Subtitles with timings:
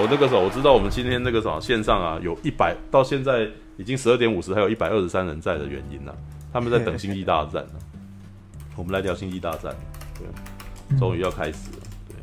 [0.00, 6.16] 我那个时候我知道我们今天那个什么线上啊，有一百到现在已经十二点五十，还有一百二十三人在的原因呢、啊，
[6.54, 7.84] 他们在等星际大战呢、啊。
[8.76, 9.76] 我们来聊星际大战，
[10.18, 10.26] 对，
[10.98, 11.78] 终于要开始了。
[12.08, 12.16] 对，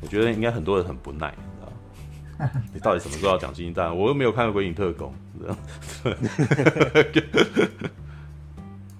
[0.00, 1.70] 我觉得应该很多人很不耐，你知道
[2.72, 3.94] 你到底什么时候要讲星际大战？
[3.94, 5.12] 我又没有看过《鬼影特工》，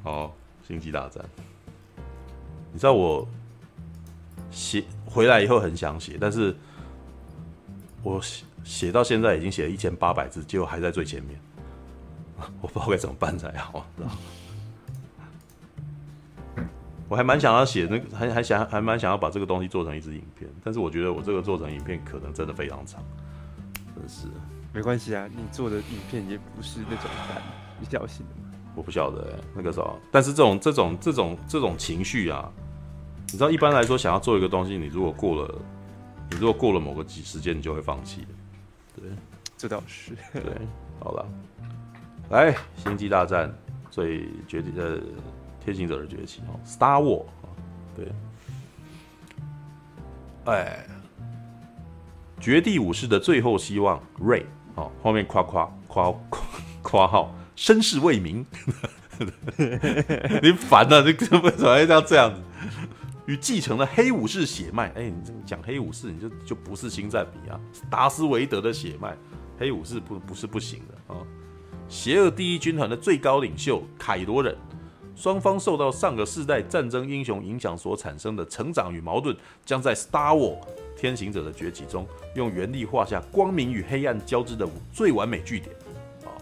[0.02, 0.30] 哦，
[0.68, 1.24] 星际大战，
[2.70, 3.26] 你知道我
[4.50, 6.54] 写回来以后很想写，但是
[8.04, 11.40] 我写写到现在已经写了一千八百字，结果还在最前面，
[12.62, 14.10] 我不知道该怎么办才好，知道。
[17.08, 23.02] 我还蛮想要写那个，还还想还蛮想要把这个东西做成一支影片，但是我觉得我这个做成影片可能真的非常长，
[23.94, 24.26] 真是。
[24.72, 27.10] 没关系啊，你做的影片也不是那种
[27.78, 28.50] 比较型的嘛。
[28.74, 32.50] 我不晓得、欸、那个时候，但是这种这种这种这种情绪啊，
[33.26, 35.54] 你知道一般来说想要做一个东西，你如果过了，
[36.34, 38.26] 你如果过了某个几时间，你就会放弃。
[38.94, 39.08] 对，
[39.56, 40.12] 这倒是。
[40.32, 40.42] 对，
[41.00, 41.26] 好了，
[42.28, 43.50] 来，星际大战
[43.90, 45.00] 最决定的。
[45.64, 47.24] 天行者的崛起哦，Star War，
[47.96, 48.12] 对，
[50.44, 50.86] 哎，
[52.38, 56.42] 绝地武士的最后希望，Ray，哦，后面夸夸夸夸
[56.82, 58.44] 夸号，身世未明，
[60.42, 62.42] 你烦啊，你怎么怎么要这样子？
[63.26, 69.16] 与继承了黑武士血脉，哎，你讲黑武士，你就就不是星战迷啊，达斯维德的血脉，
[69.58, 71.20] 黑武士不不是不行的啊，
[71.88, 74.56] 邪恶第一军团的最高领袖凯罗人。
[75.16, 80.60] 双方受到上个世代战争英雄影响所产生的成长与矛盾，将在《Star Wars》
[80.96, 85.70] 天行者的崛起中，用原力画下光明与黑暗交织的最完美句点。
[86.24, 86.34] 啊，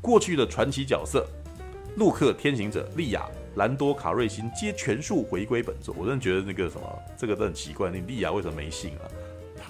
[0.00, 1.26] 过去的传奇角色，
[1.96, 5.94] 路克天行者、莉亚、兰多卡瑞辛皆全数回归本作。
[5.98, 8.92] 我真的觉得那个什么，这个都很奇怪，你莉亚为什么没信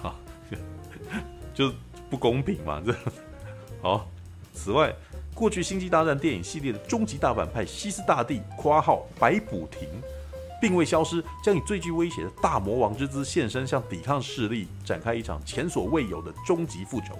[0.02, 0.14] 啊？
[1.54, 1.72] 就
[2.08, 2.94] 不公平嘛，这
[3.82, 4.08] 好。
[4.54, 4.94] 此外。
[5.32, 9.88] 过去《星际大战》电影系列的终极大反派西斯大帝（括号白卜廷）
[10.60, 17.18] 并未消失，将以最具威胁的大魔王之姿现身，向抵抗势力展开一场前所未有的终极复仇。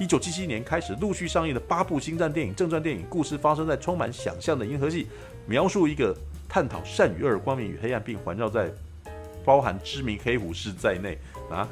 [0.00, 5.08] 一九七七年开始陆续上映的八部星战电影正传电影，故事发生在充满想象的银河系，
[5.48, 6.14] 描述一个
[6.48, 8.70] 探讨善与恶、光明与黑暗，并环绕在
[9.44, 11.18] 包含知名黑武士在内
[11.50, 11.66] 啊。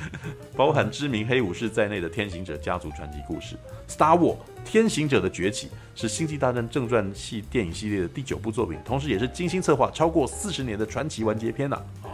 [0.56, 3.54] 包含知名黑武士在内的天行者家族传奇故事
[3.94, 12.08] 《Star Wars：天行者的崛起》是《星际大战》正传系电影系列的第九部作品，同时也是精心策划超过四十年的传奇完结篇呐、啊。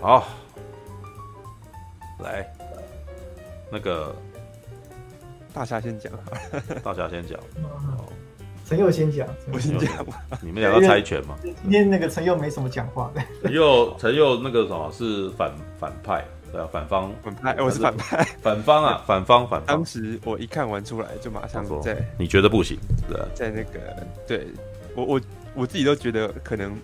[0.00, 0.28] 好，
[2.20, 2.50] 来，
[3.70, 4.16] 那个
[5.52, 6.10] 大侠先讲，
[6.82, 7.38] 大侠先讲。
[8.74, 9.88] 陈佑先讲，我先讲。
[10.42, 11.38] 你们两个猜拳吗？
[11.42, 13.22] 今天那个陈佑没什么讲话的。
[13.44, 19.76] 陈佑，陈佑那个什么是反反派，对啊，反方反派，我是反派，反方啊，反方反方。
[19.76, 21.96] 当时我一看完出来，就马上在。
[22.18, 22.76] 你觉得不行？
[23.08, 23.78] 对，在那个，
[24.26, 24.48] 对
[24.96, 25.20] 我我
[25.54, 26.76] 我自己都觉得可能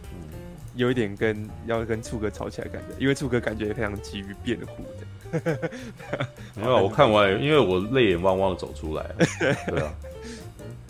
[0.76, 4.84] 有一点跟要跟醋哥吵起来感觉，因为醋哥感觉非常急于辩护
[5.42, 5.58] 的。
[6.54, 9.04] 没有，我看完，因为我泪眼汪汪的走出来。
[9.66, 9.92] 对啊。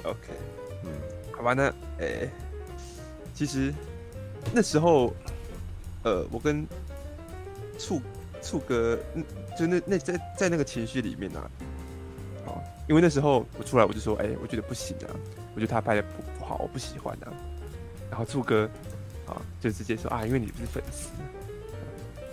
[0.03, 0.29] OK。
[1.41, 1.65] 好吧，那
[2.05, 2.31] 诶、欸，
[3.33, 3.73] 其实
[4.53, 5.11] 那时候，
[6.03, 6.67] 呃，我跟
[7.79, 7.99] 醋
[8.43, 9.25] 醋哥，嗯，
[9.59, 11.51] 就那那在在那个情绪里面啊，
[12.45, 15.17] 哦，因为那时候我出来我就说，哎、欸，我觉得不行啊，
[15.55, 17.33] 我觉得他拍的不不好，我不喜欢啊。
[18.11, 18.69] 然后醋哥
[19.27, 21.09] 啊，就直接说啊，因为你不是粉丝。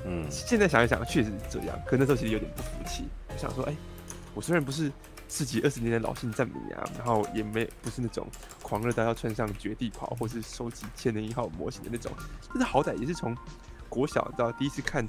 [0.04, 1.80] 嗯，现在想一想，确实是这样。
[1.86, 3.78] 可那时候其实有点不服气，我想说，哎、欸，
[4.36, 4.92] 我虽然不是。
[5.30, 8.28] 十几二十年的老性战迷啊，然后也没不是那种
[8.62, 12.12] 狂热到要穿上绝地袍或是收集千年一号模型的那种，
[12.50, 13.36] 但是好歹也是从
[13.90, 15.08] 国小到第一次看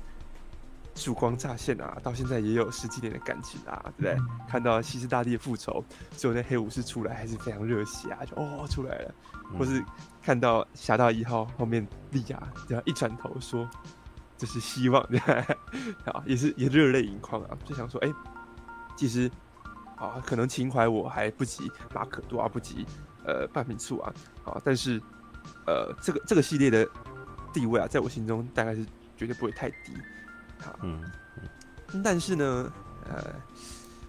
[0.95, 4.13] 曙光乍现啊，到现在也有十几年的感情啊，对不对？
[4.15, 5.85] 嗯、看到西斯大帝的复仇，
[6.17, 9.15] 最后那黑武士出来还是非常热血啊，就哦出来了，
[9.57, 9.85] 或是
[10.21, 13.69] 看到侠盗一号后面莉亚，然后一转头说
[14.37, 15.01] 这是希望，
[16.07, 18.13] 啊也是也热泪盈眶啊，就想说哎，
[18.97, 19.31] 其实。
[19.99, 22.87] 啊，可能情怀我还不及马可多啊，不及
[23.25, 24.15] 呃半瓶醋啊，
[24.45, 25.01] 啊，但是
[25.67, 26.89] 呃这个这个系列的
[27.53, 28.85] 地位啊，在我心中大概是
[29.17, 29.93] 绝对不会太低，
[30.61, 31.03] 啊，嗯，
[31.93, 32.73] 嗯但是呢，
[33.09, 33.25] 呃，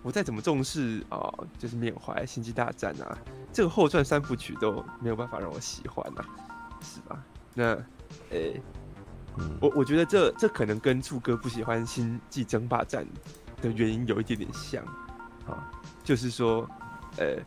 [0.04, 3.18] 我再怎么重视啊，就是缅怀星际大战啊，
[3.52, 6.26] 这个后传三部曲都没有办法让我喜欢、啊，
[6.82, 7.24] 是吧？
[7.56, 7.76] 那，
[8.30, 8.62] 诶、
[9.60, 13.06] 我我觉得这这可能跟柱哥不喜欢星际争霸战
[13.62, 14.84] 的原因有一点点像，
[15.50, 15.72] 啊。
[16.04, 16.68] 就是说，
[17.18, 17.38] 呃，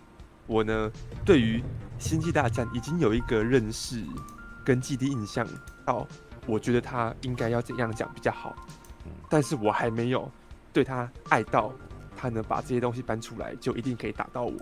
[0.47, 0.91] 我呢，
[1.25, 1.59] 对于
[1.99, 4.05] 《星际大战》已经有一个认识
[4.65, 5.45] 跟既定印象，
[5.85, 6.07] 到
[6.47, 8.55] 我觉得他应该要怎样讲比较好，
[9.29, 10.31] 但是我还没有
[10.73, 11.73] 对他爱到
[12.17, 14.55] 他能把这些东西搬出来，就一定可以打到我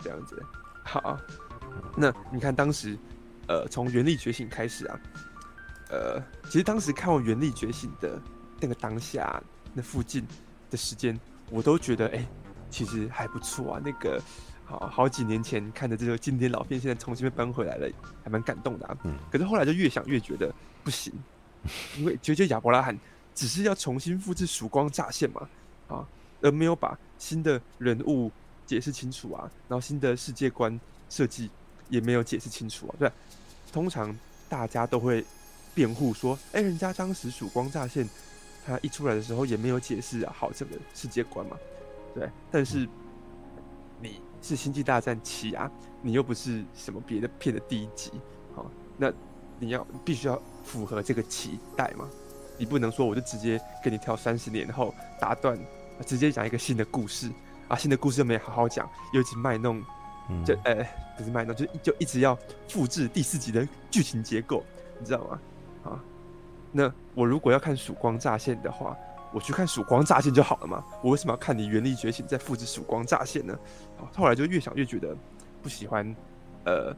[0.00, 0.40] 这样子。
[0.84, 1.18] 好，
[1.96, 2.96] 那你看当时，
[3.48, 5.00] 呃，从《原力觉醒》开始啊，
[5.90, 8.20] 呃，其实当时看完《原力觉醒》的
[8.60, 9.42] 那个当下，
[9.74, 10.24] 那附近
[10.70, 11.18] 的时间，
[11.50, 12.28] 我都觉得哎、欸，
[12.70, 13.80] 其实还不错啊。
[13.84, 14.22] 那个
[14.64, 17.90] 好好几年前看的这个经典老片，现在重新被搬回来了，
[18.24, 18.96] 还蛮感动的啊。
[19.04, 19.14] 嗯。
[19.30, 21.12] 可是后来就越想越觉得不行，
[21.98, 22.98] 因为觉得亚伯拉罕
[23.34, 25.48] 只是要重新复制曙光乍现嘛，
[25.88, 26.06] 啊，
[26.40, 28.30] 而没有把新的人物。
[28.66, 31.50] 解释清楚啊，然后新的世界观设计
[31.88, 32.94] 也没有解释清楚啊。
[33.00, 33.10] 对，
[33.72, 34.16] 通常
[34.48, 35.24] 大家都会
[35.74, 38.08] 辩护说，哎，人家当时曙光乍现，
[38.64, 41.56] 他一出来的时候也没有解释啊好整个世界观嘛。
[42.14, 42.88] 对，但是
[44.00, 45.70] 你是星际大战七啊，
[46.02, 48.10] 你又不是什么别的片的第一集，
[48.54, 49.12] 好，那
[49.58, 52.08] 你要必须要符合这个期待嘛。
[52.58, 55.58] 你不能说我就直接给你跳三十年后打断，
[56.04, 57.30] 直接讲一个新的故事。
[57.68, 59.80] 啊，新的故事又没好好讲，又一直卖弄，
[60.44, 60.74] 就呃、
[61.16, 62.36] 不是卖弄，就就一直要
[62.68, 64.64] 复制第四集的剧情结构，
[64.98, 65.40] 你知道吗？
[65.84, 66.04] 啊，
[66.72, 68.96] 那我如果要看《曙光乍现》的话，
[69.32, 70.84] 我去看《曙光乍现》就好了嘛。
[71.02, 73.58] 我为什么要看你《原力觉醒》再复制《曙光乍现》呢？
[74.14, 75.16] 后来就越想越觉得
[75.62, 76.14] 不喜欢，
[76.64, 76.92] 呃，《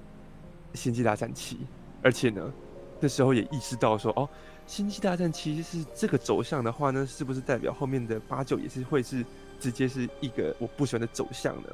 [0.74, 1.56] 星际大战七》，
[2.02, 2.52] 而且呢，
[3.00, 4.26] 那时候也意识到说，哦，
[4.66, 9.24] 《星际大战七》是这个走向的话呢，是不是代表后面的八九也是会是？
[9.60, 11.68] 直接是一个我不喜欢的走向呢，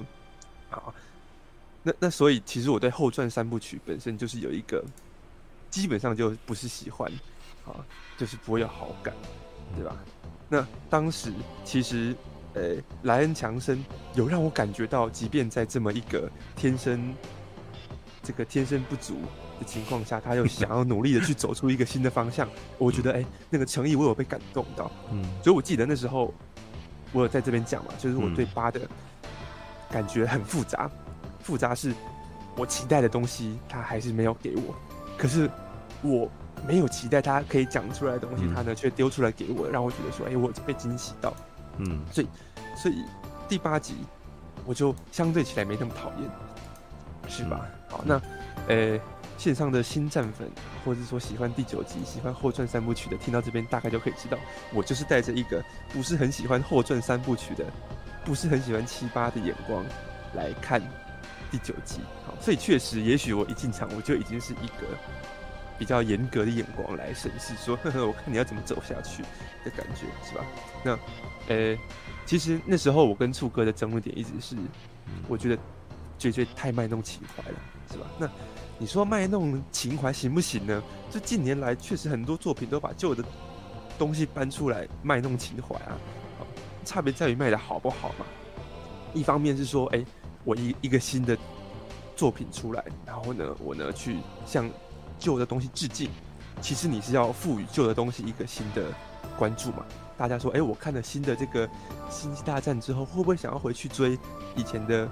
[0.69, 0.93] 好，
[1.83, 4.85] 那那所以其实我对后传三部曲本身就是有一个
[5.71, 7.11] 基本上就不是喜欢，
[7.65, 7.81] 啊，
[8.19, 9.15] 就是不会有好感，
[9.75, 9.97] 对吧？
[10.49, 11.33] 那当时
[11.65, 12.15] 其实
[12.55, 13.85] 呃，莱恩强森
[14.15, 17.15] 有让我感觉到，即便在这么一个天生
[18.23, 19.15] 这个天生不足
[19.59, 22.49] 的情况下，他又 想要努力的去走出一个新的方向，
[22.79, 26.33] 我觉得哎，那个诚意我有被感动到，嗯，所以我记得那时候。
[27.11, 28.79] 我有在这边讲嘛，就是我对八的
[29.91, 31.95] 感觉很复杂，嗯、复杂是
[32.55, 34.75] 我期待的东西，他还是没有给我，
[35.17, 35.51] 可是
[36.03, 36.31] 我
[36.67, 41.35] 没有期待他可以讲出来的东西，他呢却丢出来给我，让我觉得说，哎、欸，我被惊喜到，
[41.79, 42.29] 嗯，所以
[42.77, 43.05] 所以
[43.49, 43.95] 第八集
[44.65, 46.31] 我就相对起来没那么讨厌，
[47.29, 47.61] 是吧？
[47.63, 48.15] 嗯、好，那
[48.69, 48.75] 呃。
[48.77, 49.01] 欸
[49.39, 50.51] 线上的新战粉，
[50.85, 54.37] 或者说喜欢第九集、喜欢后传三部曲的，听到这边大概就可以知道，
[54.75, 57.65] 我就是带着一个不是很喜欢后传三部曲的，
[58.25, 59.85] 不是很喜欢七八的眼光
[60.35, 60.83] 来看
[61.53, 62.01] 第九集。
[62.27, 64.89] 好，所以确实，也许我一进场我就已经是一个
[65.79, 69.23] 比较严格的眼光来审视，说 呵呵，我看你要怎么走下去
[69.65, 70.45] 的感觉，是吧？
[70.83, 70.93] 那，
[71.49, 71.79] 呃、欸，
[72.27, 74.57] 其实那时候我跟醋哥的争论点一直是，
[75.29, 75.59] 我觉得
[76.19, 77.59] 绝对太卖弄情怀了，
[77.91, 78.07] 是吧？
[78.19, 78.29] 那。
[78.81, 80.81] 你说卖弄情怀行不行呢？
[81.11, 83.25] 这近年来确实很多作品都把旧的
[83.99, 85.99] 东西搬出来卖弄情怀啊，
[86.85, 88.25] 差别在于卖的好不好嘛。
[89.13, 90.07] 一方面是说，哎、欸，
[90.45, 91.37] 我一一个新的
[92.15, 94.71] 作品出来，然后呢，我呢去向
[95.19, 96.11] 旧的东西致敬。
[96.61, 98.85] 其实你是要赋予旧的东西一个新的
[99.39, 99.85] 关注嘛。
[100.17, 101.67] 大家说，哎、我看了新的这个
[102.11, 104.19] 《星际大战》之后，会不会想要回去追
[104.57, 105.09] 以前的？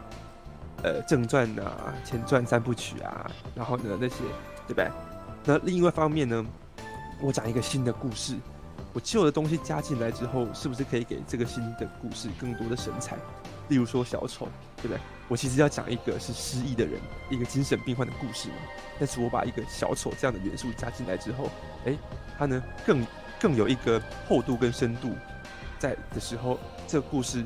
[0.83, 4.17] 呃，正传啊，前传三部曲啊，然后呢那些，
[4.69, 4.91] 对不对？
[5.43, 6.45] 那另外一方面呢，
[7.23, 8.37] 我讲一个新的故事，
[8.93, 13.17] 我旧的东西加进来之后，是不是可以给这个新的故事更多的神采？
[13.69, 14.99] 例如说小丑，对不对？
[15.29, 18.55] 我其实要讲一个是失忆的人，一个精神病患的故事嘛。
[18.99, 21.51] 但是我把一个小丑这样的元素加进来之后，
[21.85, 21.97] 哎，
[22.39, 23.07] 他呢更
[23.41, 25.15] 更有一个厚度跟深度
[25.79, 27.45] 在的时候，这个故事，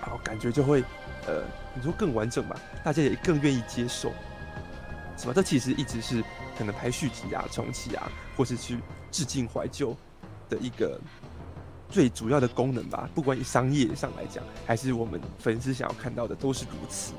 [0.00, 0.82] 好感觉就会。
[1.26, 1.42] 呃，
[1.74, 4.12] 你说更完整吧，大家也更愿意接受，
[5.16, 5.32] 是吧？
[5.34, 6.22] 这其实一直是
[6.58, 8.78] 可能拍续集啊、重启啊，或是去
[9.10, 9.96] 致敬怀旧
[10.50, 11.00] 的一个
[11.94, 13.08] 最主要的功能吧。
[13.14, 17.12] 不管以商业上来讲，还是我们粉丝想要看到的，都是如此，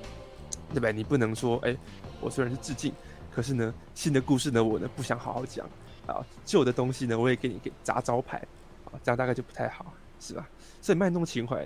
[0.74, 0.92] 对吧？
[0.92, 1.74] 你不能说，哎、
[2.20, 2.92] 我虽然是致敬，
[3.34, 5.66] 可是呢，新的故事呢，我呢不想好好讲
[6.06, 8.38] 啊，旧的东西呢，我也给你给砸招牌
[8.84, 10.46] 啊，这样大概就不太好，是吧？
[10.82, 11.66] 所以卖弄情怀，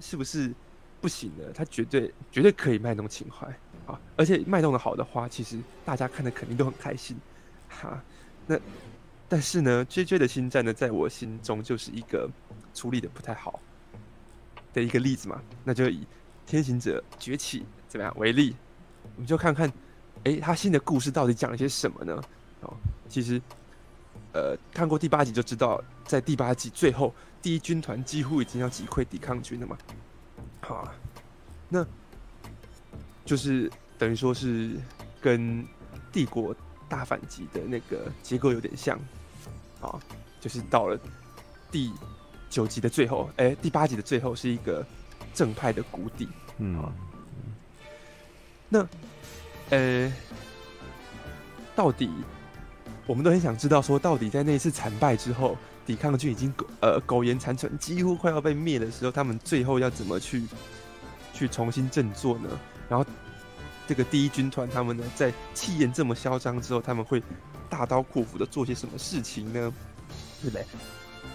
[0.00, 0.52] 是不是？
[1.00, 3.46] 不行的，他绝对绝对可以卖弄情怀
[3.86, 3.98] 啊！
[4.18, 7.16] 而且卖弄的好的话，其实大家看的肯定都很开心，
[7.70, 7.98] 哈。
[8.46, 8.54] 那
[9.30, 12.28] 但是呢，JJ 的星战呢，在我心中就是一个
[12.74, 13.60] 处理的不太好
[14.74, 15.40] 的一个例子嘛。
[15.62, 16.04] 那就以
[16.44, 18.56] 天行者崛起怎么样为例，
[19.14, 19.72] 我们就看看，
[20.24, 22.20] 哎、他新的故事到底讲了些什么呢？
[22.62, 22.74] 哦，
[23.08, 23.40] 其实，
[24.32, 29.78] 呃，看过第八集就知道，在第八集最后，第一军团几乎已经要击溃抵抗军了嘛。
[30.60, 30.92] 好啊，
[31.68, 31.86] 那
[33.24, 34.76] 就是等于说是
[35.20, 35.64] 跟
[36.10, 36.52] 帝国
[36.88, 38.98] 大反击的那个结构有点像，
[39.80, 39.98] 啊，
[40.40, 40.98] 就是到了
[41.70, 41.92] 第
[42.48, 44.84] 九集的最后，哎、欸，第八集的最后是一个
[45.32, 46.28] 正派的谷底。
[46.58, 46.92] 嗯，
[48.68, 48.80] 那，
[49.70, 50.12] 呃、欸，
[51.74, 52.10] 到底
[53.06, 55.56] 我们都很想知道，说到底在那一次惨败之后，
[55.86, 60.44] 抵抗军已经呃苟延残喘，几乎快要被灭的时候，他们最后要怎么去
[61.32, 62.48] 去重新振作呢？
[62.88, 63.06] 然后
[63.88, 67.22] 这个第一军团他们呢，在气焰这么嚣张之后，他们会
[67.70, 69.72] 大刀阔斧的做些什么事情呢？
[70.42, 70.66] 对不对？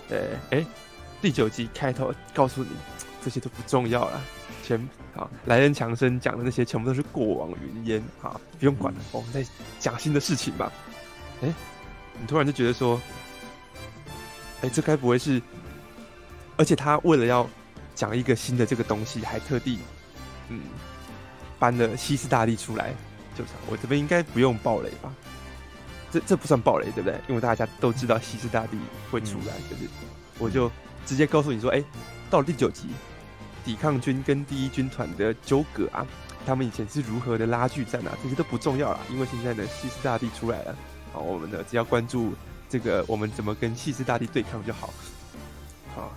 [0.10, 0.68] 呃，哎、欸，
[1.22, 2.70] 第九集开头告诉你，
[3.24, 4.22] 这些都不重要了。
[4.64, 9.46] 全好，莱恩强森讲的那些全部都是过往云烟，好，不用管了，我们在
[9.80, 10.72] 讲新的事情吧。
[11.42, 11.54] 哎、欸，
[12.20, 13.00] 你突然就觉得说，
[14.62, 15.42] 哎、欸，这该不会是？
[16.58, 17.48] 而且他为了要
[17.94, 19.80] 讲一个新的这个东西，还特地
[20.50, 20.62] 嗯
[21.60, 22.94] 搬了西斯大帝出来，
[23.38, 25.14] 就是我这边应该不用暴雷吧？
[26.20, 27.20] 这这不算暴雷对不对？
[27.28, 28.78] 因为大家都知道西斯大帝
[29.12, 29.90] 会出来，对不对？
[30.40, 30.72] 我就
[31.06, 31.86] 直接告诉你说，哎、欸，
[32.30, 32.88] 到了第九集。
[33.66, 36.06] 抵抗军跟第一军团的纠葛啊，
[36.46, 40.76] 他们以前是如何的拉锯战啊，这些都不重要了，因为现在呢，西斯大帝出来了，
[41.12, 42.34] 好，我们呢只要关注
[42.70, 44.94] 这个，我们怎么跟西斯大帝对抗就好。
[45.96, 46.14] 好，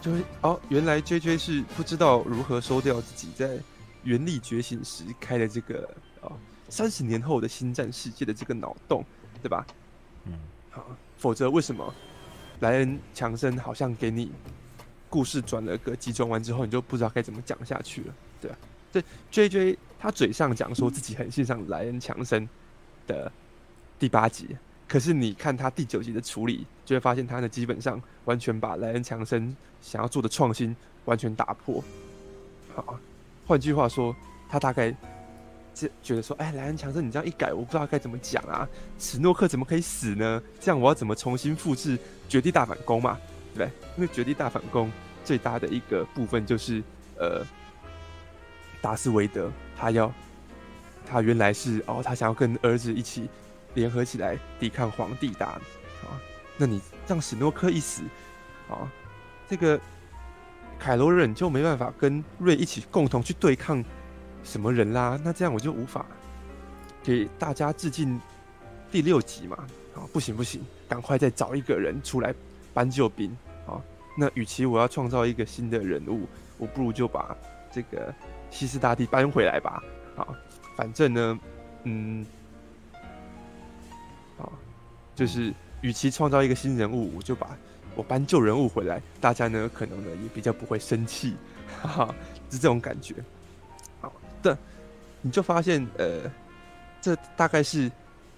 [0.00, 3.56] 就是哦，原来 JJ 是不知道如何收掉自己在
[4.02, 6.09] 原力觉醒时开的这个哦，
[6.70, 9.04] 三十年后的星战世界的这个脑洞，
[9.42, 9.66] 对吧？
[10.24, 10.32] 嗯，
[10.70, 10.86] 好，
[11.18, 11.92] 否则为什么
[12.60, 14.30] 莱恩强森好像给你？
[15.08, 18.56] 故事转了个急转弯之后，你就不知道该怎么讲下去了，对啊，
[18.92, 22.48] 这 JJ 他嘴上讲说自己很欣赏莱恩强森
[23.08, 23.32] 的
[23.98, 31.82] 第八集，可是你看他第九集的处理，就会发现他呢基本上完全把莱恩强森想要做的创新完全打破。
[32.76, 32.96] 好，
[33.48, 34.14] 换句话说，
[34.48, 34.94] 他大概
[35.80, 38.68] 觉觉得说，哎，莱恩强森你这样一改，我不知道该怎么讲啊，
[38.98, 40.42] 史诺克怎么可以死呢？
[40.58, 43.18] 这样我要怎么重新复制绝地大反攻嘛？
[43.54, 44.90] 对不对，因为绝地大反攻
[45.24, 46.82] 最大的一个部分就是，
[47.18, 47.44] 呃，
[48.80, 50.12] 达斯维德他要，
[51.06, 53.28] 他原来是哦，他想要跟儿子一起
[53.74, 56.20] 联合起来抵抗皇帝大啊。
[56.56, 58.02] 那你让史诺克一死，
[58.68, 58.90] 啊，
[59.48, 59.80] 这个
[60.78, 63.82] 凯罗人就没办法跟瑞一起共同去对抗
[64.44, 65.18] 什么人啦。
[65.24, 66.06] 那这样我就无法
[67.02, 68.20] 给大家致敬
[68.90, 69.56] 第六集嘛。
[69.94, 72.34] 啊，不行不行，赶快再找一个人出来。
[72.72, 73.82] 搬救兵啊！
[74.16, 77.36] 那与其我要创造一个新的人物，我不如就把
[77.72, 78.14] 这个
[78.48, 79.82] 西斯大帝搬回来吧。
[80.16, 80.24] 啊，
[80.76, 81.40] 反正呢，
[81.82, 82.24] 嗯，
[84.38, 84.48] 啊，
[85.16, 87.58] 就是与其创造一个新人物，我就把
[87.96, 91.34] 我搬旧人物回来，大家呢可能呢也比较不会生气，
[91.82, 92.14] 哈哈，
[92.50, 93.16] 是这种感觉。
[94.42, 94.58] 好的，
[95.22, 96.22] 你就发现呃，
[97.00, 97.90] 这大概是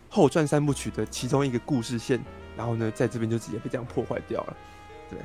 [0.09, 2.21] 后传三部曲的其中一个故事线。
[2.54, 4.56] 然后呢，在这边就直接被这样破坏掉了，
[5.09, 5.18] 对。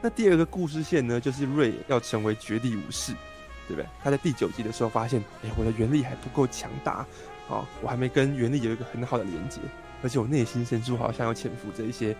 [0.00, 3.12] 那第二个故事线呢，就是瑞要成为绝地武士，
[3.68, 3.86] 对不对？
[4.02, 7.06] 他在第九集的时候发现，哎，我的原力还不够强大，啊、
[7.48, 9.60] 哦，我还没跟原力有一个很好的连接，
[10.02, 12.16] 而且我内心深处好像要潜伏着一些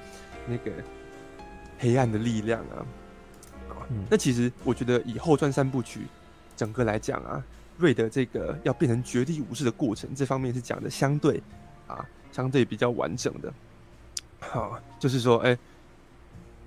[0.46, 0.70] 那个
[1.78, 2.84] 黑暗的力量啊。
[3.70, 6.02] 啊、嗯，那其实我觉得以后传三部曲
[6.54, 7.42] 整个来讲啊，
[7.80, 11.42] 瑞的这个要变成绝地武士的过程，这方面是讲的相对
[11.86, 13.52] 啊，相对比较完整的。
[14.38, 15.56] 好，就是说，哎、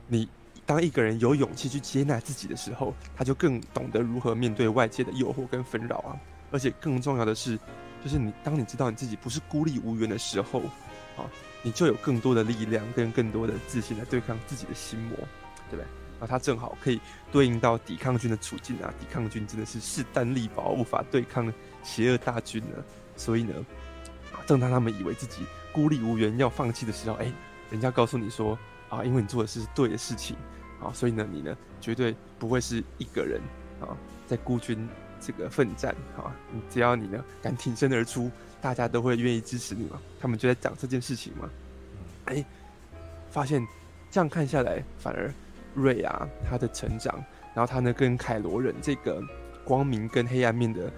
[0.07, 0.27] 你
[0.65, 6.19] 当一个人有勇气去接纳自己的时候，他就更懂得如何面对外界的诱惑跟纷扰啊。
[6.51, 7.57] 而且更重要的是，
[8.03, 10.59] 就是你当你知道你自己不是孤立无援的时候，
[11.17, 11.25] 啊，
[11.61, 15.17] 你就有更多的力量跟更多的自信来对抗自己的心魔，
[15.69, 15.85] 对不对？
[16.23, 17.01] 然后他正好可以
[17.33, 18.93] 对应到抵抗军的处境啊。
[18.97, 21.53] 抵抗军真的是势单力薄，无法对抗
[21.83, 22.77] 邪恶大军呢。
[23.17, 23.53] 所以呢，
[24.47, 27.29] 正当他们以为自己孤立无援要放弃的时候，哎、
[27.69, 30.37] 人家告诉你说啊，因为你做的是对的事情
[30.81, 33.41] 啊，所以呢，你呢绝对不会是一个人
[33.81, 33.91] 啊，
[34.25, 34.87] 在孤军
[35.19, 36.33] 这个奋战啊。
[36.53, 39.99] 你只要你呢敢挺身而出，大家都会愿意支持你嘛。
[40.21, 41.49] 他们就在讲这件事情嘛。
[42.27, 42.45] 哎、
[43.29, 43.67] 发现
[44.09, 45.29] 这样看下来，反而
[45.73, 47.13] 瑞啊他的成长，
[47.53, 49.21] 然后他呢跟凯罗人这个
[49.63, 50.91] 光明跟黑暗面的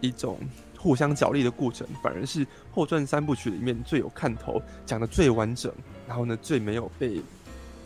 [0.00, 0.38] 一种。
[0.82, 5.70] 互相角力的过程，反而是后传三部曲里面最有看头、讲的最完整，
[6.08, 7.20] 然后呢，最没有被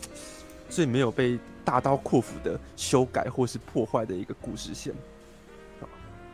[0.69, 4.93] 最没有被大刀阔斧的修改或是破坏的一个故事线。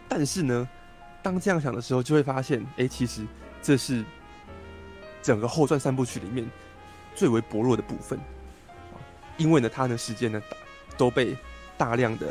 [0.08, 0.70] 但是呢，
[1.24, 3.26] 当这样想的时候，就会发现，哎、其实
[3.60, 4.06] 这是
[5.20, 6.48] 整个后传三部曲里面
[7.16, 8.20] 最为薄弱的部分。
[9.42, 10.40] 因为呢，他的时间呢，
[10.98, 11.36] 都被
[11.80, 12.28] 大量的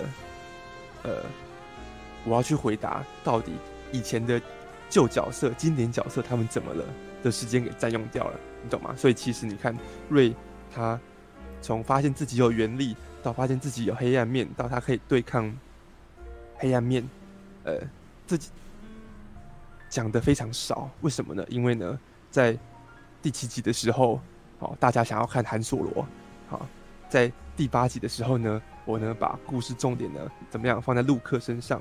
[1.03, 1.25] 呃，
[2.25, 3.53] 我要去回答到底。
[3.93, 4.41] 以前的
[4.89, 6.85] 旧角色、经典角色，他们怎么了
[7.25, 8.95] 的时间给占用掉了，你懂吗？
[8.97, 9.77] 所以其实你看，
[10.09, 10.33] 瑞
[10.73, 10.97] 他
[11.61, 15.53] 从发现自己有原力，到发现自己有黑暗面，到他可以对抗
[16.55, 17.05] 黑暗面，
[17.65, 17.81] 呃，
[18.29, 18.51] 自己
[19.89, 20.89] 讲的非常少。
[21.01, 21.45] 为什么呢？
[21.49, 21.99] 因为呢，
[22.31, 22.57] 在
[23.21, 24.21] 第七集的时候，
[24.61, 26.07] 好，大家想要看韩索罗，
[26.49, 26.65] 好，
[27.11, 31.81] 在第八集的时候呢，我呢把故事重点呢怎么样放在陆克身上，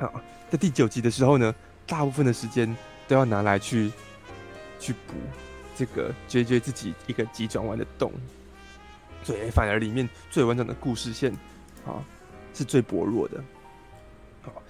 [0.00, 0.10] 啊，
[0.50, 1.54] 在第九集的时候呢，
[1.86, 3.90] 大部分的时间都要拿来去
[4.80, 5.14] 去补
[5.76, 8.12] 这个 JJ 自己一个急转弯的洞，
[9.22, 11.32] 所以反而里面最完整的故事线
[11.86, 12.02] 啊
[12.52, 13.42] 是最薄弱的。
[14.42, 14.62] 好，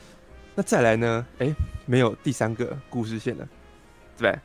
[0.55, 1.27] 那再来呢？
[1.39, 1.51] 哎、
[1.87, 3.49] 没有第三个故事线了，
[4.19, 4.39] 对？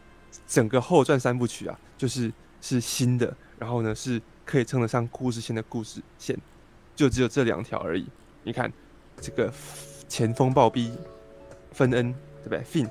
[0.47, 2.31] 整个后传三部曲啊，就是。
[2.59, 6.35] 是新的，然后呢，是可以称得上故事线的故事线，
[6.95, 8.07] 就只有这两条而已。
[8.43, 8.71] 你看，
[9.19, 9.51] 这个
[10.07, 10.89] 前锋暴毙
[11.73, 12.89] 芬恩，对不对？Fin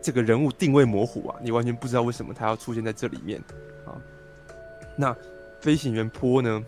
[0.00, 3.42] 这个人物定位模糊啊，你完全不知道为什么他要出现在这里面
[3.84, 3.98] 啊。
[4.96, 5.14] 那
[5.60, 6.64] 飞行员坡呢，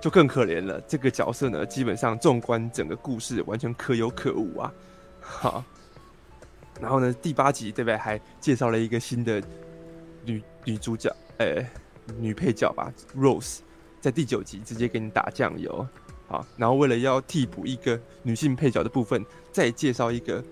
[0.00, 0.80] 就更可怜了。
[0.88, 4.74] 这个角色呢，基本上纵观整个故事，完全可有可无啊。
[5.20, 5.64] 好，
[6.80, 7.96] 然后呢，第八集对不对？
[7.96, 9.40] 还介绍了一个新的
[10.24, 11.14] 女女主角。
[11.38, 11.70] 呃、欸，
[12.18, 13.58] 女配角吧，Rose，
[14.00, 15.86] 在第九集直接给你打酱油，
[16.26, 20.42] 好，然后为了要替补一个女性配角的部分，再介绍一个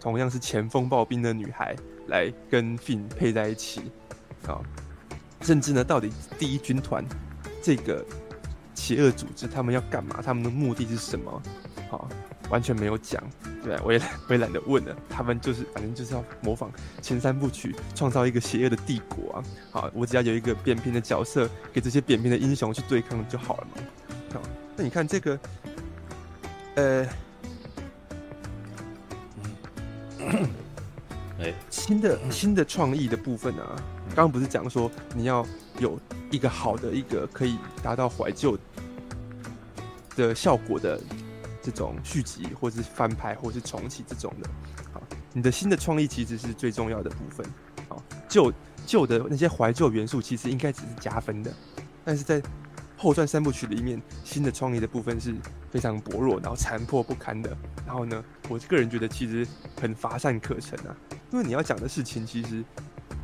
[0.00, 1.74] 同样是前锋暴兵的女孩
[2.06, 3.82] 来跟 Finn 配在一起，
[4.46, 4.62] 好，
[5.40, 7.04] 甚至呢，到底第一军团
[7.62, 8.04] 这个
[8.74, 10.20] 邪恶组织他们要干嘛？
[10.22, 11.42] 他们的目的是什么？
[11.90, 12.08] 好。
[12.50, 13.22] 完全没有讲，
[13.62, 14.94] 对，我也 我也懒得问了。
[15.08, 19.44] 他们就是反正就是要模仿前三部曲，创造一个邪恶的帝国啊！
[19.70, 23.82] 好，我只要有一个扁平的角色，给这些扁平的英雄去对抗就好了嘛。
[24.34, 24.42] 好，
[24.76, 25.38] 那你看这个，
[26.74, 27.08] 呃，
[31.38, 33.76] 哎，新的新的创意的部分啊，
[34.08, 35.46] 刚刚不是讲说你要
[35.78, 35.98] 有
[36.32, 38.58] 一个好的一个可以达到怀旧
[40.16, 41.00] 的效果的。
[41.70, 44.50] 这种续集，或是翻拍，或是重启这种的，
[44.92, 45.00] 好，
[45.32, 47.46] 你的新的创意其实是最重要的部分。
[47.88, 48.52] 好，旧
[48.86, 51.52] 旧的那些怀旧元素其实应该只是加分的，
[52.04, 52.42] 但是在
[52.96, 55.34] 后传三部曲里面，新的创意的部分是
[55.70, 57.56] 非常薄弱，然后残破不堪的。
[57.86, 59.46] 然后呢，我个人觉得其实
[59.80, 60.96] 很乏善可陈啊，
[61.30, 62.64] 因为你要讲的事情其实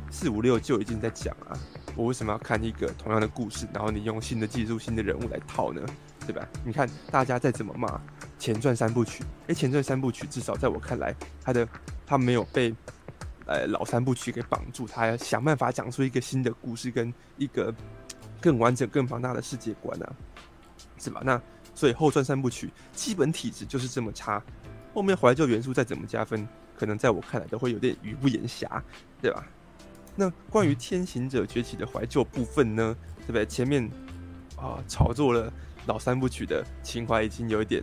[0.09, 1.57] 四五六就已经在讲啊，
[1.95, 5.81] 我为什么要看一个同样的故事，然后你用新的技术、新的人物来套呢？
[6.25, 6.45] 对吧？
[6.65, 8.01] 你看大家再怎么骂
[8.39, 11.67] 前传三部曲，诶，前传三部曲至少在我看来，他的
[12.05, 12.73] 他没有被
[13.45, 17.73] 呃老三部曲给绑住，他要想办法讲出一个新的故事跟一个
[18.39, 20.13] 更完整、更庞大的世界观啊，
[20.97, 21.21] 是吧？
[21.25, 21.41] 那
[21.73, 24.41] 所以后传三部曲基本体质就是这么差，
[24.93, 26.47] 后面怀旧元素再怎么加分，
[26.77, 28.83] 可能在我看来都会有点语不言瑕，
[29.21, 29.45] 对吧？
[30.15, 33.45] 那关于天行者崛起的怀旧部分呢，对不对？
[33.45, 33.89] 前面
[34.55, 35.51] 啊炒作了。
[35.85, 37.81] 老三部曲的情怀已经有一点，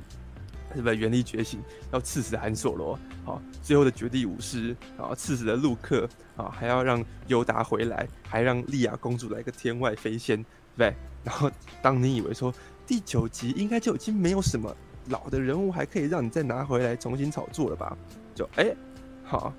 [0.74, 0.96] 是 不是？
[0.96, 1.60] 原力觉醒
[1.92, 10.94] 要刺死韩索罗，好，最后的绝地武士，啊刺死了陆克，啊，还要让尤达回来，还让莉亚公主来个天外飞仙，对不对？
[11.24, 12.52] 然后当你以为说
[12.86, 14.74] 第九集应该就已经没有什么
[15.08, 17.96] 老的人物还可以让你再拿回来重新炒作了吧？
[18.34, 18.74] 就哎、
[19.22, 19.52] 好，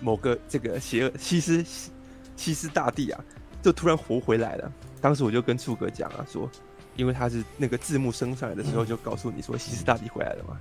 [0.00, 1.64] 某个这个邪恶西斯
[2.36, 3.24] 西斯大帝啊，
[3.62, 4.72] 就突然活回来了。
[5.00, 6.50] 当时我就跟处哥讲啊，说。
[6.96, 10.56] 因为他是那个字幕升上来的时候就告诉你说西斯大帝回来了嘛，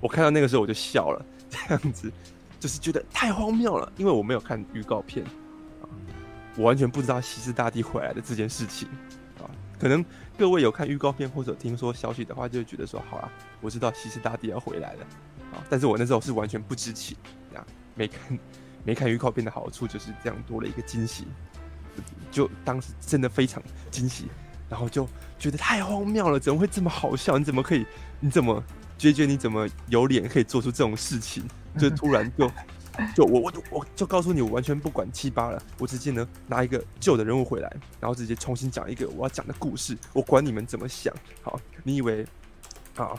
[0.00, 2.12] 我看到那个时候我就笑了， 这样子
[2.58, 5.24] 就是觉得太荒谬了，因为我没有看预告片
[5.82, 5.88] 啊，
[6.56, 8.88] 我完全不知道西斯大帝回来的这件事情
[9.38, 10.04] 啊，可能
[10.38, 15.06] 各位有看预告片或者听说消息的话，就会觉得说好啊，我知道西斯大帝要回来了
[15.52, 17.16] 啊，但是我那时候是完全不知情，
[17.50, 18.38] 这样没看
[18.84, 21.26] 没看预告片的好处就是这样多了一个惊喜，
[22.30, 24.26] 就当时真的非常惊喜。
[24.70, 25.06] 然后就
[25.38, 27.36] 觉得太荒谬了，怎么会这么好笑？
[27.36, 27.84] 你怎么可以？
[28.20, 28.62] 你怎么
[28.96, 29.26] 觉觉？
[29.26, 31.44] 你怎么有脸可以做出这种事情？
[31.78, 32.50] 就突然就
[33.14, 41.12] 就我我我就告诉你，我完全不管七八了，我直接呢拿一个旧的人物回来，然后直接重新讲一个我要讲的故事，我管你们怎么想。
[41.42, 42.24] 好，你以为
[42.94, 43.18] 好？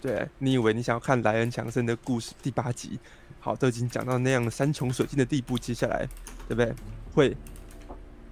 [0.00, 2.98] 对，你以为你想要看莱恩强森的故事第八集？
[3.38, 6.06] 好，都已经讲到那样山穷水尽的地步，接下来
[6.48, 6.74] 对不对？
[7.14, 7.36] 会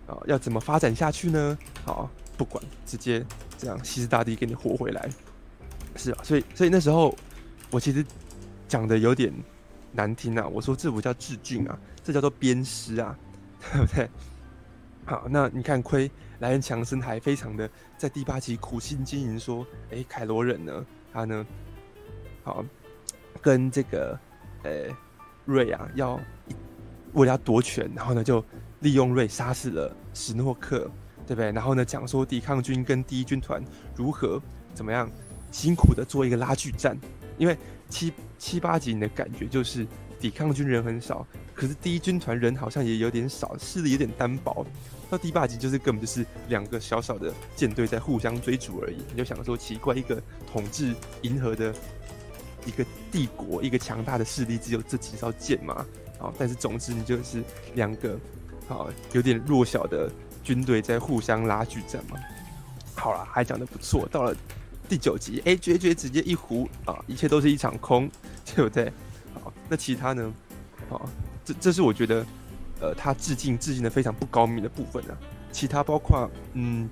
[0.09, 1.57] 啊，要怎么发展下去呢？
[1.85, 2.11] 好。
[2.41, 3.23] 不管，直接
[3.59, 5.11] 这样，西斯大帝给你活回来，
[5.95, 6.25] 是吧？
[6.25, 7.15] 所以，所以那时候
[7.71, 8.03] 我其实
[8.67, 9.31] 讲的有点
[9.93, 10.49] 难听啊。
[10.49, 13.15] 我说这不叫致敬啊，这叫做鞭尸啊，
[13.75, 14.09] 对不对？
[15.05, 21.47] 好，那你看，亏莱恩强森还非常的在第八集苦心经营，说，哎，凯罗人呢，他呢，
[22.43, 22.65] 好
[23.43, 24.19] 跟这个
[24.63, 24.87] 呃
[25.45, 26.19] 瑞啊，要
[27.13, 28.43] 为了要夺权，然后呢，就
[28.79, 30.91] 利用瑞杀死了史诺克。
[31.31, 31.53] 对不对？
[31.53, 33.63] 然后呢，讲说抵抗军跟第一军团
[33.95, 34.43] 如何
[34.75, 35.09] 怎么样
[35.53, 36.99] 辛苦的做一个拉锯战，
[37.39, 37.57] 因为
[37.89, 39.87] 七七八集你的感觉就是
[40.19, 44.67] 抵抗军人很少，可是第一军团人好像也有点少，势力有点单薄。
[45.09, 50.21] 到第八集就是根本就是两个小小的舰队在互相追逐而已，你就想说奇怪，一个
[50.53, 51.73] 统治银河的
[52.67, 55.87] 一个帝国，一个强大的势力只有这几艘舰嘛？
[56.19, 57.41] 啊，但是总之你就是
[57.77, 58.19] 两个
[58.69, 60.11] 啊有点弱小的
[60.51, 62.19] 军队在互相拉锯战嘛。
[62.97, 64.05] 好了，还讲得不错。
[64.11, 64.35] 到了
[64.89, 68.11] 第九集，哎、欸，绝绝直接一胡啊，一切都是一场空，
[68.45, 68.93] 对不对？
[69.33, 70.33] 好，那其他呢？
[70.89, 71.09] 好，
[71.45, 72.27] 这这是我觉得。
[72.83, 75.13] 呃，他致敬致敬的非常不高明的部分啊，
[75.53, 76.89] 其他包括嗯，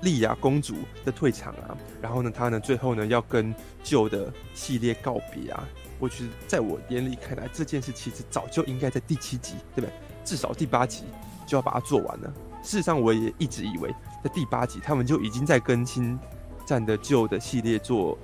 [0.00, 5.62] 莉亚公主的退场啊，然后呢，他呢最后呢要跟旧的系列告别啊，
[5.98, 9.90] 我觉得在我眼里看来，这件事其实早就应该在第七集，对不对？
[10.24, 11.04] 至少第八集
[11.46, 12.32] 就要把它做完了。
[12.62, 16.18] 事实上，我也一直以为在第八集他们就已经在跟星
[16.66, 18.18] 战的旧的系列做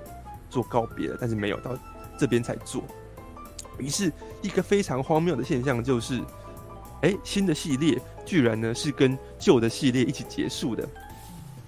[0.51, 1.79] 做告别了，但是没有到
[2.19, 2.83] 这边才做。
[3.79, 6.23] 于是，一个非常荒谬的现象就是，
[7.03, 10.87] 哎、新的系列居然呢是跟旧的系列一起结束的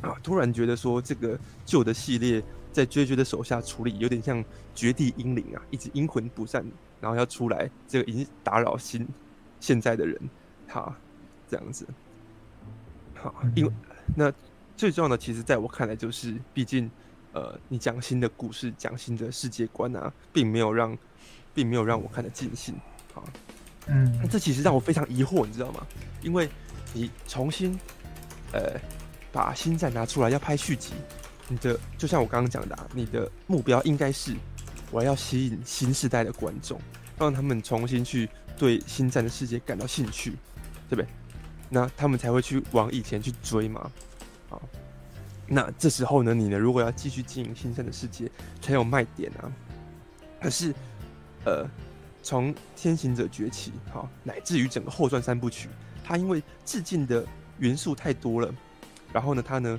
[0.03, 0.14] 啊！
[0.23, 6.64] 突然觉得说，这个旧的系列在 JJ 的手下处理有点像绝地英灵啊，一直阴魂不散，
[7.01, 9.09] 然后要出来，这个已经打扰新
[9.61, 10.21] 现在的人，
[10.69, 10.95] 好，
[11.48, 11.87] 这样子。
[13.14, 13.72] 好，因为
[14.16, 14.33] 那
[14.76, 16.90] 最重要的，其实在我看来就是，毕竟，
[17.33, 20.96] 呃，你讲新的故事，讲新的世界观啊，并没有让。
[21.57, 22.74] 并没有让我看得尽兴，
[23.12, 23.24] 好，
[23.87, 25.87] 嗯，那这其实让我非常疑惑，你知道吗？
[26.20, 26.50] 因为
[26.92, 27.78] 你重新，
[28.50, 28.76] 呃，
[29.30, 30.94] 把星战拿出来要拍续集，
[31.46, 34.35] 你的就像我刚刚讲的，啊，你的目标应该是
[34.90, 36.80] 我要吸引新时代的观众，
[37.20, 38.28] 让他们重新去
[38.59, 40.33] 对星战的世界感到兴趣，
[40.90, 41.07] 对不对？
[41.74, 43.90] 那他们才会去往以前去追嘛，
[44.48, 44.56] 啊，
[45.46, 48.30] 那这时候呢，你呢，如果要继续经营新生的世界，
[48.62, 49.50] 才有卖点啊，
[50.40, 50.72] 可是。
[51.46, 51.68] 呃，
[52.22, 55.68] 从天行者崛起，好，乃至于整个后传三部曲，
[56.02, 57.22] 它因为致敬的
[57.58, 58.50] 元素太多了，
[59.12, 59.78] 然后呢，它呢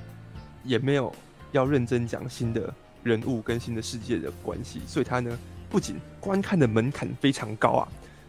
[0.62, 1.12] 也没有
[1.50, 5.36] 要认真讲新的人物跟新的世界的关系，所以它呢
[5.68, 7.88] 不仅观看的门槛非常高啊，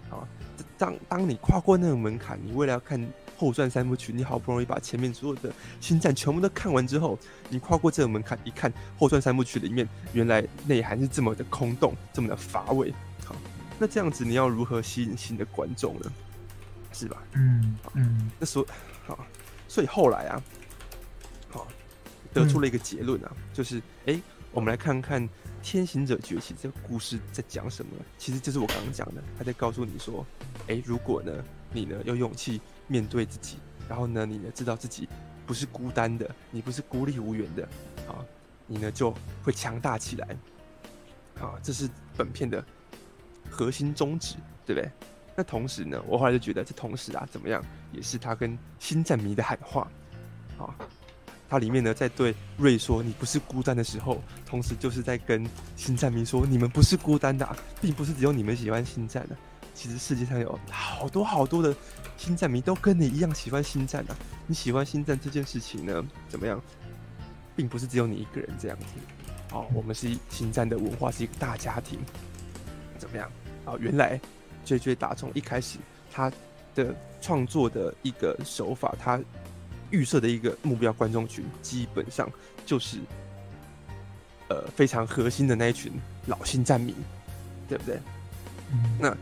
[0.10, 0.28] 啊，
[0.80, 3.00] 当当你跨过那个门槛，你为了要看
[3.38, 7.18] 后传三部曲，你好不容易把前面所有的星战全部都看完之后，
[7.50, 12.92] 你跨过这个门槛，一看后传三部曲里面原来内涵是这么的空洞，这么的乏味。
[13.24, 13.36] 好
[13.78, 16.12] 那这样子，你要如何吸引新的观众呢？
[16.92, 17.22] 是吧？
[17.34, 18.32] 嗯嗯。
[18.40, 18.66] 那所
[19.06, 19.24] 好，
[19.68, 20.42] 所以后来啊，
[21.50, 21.68] 好，
[22.34, 24.22] 得出了一个结论啊，嗯、就是哎、欸，
[24.52, 25.22] 我们来看看
[25.62, 27.92] 《天行者崛起》这个故事在讲什么。
[28.18, 30.26] 其实就是我刚刚讲的，他在告诉你说，
[30.62, 31.32] 哎、欸，如果呢，
[31.72, 35.08] 你呢有勇气面对自己，然后呢，你呢知道自己
[35.46, 37.64] 不是孤单的，你不是孤立无援的，
[38.08, 38.26] 啊，
[38.66, 40.28] 你呢就会强大起来。
[41.40, 42.64] 啊，这是本片的。
[43.50, 44.92] 核心宗旨，对不对？
[45.34, 49.90] 那同时呢，我后来就觉得，这同时啊，怎么样，也是他跟星战迷的喊话
[50.60, 50.76] 啊。
[51.50, 55.48] 他里面呢，在对瑞说“你不是孤单”的时候，同时就是在跟
[55.78, 57.48] 星战迷说：“你们不是孤单的，
[57.80, 59.38] 并不是只有你们喜欢星战的。
[59.78, 61.74] 其实世界上有好多好多的
[62.18, 64.16] 星战迷都跟你一样喜欢星战的。
[64.48, 66.60] 你喜欢星战这件事情呢，怎么样，
[67.56, 68.86] 并不是只有你一个人这样子。
[69.52, 72.00] 哦，我们是星战的文化是一个大家庭。”
[72.98, 73.30] 怎么样？
[73.66, 74.20] 啊，原来
[74.66, 75.78] JJ 打从一开始
[76.12, 76.32] 他
[76.74, 79.20] 的创作的一个手法，他
[79.92, 82.28] 预设的一个目标观众群，基本上
[82.66, 82.98] 就是
[84.50, 85.92] 呃非常核心的那一群
[86.26, 86.96] 老星战迷，
[87.70, 88.00] 对不对？
[88.72, 89.16] 嗯、那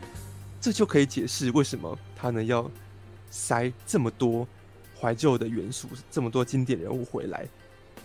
[0.65, 2.67] 这就可以解释为什么他呢要
[3.29, 4.47] 塞这么多
[4.99, 7.47] 怀旧的元素，这么多经典人物回来，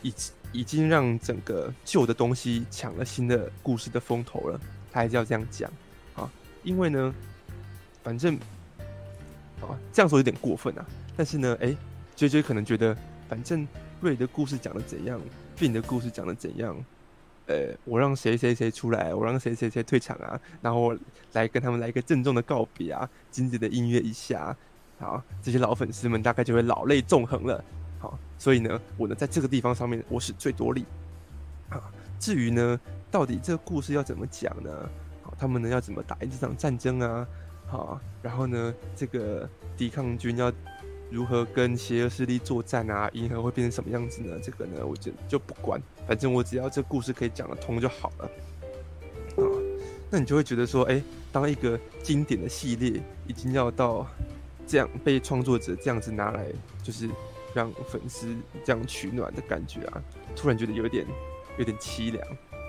[0.02, 0.12] 已
[0.52, 4.60] 已经让整个旧的东西抢了新的故事的风头了。
[4.92, 5.72] 他还是要这样讲
[6.14, 6.30] 啊，
[6.62, 7.14] 因为呢，
[8.02, 8.34] 反正
[9.62, 10.84] 啊这样说有点过分啊。
[11.16, 11.74] 但是呢，哎
[12.14, 12.94] ，JJ 可能觉得，
[13.26, 13.66] 反正
[14.02, 15.18] 瑞的故事讲的怎样
[15.58, 16.76] 瑞的故事讲的怎样，
[17.50, 20.96] 呃，我让谁谁谁出来，我让谁谁谁退场啊，然后
[21.32, 24.56] 来跟他们来一个郑重的告别啊，经典的音乐一下，
[25.00, 27.64] 好，这些老粉丝们大概就会老泪纵横了。
[27.98, 30.86] 好，所以呢，我呢在这个地方上面我使最多力
[31.70, 31.90] 啊。
[32.20, 34.70] 至于呢，到底这个故事要怎么讲呢？
[35.22, 37.26] 好，他们呢要怎么打赢这场战争啊？
[37.66, 40.52] 好，然后呢，这个抵抗军要
[41.10, 43.10] 如何跟邪恶势力作战啊？
[43.12, 44.38] 银河会变成什么样子呢？
[44.42, 48.24] 这个呢，我就就不管，反正我只要这故事可以讲得通就好了。
[49.36, 49.42] 啊，
[50.10, 54.06] 那你就会觉得说，哎、当一个经典的系列已经要到
[54.66, 56.46] 这样被创作者这样子拿来，
[56.82, 57.08] 就是
[57.54, 60.02] 让粉丝这样取暖的感觉啊，
[60.36, 61.04] 突然觉得有点
[61.58, 62.24] 有点凄凉。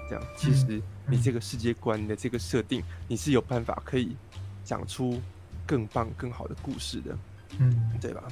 [0.09, 4.15] 这样，其实你这个世界观，的这个设定，你是有办法可以
[4.65, 5.21] 讲出
[5.65, 7.17] 更棒、更好的故事的，
[7.59, 8.23] 嗯，对吧？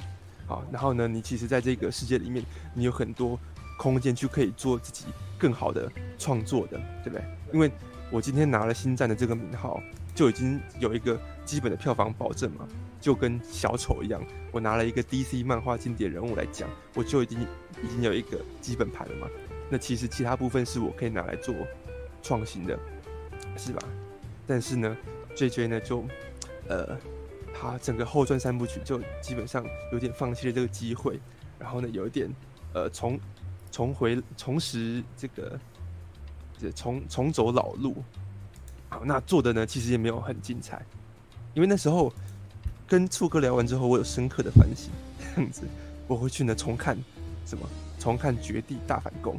[0.46, 3.38] 好，然后呢，你其实在这个世界里面，你有很多
[3.78, 5.04] 空间去可以做自己
[5.38, 7.24] 更好的创作的，对不对？
[7.52, 7.70] 因为
[8.10, 9.80] 我今天拿了星战的这个名号，
[10.14, 12.66] 就已经有一个基本的票房保证嘛，
[13.00, 17.40] 就跟小丑一样，我拿了一个 DC 漫画经典人物来讲，我就已经
[17.82, 19.28] 已经有一个基本盘了嘛。
[19.70, 21.54] 那其实其他部分是我可以拿来做
[22.22, 22.76] 创新的，
[23.56, 23.80] 是吧？
[24.48, 24.96] 但是呢
[25.36, 26.04] ，JJ 呢就，
[26.66, 26.98] 呃，
[27.60, 31.20] 他整个后传三部曲就基本上有点放弃了这个机会，
[31.58, 32.30] 然后呢，有一点
[32.72, 33.20] 呃重
[33.70, 35.60] 重回重拾这个，
[36.58, 38.02] 这重重走老路。
[38.88, 40.80] 好，那做的呢其实也没有很精彩，
[41.52, 42.10] 因为那时候
[42.88, 45.62] 跟醋哥聊完之后，我有深刻的反省，这样子
[46.06, 46.96] 我回去呢重看
[47.44, 47.68] 什么？
[47.98, 49.34] 重看《绝地大反攻》。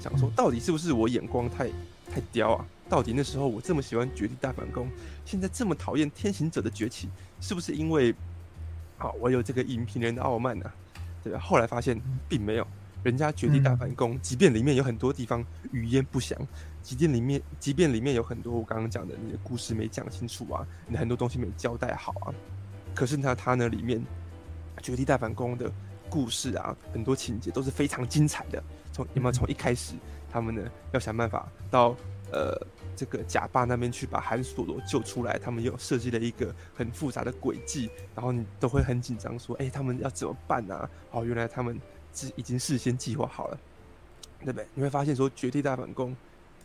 [0.00, 1.68] 想说，到底是不是我眼光太
[2.08, 2.64] 太刁啊？
[2.88, 4.86] 到底那时候我这么喜欢《绝地大反攻》，
[5.24, 7.08] 现在这么讨厌《天行者的崛起》，
[7.46, 8.10] 是不是因为
[8.96, 10.64] 啊我有这个影评人的傲慢呢？
[11.22, 11.38] 对吧？
[11.38, 12.66] 后来发现并没有，
[13.02, 16.38] 人家《绝地大反攻》，即便里面有很多地方语焉不详，
[16.82, 22.32] 即便里面即便里面有很多我刚刚讲的你的故事没讲清楚啊，你很多东西没交代好啊，
[22.94, 24.00] 可是呢他呢里面
[24.80, 25.70] 《绝地大反攻》的
[26.08, 28.62] 故事啊，很多情节都是非常精彩的。
[28.90, 29.94] 从有没有从一开始，
[30.32, 31.94] 他们呢要想办法到
[32.32, 32.58] 呃
[32.94, 40.88] 这个假爸那边去把韩索罗救出来，他们又设计了一个很复杂的轨迹，然后你都会很紧张，说，哎，他们要怎么办啊？
[41.10, 41.80] 哦，原来他们
[42.12, 43.58] 是已经事先计划好了，
[44.40, 44.66] 对不对？
[44.74, 46.16] 你会发现说，绝地大反攻，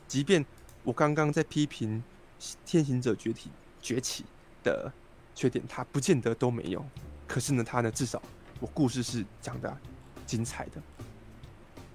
[0.08, 0.46] 即便
[0.84, 2.04] 我刚刚在批评
[2.66, 3.50] 天行者崛起
[3.82, 4.26] 崛起
[4.64, 4.92] 的
[5.36, 6.86] 缺点，他不见得都没有，
[7.28, 8.22] 可是呢，他呢至少
[8.60, 9.78] 我故事是讲的
[10.26, 10.82] 精彩的。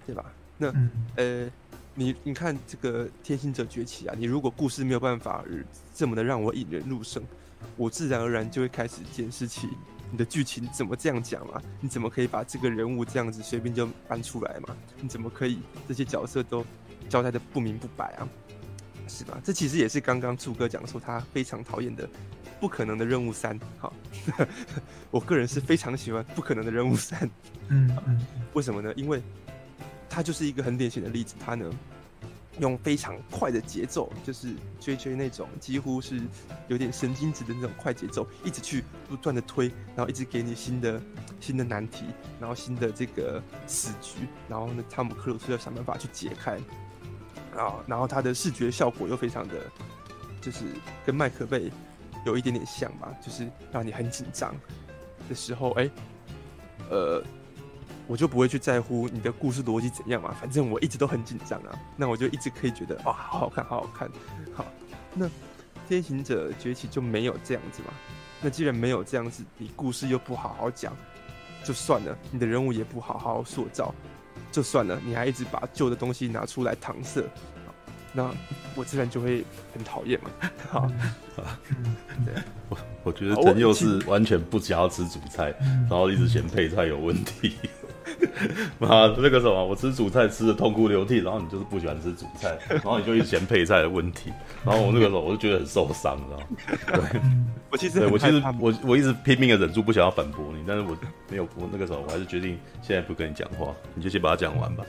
[0.07, 0.31] 对吧？
[0.59, 1.51] 那、嗯、呃，
[1.95, 5.45] 你你看这个《天行者崛起》啊，你如果故事没有办法
[5.95, 7.23] 这么的让我引人入胜，
[7.77, 9.69] 我自然而然就会开始检视起
[10.11, 11.63] 你的剧情怎么这样讲嘛？
[11.81, 14.77] 你怎么可以把这个人物这样子随便就搬出来嘛？
[15.01, 16.65] 你怎么可以这些角色都
[17.09, 18.29] 交代的不明不白啊？
[19.07, 19.39] 是吧？
[19.45, 22.07] 这其实也是刚刚柱哥讲说他非常讨厌的
[22.59, 23.59] 《不可能的任务三》。
[23.79, 23.93] 好，
[25.13, 27.21] 我个人是非常喜欢《不可能的任务三》。
[27.69, 28.93] 嗯嗯，为什么呢？
[28.97, 29.23] 因为
[30.15, 31.69] 他就是一个很典型的例子，他呢
[32.61, 36.23] 用非常快的节奏，就是追追那种几乎是
[36.69, 41.03] 有点神经质的那种快节奏，一直去不断的推，然后一直给你新的
[41.41, 42.05] 新的难题，
[42.39, 46.53] 然后新的这个死局，然后呢，汤姆克鲁斯要想办法去解开
[47.57, 49.55] 啊，然后他的视觉效果又非常的，
[50.41, 50.65] 就是
[51.05, 51.73] 跟麦克贝
[52.25, 54.55] 有一点点像吧，就是让你很紧张
[55.29, 55.91] 的时候，哎、
[56.89, 57.21] 呃。
[58.07, 64.09] 我就不会去在乎你的故事逻辑怎样嘛，反正我一直都很紧张啊，那我就一直可以觉得哇，好好看，好好看，
[64.55, 64.67] 好。
[65.15, 65.29] 那
[65.89, 67.89] 天行者崛起就没有这样子嘛？
[68.43, 70.93] 那既然没有这样子，你故事又不好好讲，
[71.63, 73.95] 就算了；你的人物也不好好塑造，
[74.53, 75.01] 就算了。
[75.05, 77.23] 你还一直把旧的东西拿出来搪塞，
[78.13, 78.31] 那
[78.75, 80.31] 我自然就会很讨厌嘛。
[80.71, 80.81] 好，
[81.37, 81.59] 啊，
[82.25, 82.35] 对，
[82.69, 87.57] 我我觉得陈佑是完全不想要吃主菜，然后一直嫌配菜有问题。
[88.79, 94.33] 妈，那个什么，我吃主菜吃的痛哭流涕，然后你就是不喜欢吃主菜，然后你就一直嫌配菜的问题，
[94.65, 97.09] 然后我那个时候我就觉得很受伤，你知道吗？
[97.11, 97.21] 对，
[97.71, 100.97] 我其实对我其实我我一直拼命的忍住不想要反驳你，但是我
[101.29, 104.85] 没有，我那个时候我还是决定现在不跟你讲话，你就先把它讲完吧。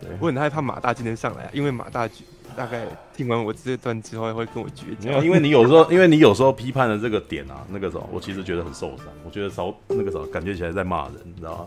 [0.00, 2.08] 对，我很害怕马大今天上来，因为马大
[2.54, 2.84] 大概
[3.16, 11.66] 听完我这段之后会跟我绝交，因为你有时候因为你有时候批判的这个点啊，那个时候我其实觉得很受伤，我觉得稍那个时候感觉起来在骂人，你知道吗？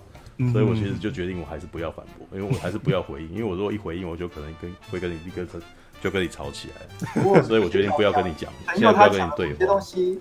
[0.51, 5.45] 所以我其实就决定，我还是不要反驳，因为我还是不要回应， 因为我如果一回应，我就可能跟会跟你一个
[6.01, 9.53] 就跟你吵起来，所以我决定不要跟你讲， 现在不要跟你对话。
[9.53, 10.19] 这些东西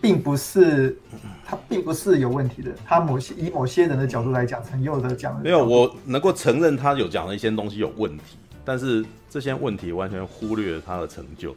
[0.00, 0.98] 并不是，
[1.44, 11.56] 他并不是有问题的，他某些以某些人的角度来讲，陈佑的讲没有，我能够承认他有讲的一些东西有问题，但是这些问题完全忽略了他的成就，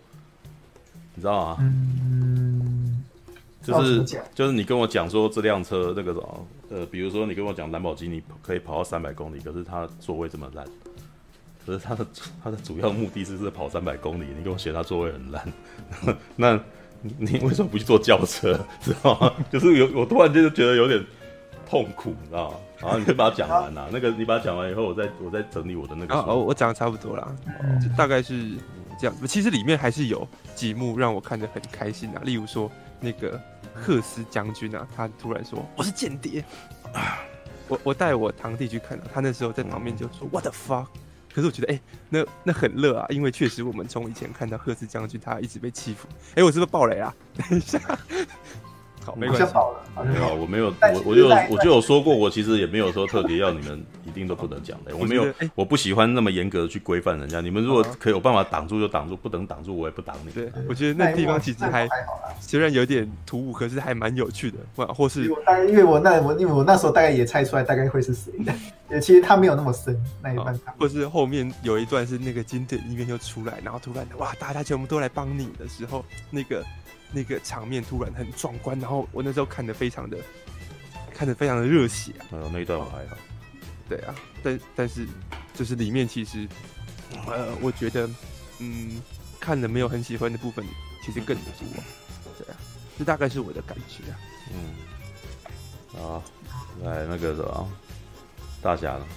[1.13, 1.57] 你知道吗？
[1.59, 3.03] 嗯。
[3.65, 4.04] 就是
[4.36, 10.65] 就是你跟我讲说这辆车那个什么呃，比如说你跟我讲兰博基尼可以跑到三百公里，可是它座位这么烂，
[11.65, 12.06] 可是它的
[12.43, 15.54] 它的主要目的是是跑三百公里，你跟我写它座位很烂，
[16.36, 16.60] 那
[17.01, 18.60] 你为什么不去坐轿车？
[18.82, 19.34] 知道吗？
[19.51, 21.04] 就是有我突然间就觉得有点
[21.67, 22.58] 痛苦，你知道吗？
[22.82, 26.13] 然后你就把它讲完了，那个你把它讲完以后，我再我再整理我的那个。
[26.15, 27.36] 哦，我讲的差不多了，
[27.82, 28.51] 就大概是
[28.99, 29.15] 这样。
[29.28, 33.39] 其实里面还是有几幕让我看得很开心的，例如说那个。
[33.75, 36.43] 赫斯将军啊，他突然说：“我是间谍
[36.93, 37.19] 啊！”
[37.67, 40.88] 我我带我堂弟去看了他那时候在旁边就说 What the fuck？
[41.33, 46.07] 可是我觉得哎、欸，那那很热啊，因为确实我们从以前看到赫斯将军他一直被欺负。
[46.29, 47.13] 哎、欸，我是不是爆雷啊？
[47.33, 47.79] 等一下。
[49.05, 49.45] 好，没关系。
[50.03, 54.95] 没有，我没有，我我就我就有说过，我其实也没有说特别要你们一定都不能讲的。
[54.97, 57.39] 我没有，我不喜欢那么严格的去规范人家。
[57.39, 60.31] 你们如果可以有办法挡住就挡住，不能挡住我也不挡你。
[60.31, 61.87] 对，我觉得那地方其实还
[62.39, 64.57] 虽然有点突兀，可是还蛮有趣的。
[64.75, 68.99] 或或是大概因为我那我因为我那时候大概也猜出来大概会是谁的。
[68.99, 70.59] 其实他没有那么深那一半。
[70.79, 76.63] 或是后面有一段是那个经典音乐就出来，然后突然哇，大家全部都来帮你的时候，那个。
[77.11, 80.17] 那个场面突然很壮观，然后我那时候看的非常的，
[81.13, 82.49] 看的非常的热血啊。
[82.51, 83.17] 那一段我还好。
[83.87, 85.07] 对啊，但但是
[85.53, 86.47] 就是里面其实，
[87.27, 88.09] 呃，我觉得，
[88.59, 88.99] 嗯，
[89.39, 90.65] 看了没有很喜欢的部分，
[91.03, 91.43] 其实更多。
[92.39, 92.57] 对啊，
[92.97, 94.19] 这大概是我的感觉啊。
[94.51, 96.03] 嗯。
[96.03, 96.21] 啊，
[96.83, 97.71] 来那个什么，
[98.61, 99.07] 大侠了。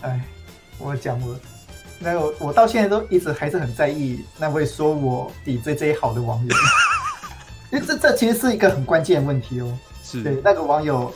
[0.00, 0.20] 哎，
[0.78, 1.38] 我讲我，
[2.00, 6.56] 那我我到现在都一直还是很在意那位说我比 JJ 好的网友。
[7.74, 9.76] 因为这这其实是一个很关键的问题哦。
[10.04, 11.12] 是对那个网友，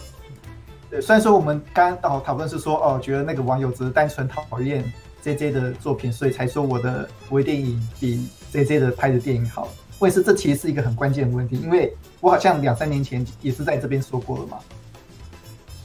[0.91, 4.85] 对，虽然说我们刚刚讨论是说哦，觉得那个网友只是单纯讨厌
[5.23, 9.69] JJ 的作品，所以才说我的微电影比 JJ 的拍的电影好。
[10.01, 14.59] 或者是这其实是一个很关键的问题，因为我好像两三年前也是在这边说过了嘛。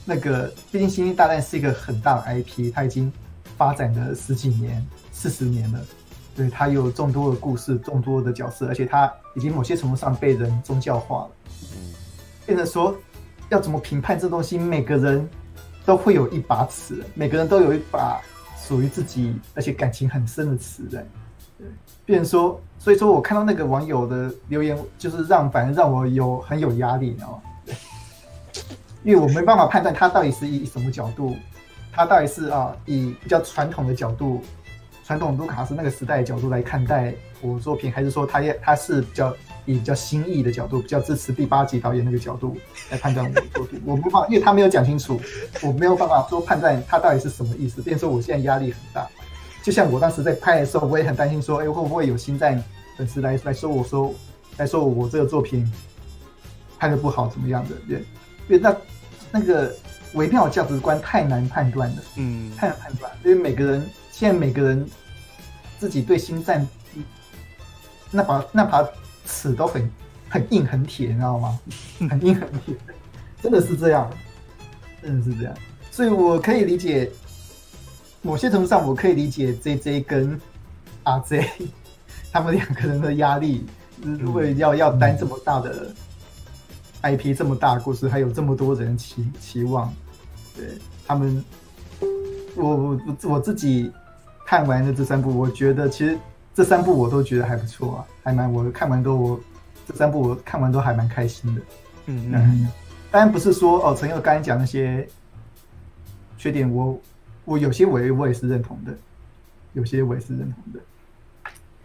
[0.04, 3.12] 那个毕竟《星际大战》是一个很大的 IP，它已经
[3.56, 5.80] 发展了十几年、四十年了。
[6.34, 11.30] 对，他有众多的故事，众多的角色，而且他已经某些程度上被人宗教化了。
[11.72, 11.94] 嗯，
[12.44, 12.92] 变成说
[13.50, 15.28] 要怎么评判这东西，每个人
[15.84, 18.20] 都会有一把尺，每个人都有一把
[18.60, 21.06] 属于自己而且感情很深的尺的。
[21.56, 21.68] 对，
[22.04, 27.42] 变成说，所以说我看到那个网友的留言，就是让反正让我有很有压力，你知道吗？
[27.64, 27.74] 对，
[29.04, 31.36] 因为我没办法判断他到底是以什么角度，
[31.92, 34.42] 他到底是啊以比较传统的角度。
[35.04, 39.36] 传统卢卡斯那个时代的角度来看待我作品，还是说他也他是比较
[39.66, 42.56] 以比较新意的角度，比较支持第八集导演那个角度
[42.90, 43.78] 来判断我的作品？
[43.84, 45.20] 我没办法，因为他没有讲清楚，
[45.62, 47.82] 我没有办法说判断他到底是什么意思。
[47.82, 49.06] 变成说我现在压力很大，
[49.62, 52.58] 就像我当时在拍的时候，我也很担心说，哎，会不会有新在
[52.96, 54.14] 粉丝来来说我说
[54.56, 55.70] 来说我这个作品
[56.78, 57.74] 拍的不好怎么样的？
[57.86, 57.98] 对，
[58.48, 58.74] 因为那
[59.30, 59.70] 那个
[60.14, 63.86] 微妙价值观太难判断了，嗯，太难判断，因为每个人。
[64.16, 64.88] 现在每个人
[65.76, 66.64] 自己对星战
[68.12, 68.88] 那把那把
[69.26, 69.90] 尺都很
[70.28, 71.58] 很硬很铁，你知道吗？
[72.08, 72.76] 很硬很铁，
[73.42, 74.08] 真的是这样，
[75.02, 75.52] 真的是这样。
[75.90, 77.10] 所以我可以理解，
[78.22, 80.40] 某些程度上我可以理解 JJ 跟
[81.02, 81.50] R J
[82.30, 83.66] 他们两个人的压力，
[84.00, 85.92] 如果要要担这么大的
[87.02, 89.92] IP，这么大的故事，还有这么多人期期望，
[90.56, 90.68] 对
[91.04, 91.44] 他们，
[92.54, 93.90] 我我我自己。
[94.44, 96.18] 看完的这三部，我觉得其实
[96.54, 99.40] 这三部我都觉得还不错啊，还蛮我看完都我
[99.88, 101.62] 这三部我看完都还蛮开心的。
[102.06, 102.68] 嗯嗯，
[103.10, 105.08] 当然不是说哦，陈佑刚才讲那些
[106.36, 107.00] 缺点我，我
[107.44, 108.94] 我有些我也我也是认同的，
[109.72, 110.80] 有些我也是认同的，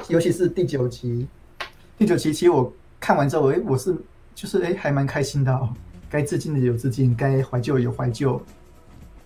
[0.10, 1.28] 尤其是第九集，
[1.98, 3.95] 第九集其实我看完之后，哎，我是
[4.36, 5.74] 就是哎还蛮开心的哦，
[6.10, 8.41] 该致敬的有致敬，该怀旧有怀旧，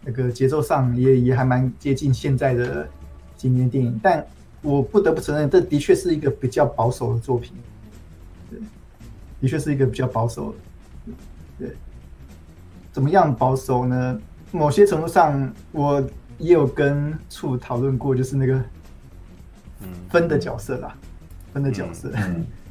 [0.01, 2.87] 那个节奏上也也还蛮接近现在的。
[3.43, 4.25] 经典电影，但
[4.61, 7.51] 我不得不承认，这的确是一个比较保守的作品。
[8.49, 8.57] 对，
[9.41, 11.13] 的确是一个比较保守的。
[11.59, 11.75] 对，
[12.93, 14.17] 怎么样保守呢？
[14.53, 16.01] 某些程度上，我
[16.37, 18.63] 也有跟处讨论过，就是那个
[20.09, 20.95] 分的角色啦，
[21.51, 22.09] 分的角色，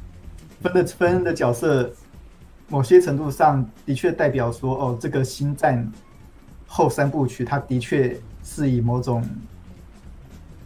[0.59, 1.93] 分的分的角色，
[2.67, 5.87] 某些程度上的确代表说，哦，这个星战
[6.65, 9.23] 后三部曲，它的确是以某种。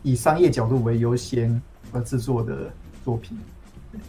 [0.04, 2.72] 以商业角度为优先而制作的
[3.04, 3.38] 作品，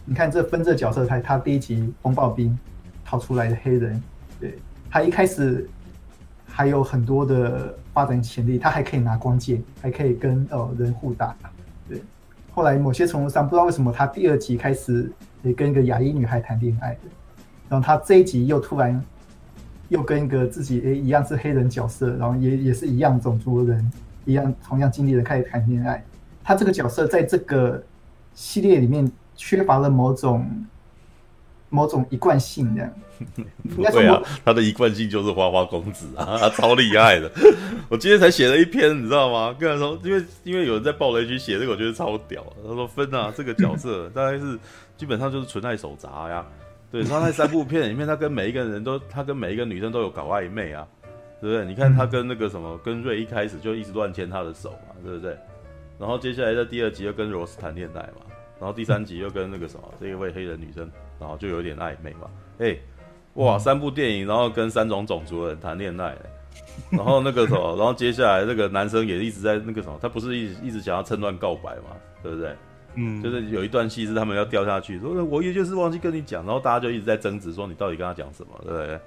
[0.05, 2.57] 你看这分这角色，他他第一集风暴兵
[3.05, 4.03] 逃出来的黑人，
[4.41, 4.59] 对，
[4.91, 5.69] 他一开始
[6.47, 11.35] 还有很多的发展潜力，他还可以拿光剑，还可以跟呃人互打，
[11.89, 12.03] 对。
[12.51, 15.11] 后来某些程度上，不知道为什么他第二集开始
[15.43, 16.97] 也跟一个亚裔女孩谈恋爱，
[17.69, 19.01] 然后他这一集又突然
[19.89, 23.93] 又跟一个自己诶一样是黑人角色，然后也也是一样种族的人。
[24.29, 26.05] 一样同样经历的开始谈恋爱，
[26.45, 27.83] 他这个角色在这个
[28.35, 30.47] 系列里面缺乏了某种
[31.71, 32.93] 某种一贯性，这样。
[33.75, 37.29] 不会啊，他的一贯性就是花花公子啊，他超厉害的。
[37.89, 39.53] 我今天才写了一篇，你知道吗？
[39.59, 42.45] 跟他说，因为因为有人在爆雷区写这个，我觉得超屌。
[42.63, 44.59] 他说分啊，这个角色大概是
[44.97, 46.47] 基本上就是纯爱手札呀。
[46.93, 50.87] 对，他在三部片里面，他跟每一个人都，他跟每一个女生都有搞暧昧啊。
[51.41, 51.65] 对不对？
[51.65, 55.37] 你看他跟那个什么，嗯、跟瑞一开始就一直乱牵他的手嘛，对不对？
[55.99, 58.23] 然后接下来在第二集又跟罗斯谈恋爱嘛，
[58.61, 62.31] 然后第三集又跟那个什么这一位黑人女生，然后就有点暧昧嘛。
[62.59, 62.77] 哎，
[63.35, 66.17] 哇，三部电影，然后跟三种种族的人谈恋爱，
[66.91, 72.55] 然后那个什么， 然后接下来那个男生也一直在那个什么，他不是一直一直想要趁乱告白嘛，对不对？
[72.95, 79.01] 嗯，就是有一段戏是他们要掉下去，说我也就是忘记跟你讲，然后大家就一直在争执，说你到底跟他讲什么，对不对？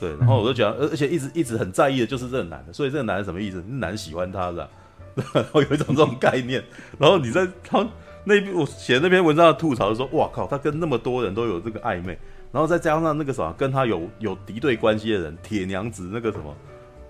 [0.00, 3.62] 对，然后我就讲，而而且一直一直很在意的就是这个男的，所以这个男的什么意思？
[3.66, 4.68] 男的喜欢他的，
[5.32, 6.62] 然后有一种这种概念。
[6.98, 7.86] 然后你在他
[8.24, 12.18] 那边我写那篇文章的吐槽，就说哇靠，他跟那么多人都有这个暧昧，
[12.52, 16.54] 然后再加上那个什么跟他有有敌对关系的人，铁娘子那个什么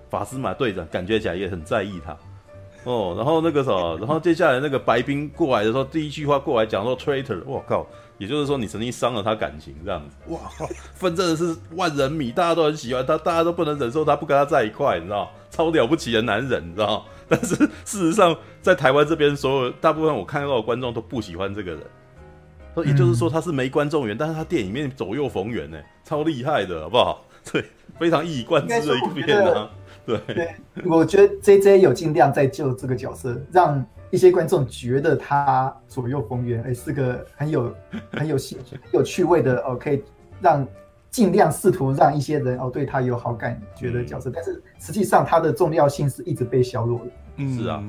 [0.09, 2.17] 法斯玛队长，感觉起来也很在意他。
[2.85, 7.85] 哦，然后那个什么，然后接下来那个白兵过来的时候，第一句话过来讲说 traitor，我靠。
[8.19, 10.39] 也就是说，你曾经伤了他感情，这样子，哇，
[10.93, 17.03] 分真的是万人迷，大家都很喜欢他，大家都不能忍受他不跟他在一块，你知道，超了不起的男人，你知道。
[17.29, 21.81] 但是事实上，在台湾这边，所有大部分我看到的观众都不喜欢这个人。
[22.75, 27.25] 说，也就是说他是没观众缘，但是他电影里面左右逢源，呢，超厉害的，好不好？
[27.51, 27.63] 对，
[27.97, 29.69] 非常一以贯之的一个片啊。
[30.05, 30.55] 对，对，
[30.85, 33.85] 我觉得 JJ 有尽量在救这个角色，让。
[34.11, 37.73] 一些观众觉得他左右逢源，哎，是个很有
[38.11, 40.03] 很有兴趣、很有趣味的哦，可以
[40.41, 40.67] 让
[41.11, 47.11] 尽量试图让一些人哦对他有好感觉的角色，嗯、但是实际上他的重要性是一直被削弱的。
[47.37, 47.83] 嗯，是啊，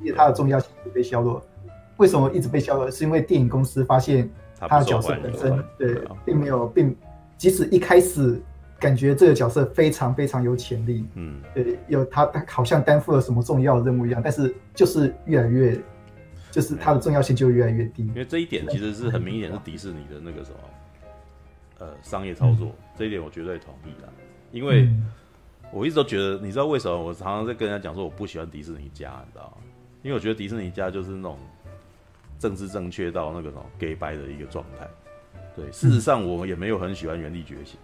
[0.00, 1.42] 因为他的重要性一直被削弱。
[1.96, 2.90] 为什么一直被削弱？
[2.90, 6.96] 是因为电影公司发现他的角色本身对，对，并没有，并
[7.36, 8.40] 即使一开始。
[8.82, 15.78] 感觉这个角色非常非常有潜力，嗯，对，有他，他好像担负了什么重要的任务一样，但是就是越来越，
[16.50, 18.02] 就是他的重要性就越来越低。
[18.08, 20.58] 因为这一点其实是很明显是迪士尼的那个什么，
[21.78, 24.08] 呃，商业操作，嗯、这一点我绝对同意的。
[24.50, 24.88] 因为
[25.70, 29.62] 我一直都觉得，你知道为什么我常常在跟人家讲说我不喜欢迪士尼家，你知道吗？
[30.02, 31.38] 因为我觉得迪士尼家就是那种
[32.38, 34.88] 政治正确到那个什么 gay 掰的一个状态。
[35.54, 37.78] 对，事实上我们也没有很喜欢《原力觉醒》。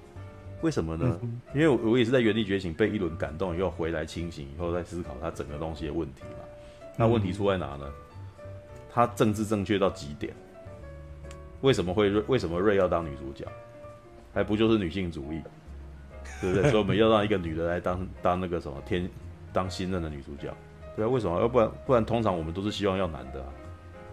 [0.60, 1.20] 为什么呢？
[1.54, 6.44] 因为我我也是在原地觉醒，被一轮感动以后回来清醒以后再思考他整个东西的问题嘛。
[6.96, 7.88] 那问题出在哪呢？
[8.92, 10.34] 他政治正确到极点。
[11.60, 13.44] 为什么会为什么瑞要当女主角？
[14.34, 15.40] 还不就是女性主义，
[16.40, 16.70] 对不对？
[16.70, 19.08] 所以我们要让一个女的来当当那个什么天
[19.52, 20.52] 当新任的女主角，
[20.96, 21.08] 对啊？
[21.08, 21.40] 为什么？
[21.40, 23.48] 要不然不然通常我们都是希望要男的啊。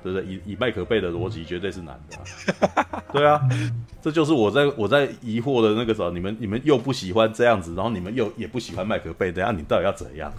[0.05, 0.27] 对不对？
[0.31, 2.17] 以以麦可贝的逻辑，绝对是男的，
[2.67, 3.01] 啊。
[3.11, 3.41] 对啊，
[4.03, 10.31] 这就是我在我在疑惑的那个时候，你们你们又不喜欢这样子，然后你们又也不喜欢麦可贝，等下你到底要怎样？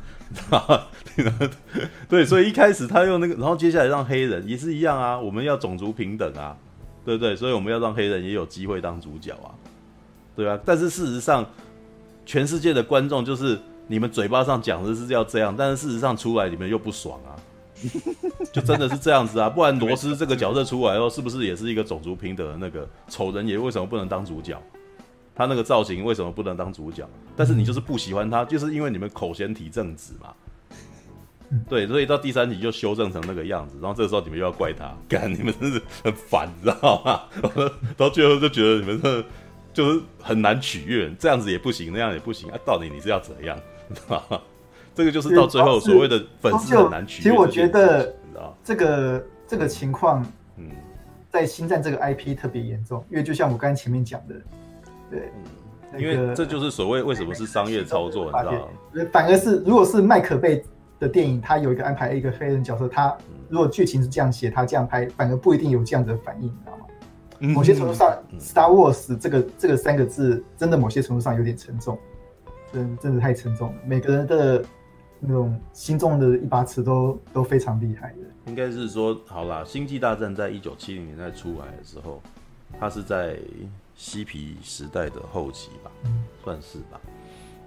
[2.08, 6.56] 对，所以一开始他用那个，然后接下来让黑人也是一样啊，我们要种族平等啊，
[7.04, 7.34] 对不对？
[7.34, 9.50] 所以我们要让黑人也有机会当主角啊，
[10.36, 10.56] 对啊。
[10.64, 11.44] 但是事实上，
[12.24, 13.58] 全世界的观众就是
[13.88, 17.34] 你们嘴巴上讲的是要这样，但是事实上出来你们又不爽啊。
[18.52, 23.58] 就真的是这样子啊，不然罗斯这个角色出来后，是不是也是一个种族平等的那个丑人也？
[23.58, 24.60] 为什么不能当主角？
[25.34, 27.06] 他那个造型为什么不能当主角？
[27.36, 30.32] 但是你就是不喜欢他，就是因为你们口嫌体正直嘛。
[31.68, 37.20] 对，所以到第三集就修正成那个样子，然后这个时候你们又要怪他，干你们真是很烦，你知道吗？
[37.96, 39.24] 到最后就觉得你们这
[39.72, 43.56] 就是很难取悦，这样子也不行，那样也不行啊，到底你是要怎样？
[43.94, 44.40] 知道吗？
[44.96, 47.22] 这个就是到最后所谓的粉丝很难取悦。
[47.22, 48.14] 其实我觉得
[48.64, 50.26] 这个这个情况，
[50.56, 50.70] 嗯，
[51.30, 54.34] 在星战这个 IP 特别严重，因为就像我刚才前面讲的，
[55.10, 55.30] 对，
[56.00, 58.68] 因为这就是所谓为什么是商业操作，你知道吗？
[59.12, 60.64] 反而是如果是麦可贝
[60.98, 63.14] 的电影，他有一个安排一个黑人角色，他
[63.50, 67.54] 如果剧情是这样写，他这样拍，反而不一定有这样的反应，你知道吗？
[67.54, 71.98] 某些程度上，Star Wars 这个这个三个字，真的某些程度上有点沉重，
[72.72, 74.64] 真真的太沉重了，每个人的。
[75.20, 82.22] 那种心中的一把尺都都非常厉害的，应该是说好啦，《星际大战》在一九七零年代出来的时候，
[82.78, 83.38] 它是在
[83.94, 87.00] 嬉皮时代的后期吧，嗯、算是吧。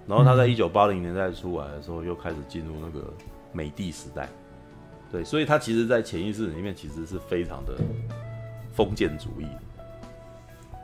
[0.06, 3.12] 然后它在一九八零年代出来的时候，又开始进入那个
[3.52, 4.28] 美帝时代，
[5.10, 7.76] 对，所以它其实，在潜意识里面其实是非常的
[8.72, 9.46] 封建主义。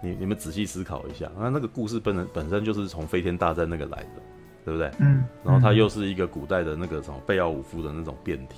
[0.02, 4.22] 你你们仔细思考一下，那那个故事本身本身就是从飞天大战那个来的。
[4.66, 4.90] 对不对？
[4.98, 8.56] 嗯，然后它又是一个古代的那个什么贝奥武夫的那种变体，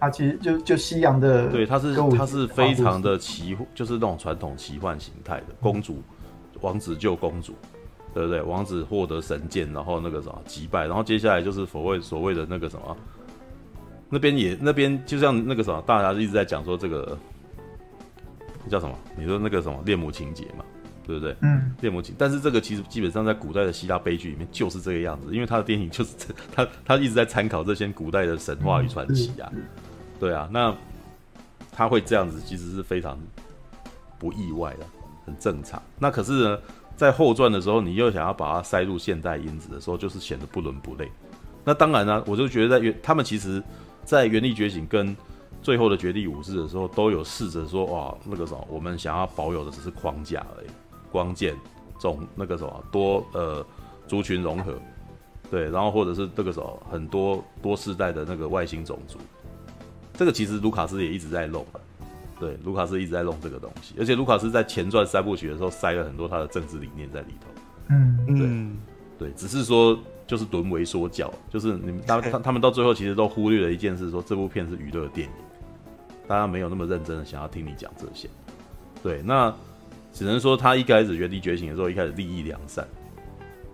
[0.00, 6.02] 它其实就就西洋的，对，它是它是非常的奇，就是那种传统奇幻形态的公主，
[6.62, 7.54] 王子救公主，
[8.14, 8.40] 对不对？
[8.40, 12.96] 王子获得神剑，然后那个什么击败，然后接下来就是所谓所谓的那个什么，
[14.08, 17.18] 那边也那边就像那个什么，大家一直在讲说这个
[18.70, 18.94] 叫什么？
[19.18, 20.64] 你说那个什么恋母情节嘛？
[21.12, 21.36] 对不对？
[21.42, 26.14] 嗯，恋母情，但是这个其实基本上在古代的希腊悲剧里面就是这个样子，因为他的电影就是
[26.54, 29.52] 他他 一直在参考这些古代的神话与传奇啊，
[30.18, 30.74] 对啊，那
[31.70, 33.18] 他会这样子其实是非常
[34.18, 34.86] 不意外的，
[35.26, 35.82] 很正常。
[35.98, 36.58] 那可是呢，
[36.96, 41.10] 在后传的时候，你又想要把它塞入现代因子的时候，就是显得不伦不类。
[41.64, 43.62] 那当然呢、啊，我就觉得在原他们其实，
[44.04, 45.16] 在《原力觉醒》跟
[45.62, 50.66] 最后的绝地武士的时候，都有试着说哇，那个什么，我们想要保有的只是框架而已，
[51.12, 51.54] 光剑、
[52.00, 53.64] 种那个什么多呃
[54.08, 54.74] 族群融合，
[55.50, 59.18] 对，然后或者是这个什么很多多世代的那个外星种族，
[60.14, 61.64] 这个其实卢卡斯也一直在弄，
[62.40, 67.46] 对，卢卡斯一直在弄这个东西，而且卢卡斯在前传三部曲的时候塞了很多他的政治理念在里头，
[67.90, 68.18] 嗯。
[68.28, 68.76] 嗯，
[69.18, 69.98] 对，只是说。
[70.24, 75.34] 就是沦为说教，就是你们 他他他们到最后其实都忽略了一件事，说这部片是娱乐电影，
[76.26, 78.30] 大家没有那么认真的想要听你讲这些。
[79.02, 79.54] 对，那
[80.12, 82.86] 只能说他一开始原地觉醒的时候，一开始立意良善，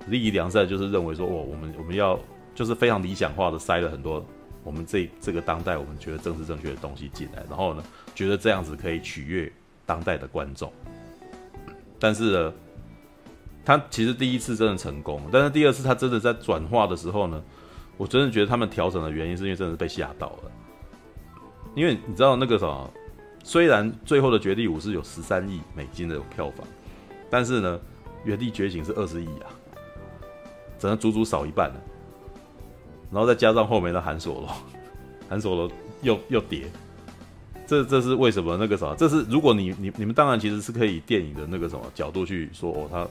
[0.06, 2.18] 立意良善就是认为说，哦，我们我们要
[2.54, 4.24] 就是非常理想化的塞了很多
[4.62, 7.82] 我们这这个当代我们觉得政治正确的东西进来，然后呢，
[8.14, 9.52] 觉得这样子可以取悦
[9.84, 10.72] 当代的观众，
[11.98, 12.52] 但是呢。
[13.64, 17.44] 他其实第一次真的成功，但是第二次他真的在转化的时候呢，
[17.98, 20.50] 我真的觉得他们调整的原因是因为真的是被吓到了。
[21.74, 22.90] 因为你知道那个什么，
[23.48, 26.66] 虽然最后的绝地武士有十三亿美金的票房，
[27.30, 27.80] 但是呢，
[28.22, 29.48] 原地觉醒是二十亿啊，
[30.78, 31.80] 整个足足少一半了。
[33.10, 34.50] 然后再加上后面的韩索罗，
[35.30, 35.70] 韩索罗
[36.02, 36.70] 又又跌，
[37.66, 38.54] 这这是为什么？
[38.58, 43.08] 那个什么，这是如果你你你们当然其实是可以电影的那个什么角度去说哦，他。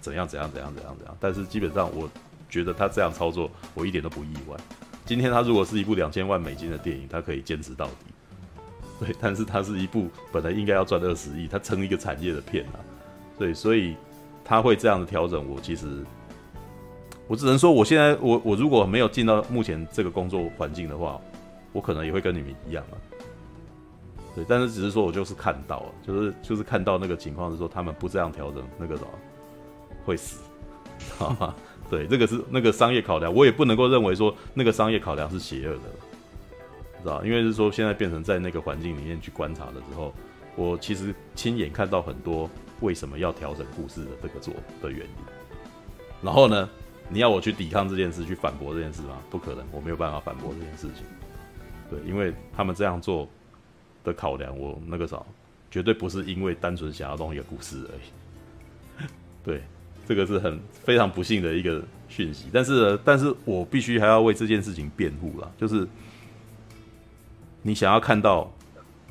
[0.00, 2.10] 怎样怎样怎样怎样怎样，但是基本上我
[2.48, 4.56] 觉得他这样操作，我一点都不意外。
[5.04, 8.06] 今天他如果是一部两千万美金的电影，他可以坚持到底。
[9.00, 12.80] 对，但是他是一部本来应该要赚二十亿，他成一个产业的片啊。
[13.38, 13.96] 对，所以
[14.44, 16.04] 他会这样的调整，我其实
[17.26, 21.20] 我只能说，我现在我我如果没有进到目前这个工作环境的话，
[21.72, 22.96] 我可能也会跟你们一样啊。
[24.34, 29.08] 对，但是只是说我就是看到了，就是就是看到那个情况是说他们不这样调整那个什么。
[30.04, 30.40] 会死，
[31.18, 31.54] 好吧？
[31.90, 35.82] 对，这个是那个商业考量，我也不能够认为说那个商业考量是邪恶的，
[37.02, 37.24] 知道？
[37.24, 40.12] 因为是说现在变成在那个环境里面去观察的时候，
[40.56, 42.48] 我其实亲眼看到很多
[42.80, 45.12] 为什么要调整故事的这个做的原因。
[46.22, 46.68] 然后呢，
[47.08, 49.18] 你要我去抵抗这件事，去反驳这件事吗？
[49.30, 51.04] 不可能，我没有办法反驳这件事情。
[51.90, 53.28] 对，因为他们这样做
[54.04, 55.20] 的考量，我那个啥，
[55.70, 59.06] 绝对不是因为单纯想要弄一个故事而已。
[59.44, 59.62] 对。
[60.06, 65.52] 这个是很非常不幸的一个讯息，但是呢，但是我必须还要为这件事情辩护啦。
[65.58, 65.86] 就是
[67.62, 68.50] 你想要看到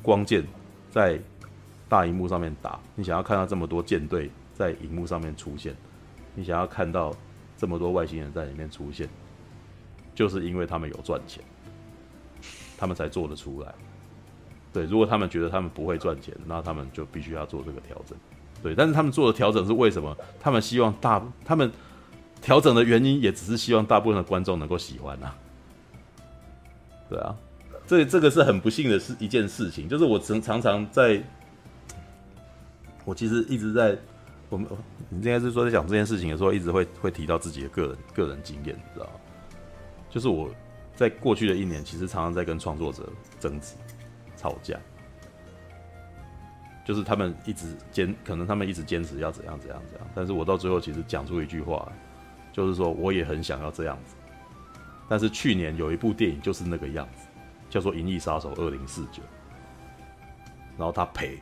[0.02, 0.46] 光剑
[0.90, 1.20] 在
[1.88, 5.74] 大荧幕上面打，你想要看到这么多舰队在荧幕上面出现，
[6.34, 7.14] 你想要看到
[7.56, 9.08] 这么多外星人在里面出现，
[10.14, 11.42] 就是因为他们有赚钱，
[12.76, 13.74] 他们才做得出来。
[14.72, 18.16] 对，如果他们觉得他们不会赚钱，那他们就必须要做这个调整。
[18.62, 20.16] 对，但是他们做的调整是为什么？
[20.38, 21.70] 他们希望大，他们
[22.42, 25.34] 调整的原因也只是希望大部分的观众能够喜欢啊。
[27.08, 27.34] 对啊，
[27.88, 31.22] 这这个是很不幸的是一件事情，就是我常常常在，
[33.06, 33.96] 我其实一直在，
[34.50, 34.68] 我们
[35.08, 39.12] 你应该是说在讲这件事情的时候，一直会会提到自己的个人个人经验，你知道吗？
[40.10, 40.50] 就是我
[40.94, 43.08] 在过去的一年，其实常常在跟创作者
[43.40, 43.74] 争执、
[44.36, 44.78] 吵架。
[46.84, 51.90] 就是他们一直坚，可能他们一直坚持要怎样怎样怎样，但是我到最后其实讲出一句话，
[52.52, 54.14] 就是说我也很想要这样子，
[55.06, 57.27] 但是去年有一部电影就是那个样子，
[57.68, 59.22] 叫做《银翼杀手二零四九》，
[60.76, 61.38] 然后他赔，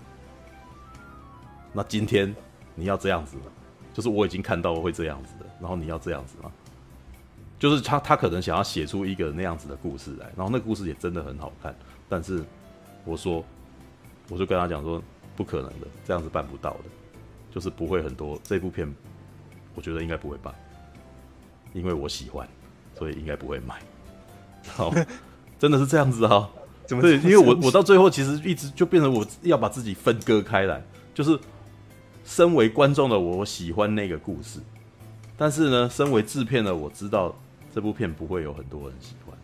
[1.72, 2.34] 那今天
[2.74, 3.44] 你要这样子吗？
[3.92, 6.50] 就是我已经看到会这样子的，然后你要这样子吗？
[7.58, 11.74] 就是他他可能想要写出一个那样子的故事来，然后那个故事也真的很好看，
[12.08, 12.44] 但是
[13.04, 13.44] 我说，
[14.28, 15.02] 我就跟他讲说。
[15.36, 16.84] 不可能的，这样子办不到的，
[17.50, 18.40] 就是不会很多。
[18.42, 18.90] 这部片，
[19.74, 20.54] 我觉得应该不会办，
[21.74, 22.48] 因为我喜欢，
[22.94, 23.78] 所以应该不会买。
[24.66, 24.90] 好，
[25.58, 26.48] 真的是这样子啊？
[26.86, 27.02] 怎么？
[27.02, 30.82] 对，因为我我到最后其实一直就变成我要把自己分割开来，
[31.14, 31.38] 就是
[32.24, 34.60] 身为观众的我，我喜欢那个故事，
[35.36, 37.34] 但是呢，身为制片的我知道
[37.74, 39.36] 这部片不会有很多人喜欢，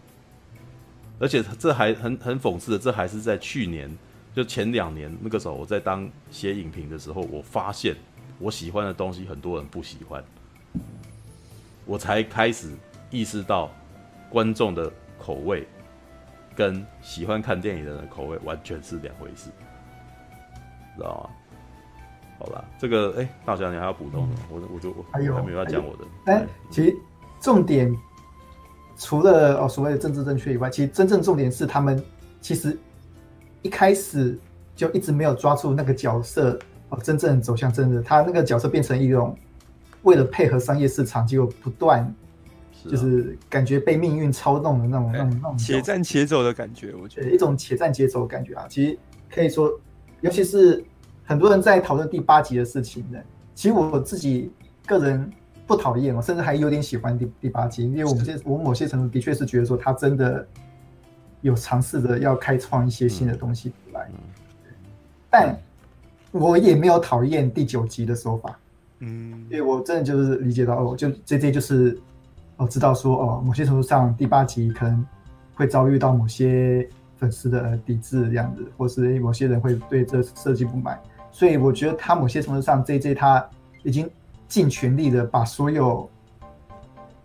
[1.19, 3.91] 而且这还很很讽刺的，这还是在去年。
[4.35, 7.95] 就前两年那个时候，我在当写影评的时候，我发现
[8.39, 10.25] 我喜欢的东西很多人不喜欢，
[11.85, 12.71] 我才开始
[13.11, 13.71] 意识到
[14.31, 14.91] 观众的
[15.21, 15.69] 口味
[16.55, 19.51] 跟喜欢看电影的人的口味完全是两回事，
[20.97, 21.31] 知道吗
[22.39, 24.39] 好吧，这个哎，大侠你还要补充什么？
[24.51, 26.05] 我我就我还有还没有要讲我的。
[26.27, 26.97] 哎其实
[27.41, 27.95] 重点
[28.97, 32.03] 除了哦所谓的政治正确以外，其实真正重点是他们
[32.41, 32.77] 其实
[33.63, 34.37] 一开始
[34.75, 39.37] 就一直没有抓住那个角色哦，真正走向政治，他那个角色变成一种
[40.03, 42.13] 为了配合商业市场，结果不断
[42.91, 47.31] 就是感觉被命运操纵的那种那种那种且战且走的感觉，我觉得。
[47.31, 48.99] 一种且战且走的感觉啊，其实
[49.31, 49.71] 可以说，
[50.21, 50.85] 尤其是。
[51.25, 53.19] 很多人在讨论第八集的事情呢，
[53.55, 54.51] 其实我自己
[54.85, 55.33] 个人
[55.69, 60.47] 不讨厌，我甚至还有点喜欢第第八集，因为我们这我某些程度的确是觉得说他真的
[61.43, 64.11] 有尝试着要开创一些新的东西出来，
[65.31, 65.57] 但
[66.33, 68.59] 我也没有讨厌第九集的手法，
[68.99, 71.97] 嗯，因为我真的就是理解到哦，就这这就是
[72.57, 75.05] 哦知道说哦，某些程度上第八集可能
[75.55, 81.01] 会遭遇到某些粉丝的抵制这样子，或是某些人会对这设计不满。
[81.31, 83.49] 所以我觉得他某些程度上，JJ 他
[83.83, 84.09] 已经
[84.49, 86.09] 尽全力的把所有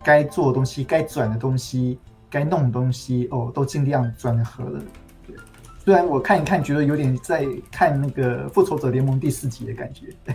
[0.02, 1.98] 该做的东西、该转的东西、
[2.30, 4.80] 该弄的东西哦，都尽量转合了。
[5.26, 5.36] 对，
[5.84, 10.06] 虽然我看一看觉得有点在看那个《复仇者联盟》第四集的感觉。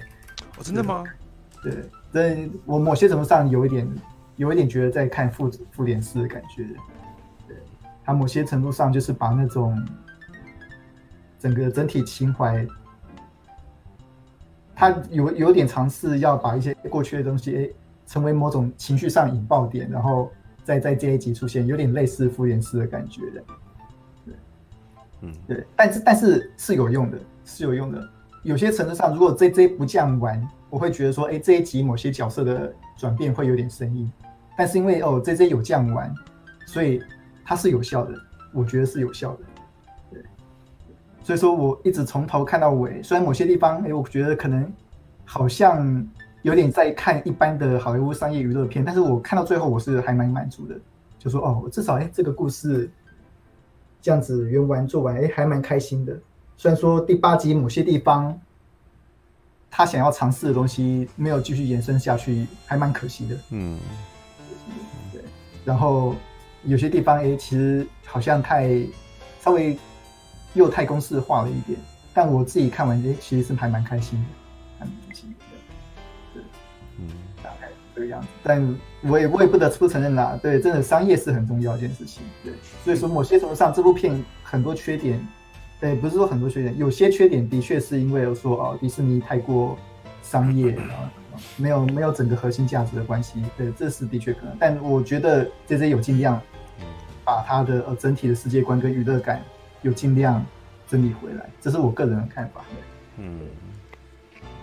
[0.58, 1.04] 哦，真的吗？
[1.64, 1.74] 对，
[2.12, 3.90] 但我某些程度上有一点，
[4.36, 6.66] 有一点觉得在看复复联四的感觉。
[7.48, 7.56] 对，
[8.04, 9.80] 他某些程度上就是把那种
[11.40, 12.66] 整个整体情怀。
[14.76, 17.74] 他有有点尝试要把一些过去的东西，欸，
[18.08, 20.32] 成为某种情绪上引爆点，然后
[20.64, 23.44] 再在这一集出现，有点类似复联四的感觉的。
[24.26, 24.36] 对，
[25.22, 28.10] 嗯，对，但是但是是有用的，是有用的。
[28.42, 34.12] 有些程度上，如果这这不这样玩，我会觉得说，哎，欸，这一集某些角色的转变会有点生硬。
[34.58, 36.14] 但是因为哦，这这有这样玩，
[36.66, 37.02] 所以
[37.44, 38.14] 它是有效的，
[38.54, 39.40] 我觉得是有效的。
[40.12, 40.22] 对
[41.24, 43.02] 所以说，我一直从头看到尾。
[43.02, 44.72] 虽然某些地方，哎，我觉得可能
[45.26, 46.06] 好像
[46.42, 50.76] 有点在看一般的好莱坞商业娱乐片，但是我看到最后，我是还蛮满足的。
[51.18, 52.92] 就说哦，至少哎，这个故事
[54.02, 56.14] 这样子圆完做完，哎，还蛮开心的。
[56.58, 58.38] 虽然说第八集某些地方
[59.72, 63.36] 他想要尝试的东西没有继续延伸下去，还蛮可惜的。
[63.52, 63.80] 嗯，
[65.12, 65.22] 对。
[65.66, 66.16] 然后
[66.64, 68.70] 有些地方，哎，其实好像太
[69.40, 69.78] 稍微。
[70.56, 71.80] 又太公式化了一点，
[72.14, 74.26] 但我自己看完，诶，其实是还蛮开心的，
[74.78, 75.36] 还蛮开心的，
[76.32, 76.44] 对，
[77.00, 77.08] 嗯，
[77.42, 78.28] 大概这个样子。
[78.44, 82.54] 但我也我也不得不承认啦，对，真的商业是很重要一件事情，对。
[82.84, 85.28] 所以说，某些程度上，这部片很多缺点，
[85.82, 89.76] 对，不是说很多缺点，有些缺点的确是因为说哦，迪士尼太过
[90.22, 91.12] 商业啊，
[91.58, 94.58] 没有没有整个核心价值的关系，对，这是的确可能。
[94.60, 96.42] 但我觉得这些有尽量
[97.24, 99.42] 把他的呃整体的世界观跟娱乐感。
[99.84, 100.42] 有尽量
[100.88, 102.64] 整理回来，这是我个人的看法。
[103.18, 103.42] 嗯，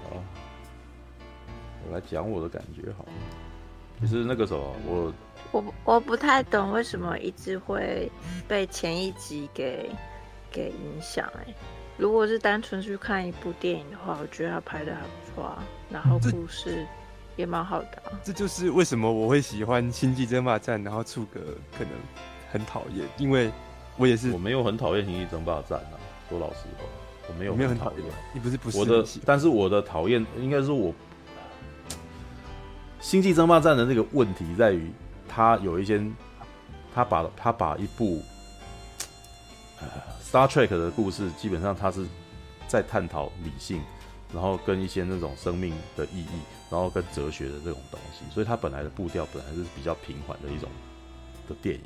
[0.05, 0.17] 好，
[1.87, 3.11] 我来讲我的感觉好了。
[4.01, 5.13] 其实那个时候，我
[5.53, 8.11] 我我不太懂为什么一直会
[8.49, 9.91] 被前一集给
[10.51, 11.31] 给影响。
[11.37, 11.53] 哎，
[11.99, 16.87] 如果是单纯去看一部电影的话，我觉得他拍的还不错啊，然后故事
[17.37, 18.19] 也蛮好的啊。
[18.23, 21.41] 这就是为什么我会喜欢《星际争霸战》，然后触格
[21.77, 21.93] 可能
[22.51, 23.51] 很讨厌，因为。
[23.97, 26.01] 我也是，我没有很讨厌《星际争霸战》啊。
[26.31, 26.85] 说老实话，
[27.29, 28.01] 我没有没有很讨厌。
[28.33, 30.91] 你不是不是我的，但是我的讨厌应该是我
[32.99, 34.91] 《星际争霸战》的那个问题在于，
[35.29, 36.03] 他有一些，
[36.95, 38.23] 他把他把一部
[39.81, 39.87] 呃
[40.33, 42.07] 《Star Trek》的故事，基本上他是
[42.67, 43.83] 在探讨理性，
[44.33, 50.69] 然后跟一些那种生命的意义，然后跟哲学的这种东西，所以它本来的步调本来是比较平缓的一种
[51.49, 51.83] 的电影，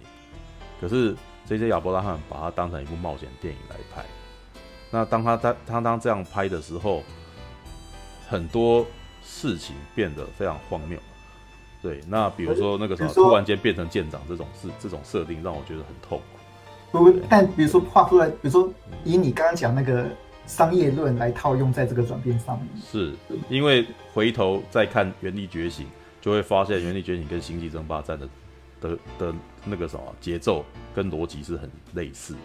[0.81, 1.17] 可是。
[1.47, 4.03] 这些亚伯拉罕把它当成一部冒险电影来拍，
[4.91, 7.03] 那当他他他当这样拍的时候，
[8.31, 8.87] 很多
[9.23, 10.99] 事情变得非常荒谬。
[11.83, 16.19] 对，那比如说那个什么突然间变成舰长这种事，这种设定让我觉得很痛
[16.91, 16.99] 苦。
[16.99, 18.73] 不，但比如说画出来，比如说
[19.05, 20.09] 以你刚刚讲那个
[20.47, 23.13] 商业论来套用在这个转变上面，是
[23.49, 25.87] 因为回头再看《原力觉醒》，
[26.21, 28.29] 就会发现《原力觉醒》跟《星际争霸战》的。
[28.81, 29.35] 的的
[29.65, 30.63] 那个什么节奏
[30.95, 32.37] 跟逻辑是很类似，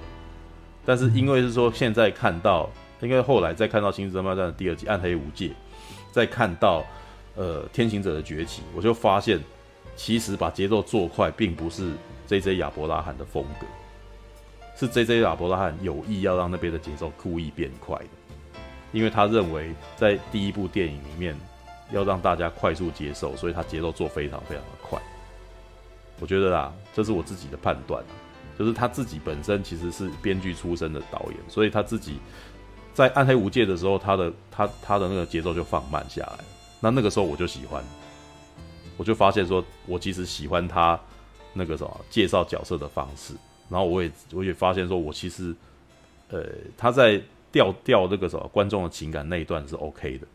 [0.85, 2.69] 但是因为是说现在看到，
[3.01, 5.47] 因为后来再看到《星际争霸战》的第二集《暗黑无界》，
[6.13, 6.85] 再看到
[7.35, 9.37] 呃《天行者的崛起》，我就发现
[9.97, 11.91] 其实把节奏做快，并不是
[12.27, 12.55] J.J.
[12.55, 13.67] 亚伯拉罕的风格，
[14.79, 15.19] 是 J.J.
[15.19, 18.05] 亚伯拉罕有意要让那边的节奏故意变快的，
[18.93, 21.35] 因为他认为在第一部电影里面
[21.91, 24.97] 要让大家快速接受，所以他节奏做非常非常的快。
[26.21, 28.01] 我觉得啦，这是我自己的判断，
[28.57, 32.17] 就是他自己本身其实是编剧出身的导演，所以他自己
[32.93, 36.39] 在暗黑无界的时候，他的他他的那个节奏就放慢下来，
[36.79, 37.83] 那那个时候我就喜欢，
[38.95, 40.97] 我就发现说，我其实喜欢他
[41.51, 43.33] 那个什么介绍角色的方式，
[43.69, 45.55] 然后我也我也发现说，我其实
[46.29, 46.43] 呃
[46.75, 50.27] 他在调调那个什么观众的情感那一段是 OK 的，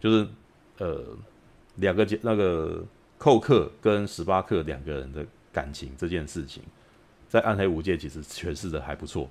[0.00, 0.26] 就是
[0.78, 1.02] 呃
[1.76, 2.84] 两个那个
[3.18, 6.62] 寇克跟史巴克两个人的感情这件事情，
[7.28, 9.28] 在暗黑无界其实诠释的还不错。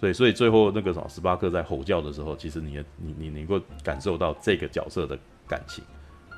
[0.00, 5.82] 所以，所以最后那个什么，史巴克在吼叫的时候，其实你你你能够感受到这个角色的感情。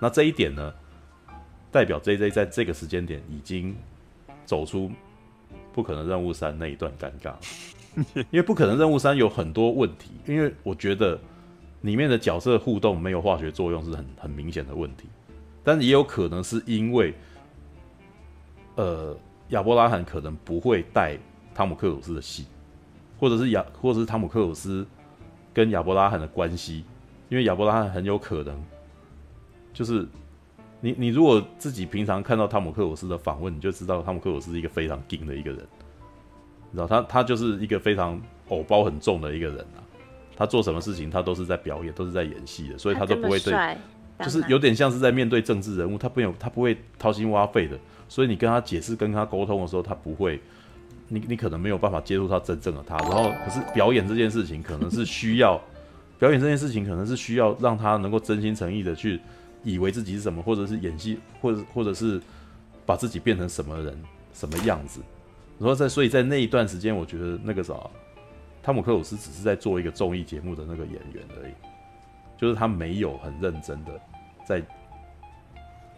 [0.01, 0.73] 那这一点呢，
[1.71, 3.77] 代表 JJ 在这个时间点已经
[4.47, 4.91] 走出
[5.73, 7.35] 不可能任务三那一段尴尬。
[8.31, 11.19] 因为不可能任务三有很多问题，因为我觉得
[11.81, 15.09] 里面的角色互动没有化学作用是很很明显的问题。
[15.65, 17.15] 但也有可能是因为，
[18.77, 19.17] 呃，
[19.49, 21.19] 亚伯拉罕可能不会带
[21.55, 22.47] 汤姆克鲁斯的戏。
[23.19, 24.87] 或者是亚，或者是汤姆克鲁斯
[25.53, 26.85] 跟亚伯拉罕的关系，
[27.29, 28.59] 因为亚伯拉罕很有可能，
[29.75, 30.09] 就是
[30.81, 35.61] 你你如果自己平常看到汤姆克鲁斯的访问，你就知道汤姆克鲁斯是一个非常硬的一个人，
[36.71, 39.79] 你知道他他就是一个非常偶包很重的一个人啊，
[40.37, 43.77] 他做什么事情他都是在表演，都是在演戏的，所以他都不会对，
[44.21, 47.79] 就是有点像是在面对政治人物，他不有他不会掏心挖肺的，
[48.09, 50.41] 所以你跟他解释跟他沟通的时候，他不会。
[51.13, 55.61] 你你可能没有办法接触到真正的他，然后可是表演这件事情可能是需要，
[56.21, 59.19] 表演这件事情可能是需要让他能够真心诚意的去
[59.63, 62.21] 以为自己是什么，或者是演戏，或者或者是
[62.85, 63.99] 把自己变成什么人
[64.33, 65.01] 什么样子。
[65.59, 67.75] 然后在所以在那一段时间，我觉得那个啥，
[68.63, 71.53] 汤姆克鲁斯只是在做一个综艺节目的那个演员而已，
[72.39, 74.01] 就是他没有很认真的
[74.47, 74.63] 在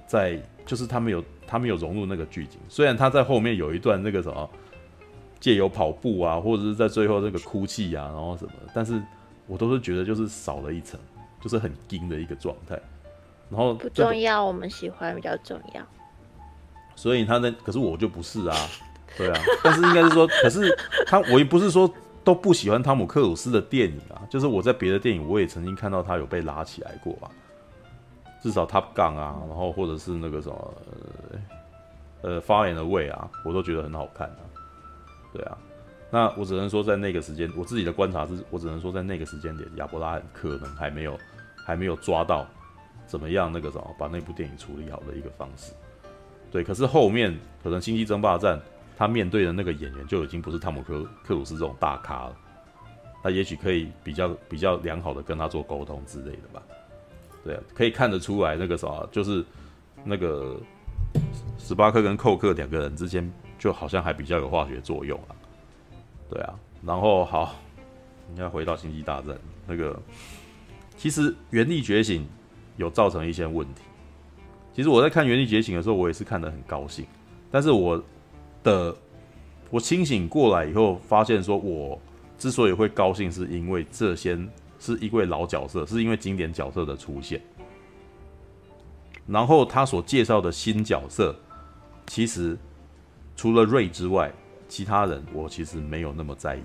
[0.06, 2.58] 在，就是他没有他没有融入那个剧情。
[2.68, 4.50] 虽然他在后面有一段那个什么。
[5.40, 9.02] 借由跑步啊，或者是在最后这个哭泣啊，然后什么，但是
[9.48, 11.00] 我都是觉得就是少了一层，
[11.40, 12.78] 就是很惊的一个状态。
[13.52, 15.82] 然后不重要，我们喜欢比较重要。
[16.96, 18.56] 所以他那可是我就不是啊，
[19.16, 19.40] 对啊。
[19.62, 20.74] 但是应该是说，可是
[21.06, 21.92] 他我也不是说
[22.24, 27.30] 都不喜欢汤姆克鲁斯的电影啊，就是我在别的电影我也曾经看到他有被拉起来过吧，
[28.42, 30.74] 至少 Top Gun 啊，然后或者是那个什么
[32.22, 34.40] 呃 Far and Away 啊，我都觉得很好看啊。
[35.32, 35.58] 对啊，
[36.10, 41.18] 那我只能说在那个时间，我自己的观察是，我只能说在那个时间点，亚伯拉罕可能还没有
[41.66, 42.46] 还没有抓到
[43.06, 45.72] 怎么样那个什么把那部电影处理好的一个方式。
[46.50, 48.58] 对，可是后面可能《星际争霸战》
[48.96, 52.36] 他面对的那个演员就已经不是汤姆克克鲁斯这种大咖了，
[53.22, 56.62] 他也许可以比较比较良好的跟他做沟通之类的吧。
[57.44, 59.44] 对啊，可以看得出来那个啥，就是
[60.04, 60.60] 那个
[61.58, 63.30] 史巴克跟寇克两个人之间。
[63.58, 65.30] 就好像还比较有化学作用啊，
[66.28, 67.54] 对啊，然后好，
[68.30, 69.38] 应该回到星际大战
[69.68, 69.96] 那个，
[70.96, 72.26] 其实原力觉醒
[72.76, 73.82] 有造成一些问题。
[74.74, 77.04] 其实我在看原力觉醒的时候，我也是看得很高兴，
[77.50, 78.02] 但是我
[78.62, 78.94] 的
[79.70, 82.00] 我清醒过来以后，发现说我
[82.38, 84.38] 之所以会高兴，是因为这些
[84.78, 87.40] 是一位老角色，是因为经典角色的出现，
[89.26, 91.34] 然后他所介绍的新角色，
[92.06, 92.58] 其实。
[93.34, 94.30] 除了瑞之外，
[94.68, 96.62] 其他人我其实没有那么在意。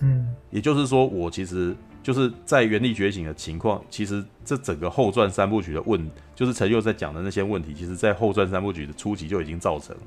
[0.00, 1.76] 嗯，也就是说，我其实
[2.08, 10.02] 就是在原力觉醒的情况，其实这整个后传三部曲的问，就是陈佑在讲的那些问题，其实在后传三部曲的初期就已经造成了，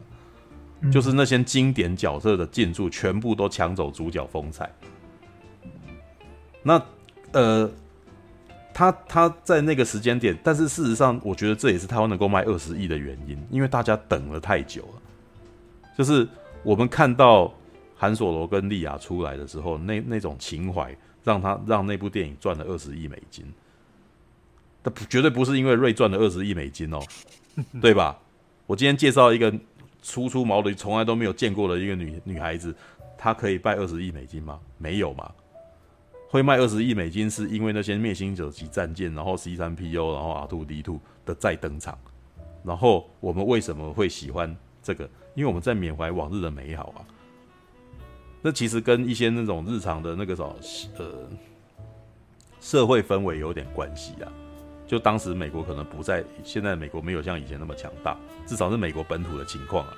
[0.79, 4.67] 嗯、就是那些经典角色的进驻全部都抢走主角风采。
[6.63, 6.83] 那
[7.33, 7.69] 呃，
[8.73, 15.01] 他他在那个时间点，但是事实上，我觉得这也是台湾能够卖二十亿的原因，因为大家等了太久了。
[15.95, 16.27] 就是
[16.63, 17.53] 我们看到
[17.95, 23.45] 韩索罗跟莉亚出来的时候，那那种情怀，让他让那部电影赚了二十亿美金。
[24.83, 26.99] 他绝对不是因为瑞赚了二十亿美金哦，
[27.81, 28.17] 对吧？
[28.65, 29.53] 我今天介绍一个
[30.01, 32.73] 初出茅庐、从来都没有见过的一个女女孩子，
[33.17, 34.59] 她可以卖二十亿美金吗？
[34.77, 35.31] 没有嘛。
[36.29, 41.97] 会卖二十亿美金，是因为那些灭星者级战舰，然后 C 三 PO，然后 R2D2 的再登场。
[42.63, 45.03] 然后我们为什么会喜欢这个？
[45.35, 47.05] 因为我们在缅怀往日的美好啊，
[48.41, 50.55] 那其实跟一些那种日常的那个什么
[50.97, 51.05] 呃
[52.59, 54.31] 社会氛围有点关系啊。
[54.87, 59.93] 就当时美国可能不在，现在美国没有像以前那么强大，至少是美国本土的情况啊。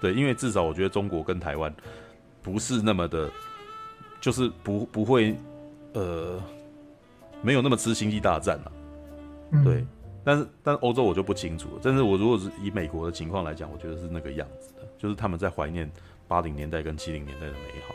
[0.00, 1.74] 对，因为至少我觉得中国跟台湾
[2.42, 3.28] 不是那么的，
[4.18, 5.36] 就是不不会
[5.92, 6.42] 呃
[7.42, 8.72] 没有那么吃星际大战啊。
[9.62, 9.84] 对。
[10.24, 11.80] 但是，但欧洲我就不清楚了。
[11.82, 15.90] 但是我如果是以美国的情况来讲，我觉得是那个样子的，就是他们在怀念
[16.28, 17.94] 八零年代跟七零年代的美好。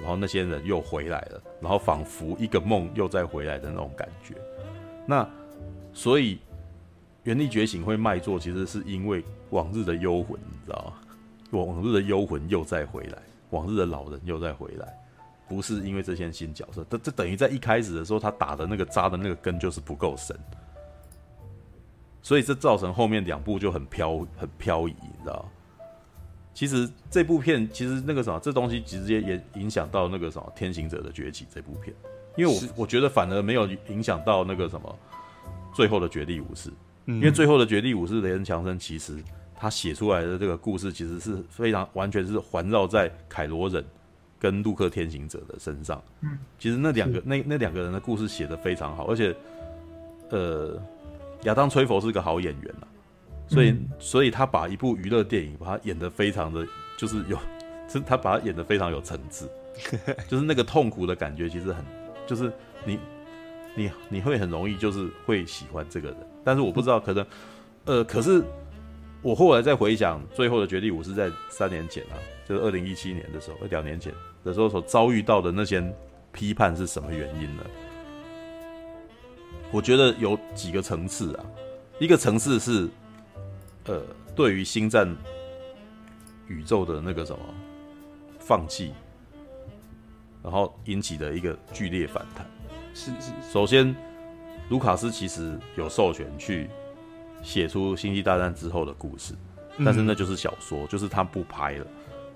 [0.00, 4.34] 然后那些人又回来了，然后仿佛一个梦又再回来的那种感觉。
[5.06, 5.28] 那
[5.92, 6.34] 所以
[7.22, 10.92] 《原力觉醒》会卖座，其实是因为往日的幽魂，你知道吗？
[11.52, 13.18] 往日的幽魂又再回来，
[13.50, 14.94] 往日的老人又再回来，
[15.48, 20.36] 不是因为这些新角色，这这等于在一开始的时候他打的那个扎的那个根就是不够深，
[22.26, 25.48] 所以这造成后面两部就很飘很漂移，你知道？
[26.52, 31.94] 其实这部片其实那个什么，这东西直接也影响到那个什么《天行者的崛起》这部片，
[32.36, 34.98] 因为我我觉得反而没有影响到那个什么
[35.72, 36.68] 最后的绝地武士，
[37.04, 39.22] 因为最后的绝地武士雷恩强森其实
[39.54, 43.84] 他写出来的这个故事其实是非常完全是环绕在凯罗人
[44.36, 46.02] 跟路克天行者的身上。
[46.22, 49.32] 嗯，其实那两个那那两个人的故事写得非常好，而且
[50.30, 50.76] 呃，
[51.42, 52.88] 亚当崔佛是个好演员啊。
[53.48, 56.66] 所以，所以他把一部娱乐电影，把它演得非常的，
[56.96, 57.38] 就是有，
[57.88, 59.48] 是他把它演得非常有层次，
[60.28, 61.84] 就是那个痛苦的感觉，其实很，
[62.26, 62.52] 就是
[62.84, 62.98] 你，
[63.76, 66.16] 你，你会很容易就是会喜欢这个人。
[66.42, 67.26] 但是我不知道，可能，
[67.84, 68.42] 呃，可是
[69.22, 72.18] 我后来再回想，最后的绝地武士在三年前啊，
[72.48, 74.12] 就是二零一七年的时候，两年前
[74.42, 75.80] 的时候所遭遇到的那些
[76.32, 77.62] 批判是什么原因呢？
[79.72, 81.44] 我觉得有几个层次啊，
[81.98, 82.88] 一个层次是。
[83.88, 84.02] 呃，
[84.34, 85.08] 对于星战
[86.48, 87.38] 宇宙的那个什么
[88.40, 88.92] 放弃，
[90.42, 92.44] 然后引起的一个剧烈反弹。
[92.94, 93.94] 是是，首先，
[94.70, 96.68] 卢卡斯其实有授权去
[97.44, 99.34] 写出《星际大战》之后的故事，
[99.84, 101.86] 但是那就是小说，嗯、就是他不拍了。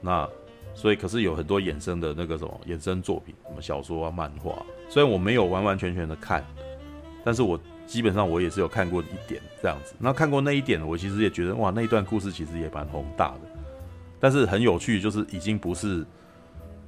[0.01, 0.28] 那
[0.72, 4.64] 所以，可是有很多衍生的那个什么衍生作品，什么小说啊、漫画。
[4.89, 6.47] 虽然我没有完完全全的看，
[7.25, 7.61] 但是我。
[7.91, 13.41] 基本上我也是有看过一点这样子，那看过那一点，我其实也觉得哇，那一段故事其实也蛮宏大的，
[14.21, 16.07] 但是很有趣，就是已经不是，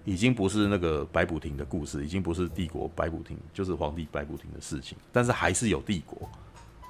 [0.04, 6.30] 已经不是那个白补亭的故事，已经不是帝国白补亭，就是皇帝白补亭的事情，但是还是有帝国，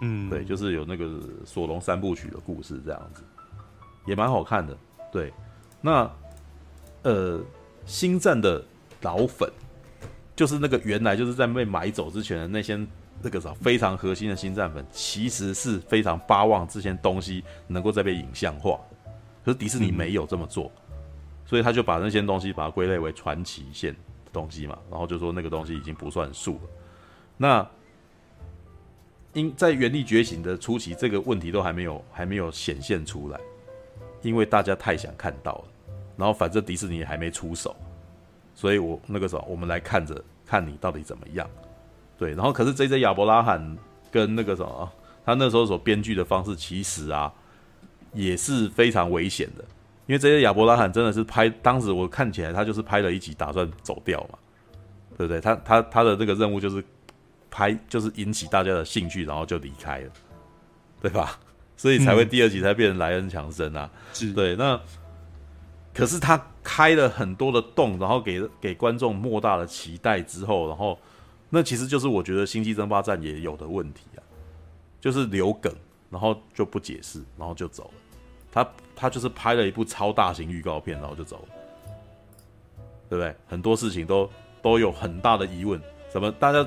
[0.02, 3.22] 嗯，对，就是有那个索隆三部曲的故事这样子，
[4.04, 4.76] 也蛮好看的，
[5.10, 5.32] 对，
[5.80, 6.10] 那
[7.00, 7.42] 呃，
[7.86, 8.62] 星战的
[9.00, 9.50] 老粉，
[10.36, 12.78] 就是那个原来就是在被买走之前的那些。
[13.20, 18.80] 这个啥非常核心的星战粉，其实是非常巴望这些东西能够再被影像化，
[19.44, 20.70] 可是迪士尼没有这么做，
[21.44, 23.94] 所以他就把那些东西把它归类为传奇线
[24.32, 26.60] 东西嘛，然后就说那个东西已经不算数了。
[27.36, 27.68] 那
[29.34, 33.40] 因在原力觉醒的初期，这个问题都还没有还没有显现出来，
[34.20, 35.64] 因为大家太想看到了，
[36.16, 37.76] 然后反正迪士尼还没出手，
[38.54, 41.48] 所以我那个时候我们来看着看你到底怎么样。
[42.22, 43.00] 对，然后可是 J.J.
[43.00, 43.76] 亚伯拉罕
[44.12, 44.88] 跟那个什么，
[45.26, 47.32] 他那时候所编剧的方式，其实啊
[48.14, 49.64] 也是非常危险的，
[50.06, 50.42] 因为 J.J.
[50.42, 54.38] 亚伯拉罕真的是拍，当时我看起来他就是拍了一集，打算走掉嘛，
[55.18, 55.40] 对不对？
[55.40, 56.84] 他他他的这个任务就是
[57.50, 60.10] 拍，就是引起大家的兴趣，然后就离开了，
[61.00, 61.40] 对吧？
[61.76, 64.54] 所以才会第二集才变成莱恩强森啊，是对。
[64.54, 64.80] 那
[65.92, 70.96] 可是他开了很多的洞，然后给给观众莫大的期待之后，然后。
[71.54, 74.24] 那其实就是我觉得《星际争霸战》也有的问题啊，
[74.98, 75.70] 就是留梗，
[76.08, 77.90] 然后就不解释，然后就走了。
[78.50, 81.54] 他他就是拍了一部超大型预告片，然后就走了，
[83.10, 83.36] 对不对？
[83.46, 84.26] 很多事情都
[84.62, 85.78] 都有很大的疑问，
[86.10, 86.66] 什么大家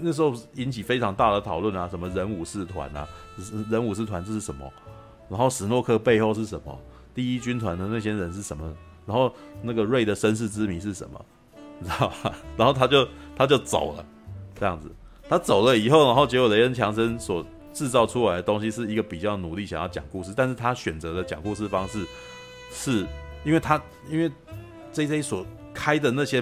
[0.00, 3.08] 那时候引起非常大的讨论啊，什么人武士团啊，
[3.68, 4.72] 人武士团这是什么？
[5.28, 6.78] 然后史诺克背后是什么？
[7.12, 8.72] 第一军团的那些人是什么？
[9.04, 11.24] 然后那个瑞的身世之谜是什么？
[11.82, 12.34] 你知道吧？
[12.56, 14.04] 然后他就他就走了。
[14.58, 14.88] 这样子，
[15.28, 22.06] 他走了以后，然后结果雷恩强森所制造出来的东西是一个比较努力想要讲故事，但是他选择的讲故事方式
[22.70, 23.04] 是，
[23.44, 24.30] 因为他因为
[24.92, 26.40] JJ 所开的那些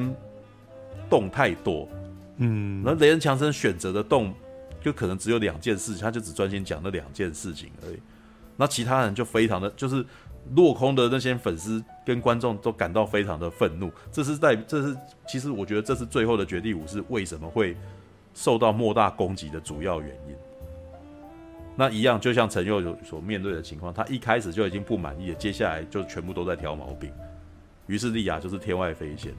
[1.08, 1.88] 洞太多，
[2.36, 4.34] 嗯，那雷恩强森选择的洞
[4.82, 7.98] 就可能只有两件事情，他就只专心讲那两件事情而已，
[8.56, 10.04] 那其他人就非常的就是
[10.54, 14.96] 落空的那些粉丝跟观众都感到非常的愤怒，这是在这是
[15.26, 17.76] 其实我觉得这是最后的绝地武士为什么会。
[18.32, 20.34] 受到莫大攻击的主要原因，
[21.74, 27.10] 那一样就像陈佑所面对的情况，他一开始就已经不满意了，接下来就全部都在挑毛病。
[27.88, 29.34] 于是莉亚就是天外飞仙，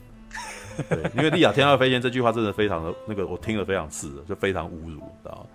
[0.90, 5.46] 对，因为莉亚天外飞仙这句话真的非常的那个，我听了非常刺耳，就非常侮辱，知道吗？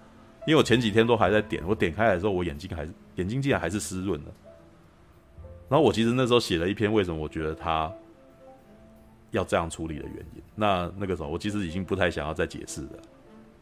[0.47, 4.31] 因为我前几天都还在点，我点开来的时候，我眼睛还眼睛竟然还是湿润的。
[5.69, 7.93] 然后我其实那时候写了一篇，为什么我觉得他
[9.31, 10.43] 要这样处理的原因。
[10.55, 12.91] 那那个时候我其实已经不太想要再解释了。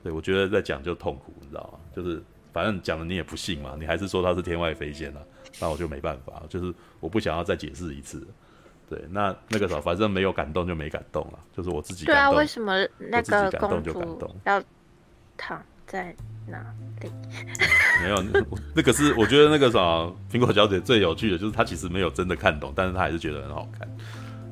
[0.03, 1.79] 对，我觉得在讲就痛苦，你知道吗？
[1.95, 5.21] 就是反正讲了你也不信嘛，你还是说他是天外飞仙啊，
[5.61, 8.27] 那我就没办法，就是我不想要再解释一次。
[8.87, 14.63] 对，那那个时候反正没有感动就没感动了，就是我自己对啊，为什么那个感动公就感主动要
[15.39, 16.15] 躺在
[16.47, 16.59] 哪
[17.01, 17.11] 里？
[18.03, 18.41] 没有，那
[18.75, 23.89] 那个是我觉得那个什么，苹果小姐最有趣的就是她其实没有真的看懂，但是她还是觉得很好看。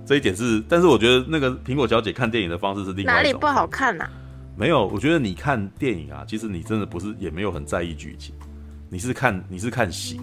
[0.04, 3.14] 这一点是，但是我觉得那个苹果小姐看电影的方式是另外。
[3.14, 4.10] 哪里不好看呐、啊？
[4.56, 8.34] 没有，我觉得你看电影啊，其实你真的不是也没有很在意剧情，
[8.90, 10.20] 你是看你是看型，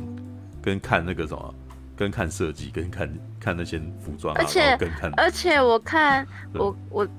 [0.62, 1.56] 跟看那个什么，
[1.96, 7.10] 跟看设计，跟看看那些服装、啊，而且跟看，而且我看我我，嗯，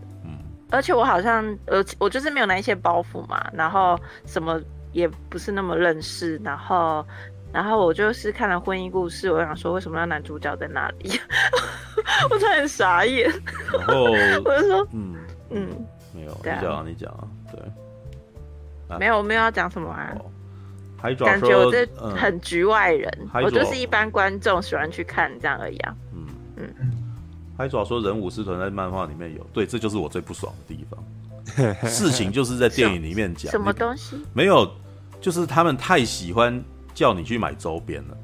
[0.70, 4.60] 而且我好像呃我就是没有那一些包袱嘛，然后什么
[4.92, 7.06] 也不是那么认识，然后
[7.52, 11.10] 然后我就是看了婚姻故事，我想说为什么要男主角在那里，
[12.30, 13.28] 我差点傻眼，
[13.78, 14.04] 然后
[14.44, 15.14] 我就说嗯。
[15.50, 15.68] 嗯。
[16.12, 17.60] 没有，你讲啊，你讲啊，对，
[18.88, 18.98] 啊。
[18.98, 20.12] 没有，我没有要讲什么啊。
[20.18, 20.26] 哦，
[21.00, 22.10] 海爪感觉我这嗯。
[22.16, 25.94] 很局外人，我就是一般观众喜欢去看这样而已啊。
[26.12, 26.26] 嗯。
[26.56, 26.68] 嗯
[27.60, 30.98] 嗯海爪说人武师团在漫画里面有，对，这就是我最不爽的地方。
[31.90, 34.16] 事情就是在电影里面讲，什么东西？
[34.32, 34.66] 没有，
[35.20, 36.62] 就是他们太喜欢
[36.94, 38.16] 叫你去买周边了，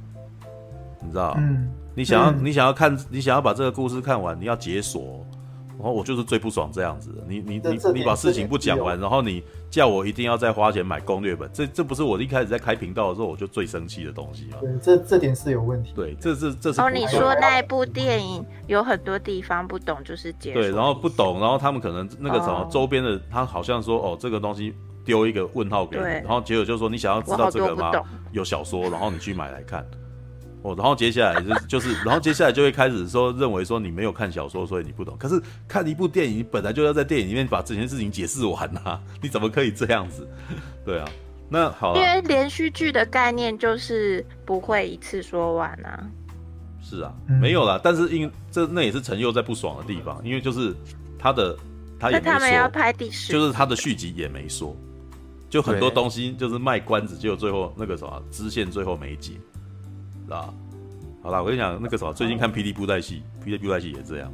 [1.03, 1.35] 你知道？
[1.37, 5.23] 嗯，你想要，嗯你想要看，你想要把这个故事看完，你要解锁。
[5.79, 14.59] 然后我就是最不爽这样子的，你你你你把事情不讲完，然后你叫我一定要再花钱买攻略本，这这不是我一开始在开频道的时候我就最生气的东西吗？
[14.61, 15.93] 对，这这点是有问题。
[15.95, 24.75] 对，这这这是哦，你说那一部电影有很多地方不懂，就是解对，然后不懂，然后他们可能那个什么哦周边的，他好像说哦这个东西
[25.05, 27.93] 丢一个问号给你，然后结果就说你想要知道这个吗？
[28.33, 29.87] 有小说，然后你去买来看。
[30.67, 35.17] 哦，然后接下来就是就是，然后接下来就会开始说认为说你没有看小说，所以你不懂。
[35.17, 40.29] 可是看一部电影，你本来就要在电影里面把这件事情解释完啊，你怎么可以这样子？
[40.85, 41.09] 对啊，
[41.49, 46.11] 那好，因为连续剧的概念就是不会一次说完啊。
[46.83, 50.75] 是啊，嗯没有啦，但是因这那也是陈佑在不爽的地方，因为就是
[51.19, 51.57] 他的
[51.99, 54.77] 他也他们要说，拍第十，就是他的续集也没说，
[55.51, 59.33] 就很多对东西就是卖关子，结果最后那个什么支线最后没解，
[60.27, 60.53] 知道？
[61.23, 64.33] 好啦，我跟你讲，那个什么，最近看《霹雳布袋戏》，《霹雳布袋戏》也这样，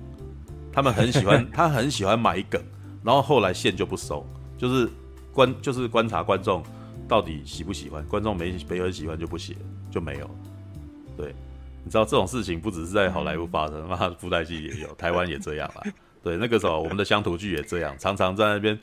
[0.72, 2.60] 他们很喜欢， 他很喜欢买梗，
[3.02, 4.26] 然后后来线就不收，
[4.58, 4.88] 就是
[5.32, 6.62] 观就是观察观众
[7.08, 9.56] 到底喜不喜欢，观众没没人喜欢就不写，
[9.90, 10.30] 就没有。
[11.16, 11.34] 对，
[11.84, 15.82] 你知道这种事情不只是在好莱坞发生，妈的布袋戏也有，台湾也这样啦。
[16.22, 18.78] 对，那个时候我们的乡土剧也这样，常常在那边。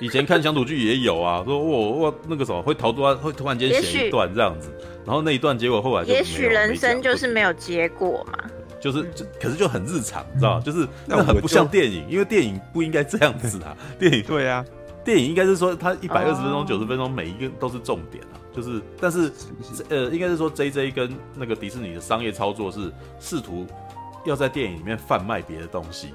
[0.00, 4.70] 以前看乡土剧也有啊，说我我那个什么会逃突然会突然间写一段这样子，
[5.06, 8.50] 然后那一段结果后来就也许人生就是没有，结果嘛。
[8.78, 10.62] 就是就可是就很日常，你知道吗？
[10.64, 14.64] 就是那很不像电影，因为电影不应该这样子啊， 电影对啊，
[15.02, 19.28] 电影应该是说它一百二十分钟、哦九十分钟每一个都是重点啊，就是但是
[19.62, 23.66] 是呃，应该是说 J J 跟那个迪士尼的商业操作是试图
[24.24, 26.10] 要在电影里面贩卖别的东西，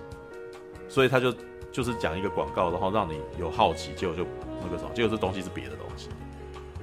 [0.88, 1.34] 所以他就
[1.72, 4.24] 就是讲一个广告，然后让你有好奇，结果就
[4.64, 6.10] 那个什么，结果这东西是别的东西。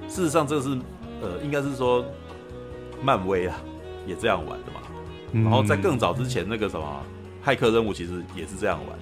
[0.07, 0.77] 事实上，这是
[1.21, 2.05] 呃，应该是说
[3.01, 3.55] 漫威啊
[4.05, 4.79] 也这样玩的嘛。
[5.31, 7.03] 然后在更早之前，那个什么
[7.45, 8.99] 骇客任务其实也是这样玩。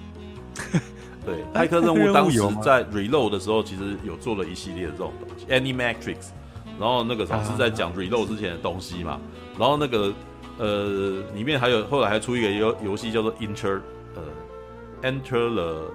[1.24, 6.30] 对，骇客任务当时在 Reload 的时候，其实有做了一系列的这种东西，Animatrix。
[6.78, 9.20] 然后那个什么是在讲 Reload 之前的东西嘛。
[9.58, 10.12] 然后那个
[10.58, 13.80] 呃，里面还有后来还出一个游游戏叫做 Inter
[14.14, 15.90] 呃 Enter the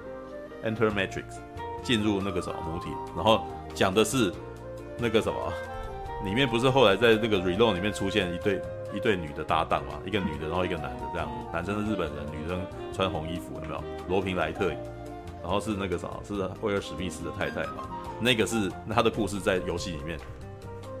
[0.64, 1.24] Enter Matrix，
[1.82, 2.90] 进入那个什么母体。
[3.14, 4.32] 然后讲的是
[4.98, 5.52] 那个什么，
[6.24, 8.60] 里面不是后来在那个 Reload 里面出现一对。
[8.94, 13.82] 一对女的搭档嘛，一个女的，然后一个男的这样子，男生是日本人，女生穿红衣服，有没有？
[14.08, 14.68] 罗平莱特，
[15.42, 17.88] 然后是那个啥，是威尔史密斯的太太嘛？
[18.20, 20.16] 那个是他的故事在游戏里面，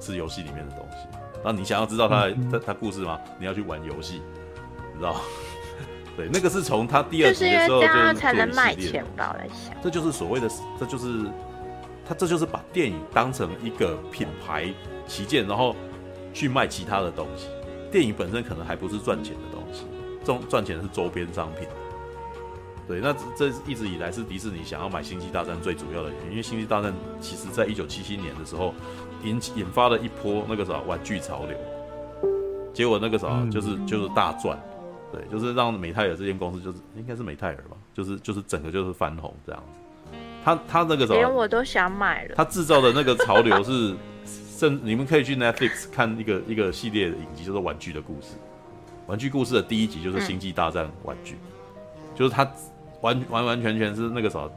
[0.00, 1.06] 是游戏里面的东西。
[1.44, 3.16] 那你想要知道他的他他故事吗？
[3.38, 4.20] 你要去玩游戏，
[4.92, 5.14] 你知道？
[6.16, 9.32] 对，那个是从他第二集的时候就就是因为这样才能卖钱吧？
[9.32, 10.50] 我在想，这就是所谓的，
[10.80, 11.26] 这就是
[12.04, 14.74] 他这就是把电影当成一个品牌
[15.06, 15.74] 旗舰，然后
[16.32, 17.46] 去卖其他的东西。
[17.90, 19.84] 电影本身可能还不是赚钱的东西，
[20.24, 21.68] 赚赚钱的是周边商品。
[22.88, 28.74] 对，那这一直以来是迪士尼想要买《星际大战》最主要的原因，因为《星际大战》其实在一九七七年的时候
[29.22, 31.56] 引起引发了一波那个啥玩具潮流，
[32.74, 34.58] 结果那个啥就是就是大赚，
[35.12, 40.18] 对，就是让美泰尔这间公司就是应该是美泰尔吧，就是就是整个就是翻红这样子。
[40.44, 42.34] 他他那个啥，连我都想买了。
[42.34, 43.94] 他制造的那个潮流是。
[44.56, 48.28] 甚，你们可以去 Netflix 看一个一个系列的影集，叫做《玩具的故事》。
[49.08, 51.36] 玩具故事的第一集就是《星际大战》玩具，
[52.14, 52.48] 就是它
[53.00, 54.48] 完完完全全是那个啥，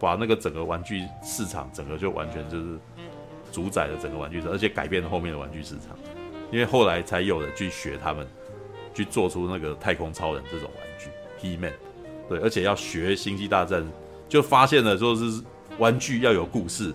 [0.00, 2.78] 把那个整个玩具市场整个就完全就是
[3.52, 5.96] 主宰了整个玩具市场，而且改变了后面的玩具市场。
[6.50, 8.26] 因为后来才有人去学他们，
[8.94, 11.08] 去做出那个太空超人这种玩具
[11.40, 11.72] ，He Man，
[12.28, 13.86] 对，而且要学星际大战，
[14.28, 15.42] 就发现了说是
[15.78, 16.92] 玩具要有故事，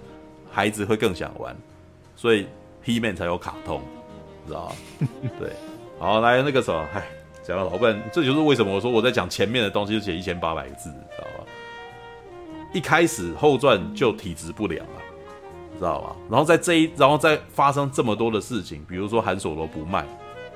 [0.52, 1.56] 孩子会更想玩，
[2.18, 2.46] 所以
[2.84, 3.82] He Man 才有卡通，
[4.46, 5.08] 知道吗？
[5.40, 5.54] 对，
[5.98, 7.08] 好，来那个什么，哎，
[7.42, 11.46] 讲了老笨，这就是为什么我说我在讲前面的东西就写一千八百个字，知道吧？
[12.74, 15.02] 一开始后传就体质不良了。
[15.78, 16.16] 知道吧？
[16.28, 20.04] 然后在这一，然后再发生这么多的事情，比如说韩索罗不卖，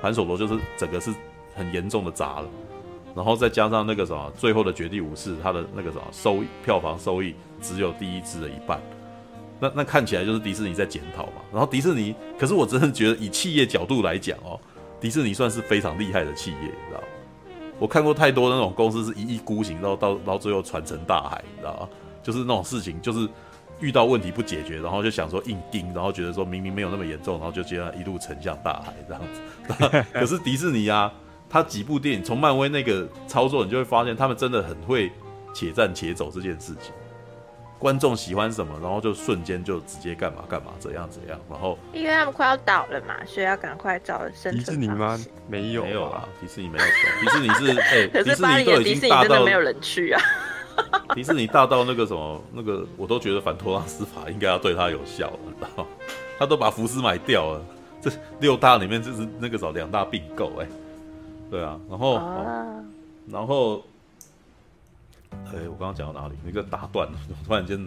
[0.00, 1.14] 韩索罗就是整个是
[1.54, 2.48] 很严重的砸了，
[3.14, 8.82] 然后再加上那个什么最后的绝地武士，他的那个什么收益票房收益只有第一支的一半，
[9.62, 11.34] 那那看起来就是迪士尼在检讨嘛。
[11.52, 14.58] 然后迪士尼，可是我真的觉得以企业角度来讲哦，
[15.00, 17.06] 迪士尼算是非常厉害的企业，你知道吗？
[17.78, 21.88] 我看过太多那种公司是一意孤行，然后到到最后船沉大海，你知道吗？
[22.22, 23.28] 就是那种事情，就是。
[23.80, 30.04] 遇到问题不解决，然后就想说硬盯，然后觉得说明明没有那么严重，然后就这样一路沉向大海这样子。
[30.14, 31.12] 可是迪士尼啊，
[31.50, 35.10] 他几部电影从漫威那个操作，你就会发现他们真的很会
[35.52, 36.92] 且战且走这件事情。
[37.82, 41.36] 观众喜欢什么，然后就瞬间就直接干嘛干嘛，怎样怎样。
[41.50, 44.56] 然后因为他们快要倒了嘛，所以要赶快找生存。
[44.56, 45.18] 迪士尼吗？
[45.48, 46.84] 没有，没有啊，迪士尼没有。
[46.84, 50.22] 迪士尼是哎、 欸，迪士尼都已经大到没有人去啊。
[51.14, 55.84] 迪士尼大到那个什么，那个我都觉得反托拉斯法应该要对他有效了，你知道？
[56.38, 57.62] 他都把福斯买掉了，
[58.00, 58.10] 这
[58.40, 60.66] 六大里面就是那个什么两大并购，哎，
[61.50, 62.84] 对啊，然后，哦、
[63.26, 63.84] 然后，
[65.46, 66.34] 哎，我刚刚讲到哪里？
[66.44, 67.78] 那个打断了，突然间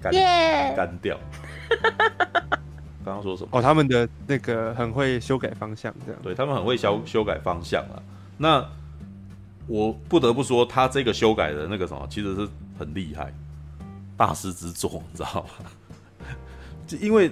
[0.00, 0.12] 干
[0.76, 1.18] 干掉。
[3.04, 3.48] 刚刚说什么？
[3.52, 6.20] 哦，他们的那个很会修改方向，这样。
[6.22, 8.02] 对，他们很会修修改方向啊。
[8.36, 8.66] 那。
[9.66, 13.32] 我不得不说，他这个修改的那个什么，其实是很厉害，
[14.16, 16.26] 大师之作，你知道吗？
[16.88, 17.30] 就因为，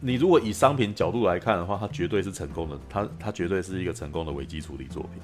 [0.00, 5.20] 你如果以商品角度来看的话，它绝对是成功的，它它绝对是一个成功的危机处理作品。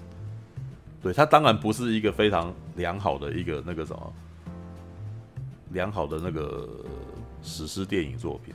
[1.07, 4.13] 对，它当然不是一个非常良好的一个那个什么，
[5.71, 6.69] 良好的那个
[7.45, 8.53] 史诗电影作品，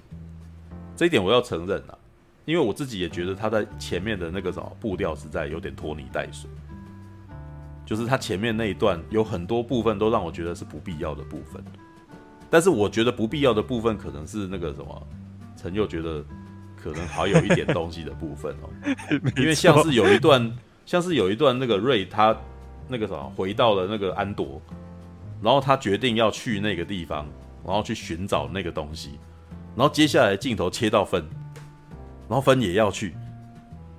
[0.98, 1.98] 这一点我要承认啊，
[2.44, 6.50] 因为我自己也觉得他在前面的那个什么步调实在有点拖泥带水。
[7.86, 11.64] 就是他前面那一段有很多部分都让我觉得是不必要的部分，
[12.50, 15.08] 但是我觉得不必要的部分可能是那个什么，
[15.56, 16.22] 陈佑觉得
[16.76, 18.70] 可能还有一点东西的部分哦，
[19.38, 20.52] 因为像是有一段，
[20.86, 22.36] 像是有一段那个瑞他
[22.88, 24.62] 那个什么回到了那个安朵，
[25.42, 27.28] 然后他决定要去那个地方，
[27.66, 29.20] 然后去寻找那个东西，
[29.76, 31.24] 然后接下来镜头切到芬，
[32.28, 33.14] 然后芬也要去，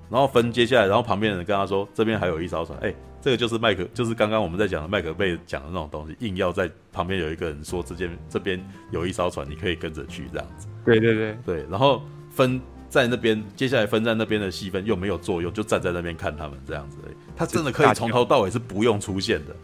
[0.09, 2.93] 然后芬接下来，然后旁边的人跟他说这边还有一艘船，哎。
[3.23, 8.61] 这个就是麦克，就是刚刚我们在讲的麦克贝讲的那种东西，硬要在旁边有一个人说这边这边
[8.91, 10.67] 有一艘船，你可以跟着去这样子。
[10.83, 12.59] 对对对对，然后分
[12.93, 16.97] 在那边，接下来分在那边的戏份又没有作用，就站在那边看他们这样子。
[17.35, 19.55] 他真的可以从头到尾是不用出现的，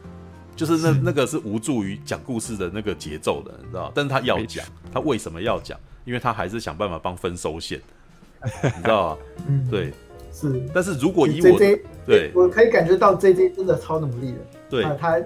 [0.55, 3.91] 就是那那个是无助于讲故事的那个节奏的，你知道？
[3.93, 5.79] 但是他要讲，他为什么要讲？
[6.05, 7.79] 因为他还是想办法帮分收线，
[8.63, 9.21] 你知道吗？
[9.69, 9.93] 对。
[10.33, 11.59] 是，但是如果以我
[12.07, 14.37] 对，我可以感觉到 JJ 真的超努力的。
[14.71, 15.19] 对，啊、他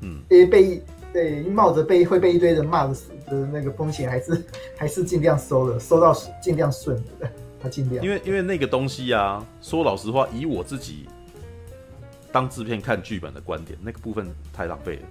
[0.00, 0.82] 嗯，也被
[1.16, 2.94] 被冒着被会被一堆人骂的
[3.26, 4.44] 的那个风险，还是
[4.76, 6.12] 还是尽量收了，收到
[6.42, 8.04] 尽量顺的，他尽量。
[8.04, 11.08] 因为因为那个东西啊，说老实话，以我自己
[12.30, 15.02] 当制片看剧本的观点，那个部分太浪费了，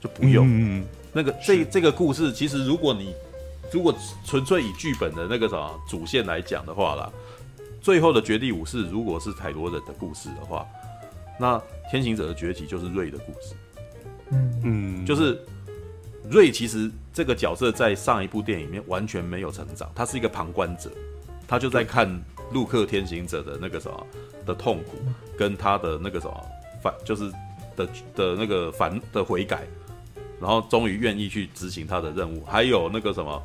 [0.00, 0.46] 就不用。
[0.48, 3.12] 嗯，那个这这个故事，其实如果你
[3.72, 3.92] 如果
[4.24, 7.12] 纯粹以剧本的那个什么主线来讲的话啦。
[7.82, 10.66] 最后的绝地武士，如果是凯罗人的故事的话，
[11.38, 13.54] 那天行者的崛起就是瑞的故事。
[14.62, 15.40] 嗯，就是
[16.30, 20.90] 瑞其实这个角色在上一部电影里面完全没有成长，他是一个旁观者，
[21.46, 22.08] 他就在看
[22.52, 24.06] 路克天行者的那个什么
[24.46, 24.98] 的痛苦，
[25.36, 26.46] 跟他的那个什么
[26.82, 27.30] 反，就是
[27.76, 29.66] 的的那个反的悔改，
[30.40, 33.42] 然后终于愿意去执行他的任务，还有那个什么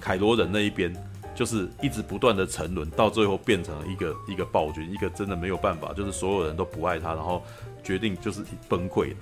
[0.00, 0.94] 凯罗人那一边。
[1.34, 7.42] 就是一直不断的沉沦，到最后变成了一个一个暴君，一个真的没有办法，就是所有人都不爱他，然后
[7.82, 9.14] 决定就是崩溃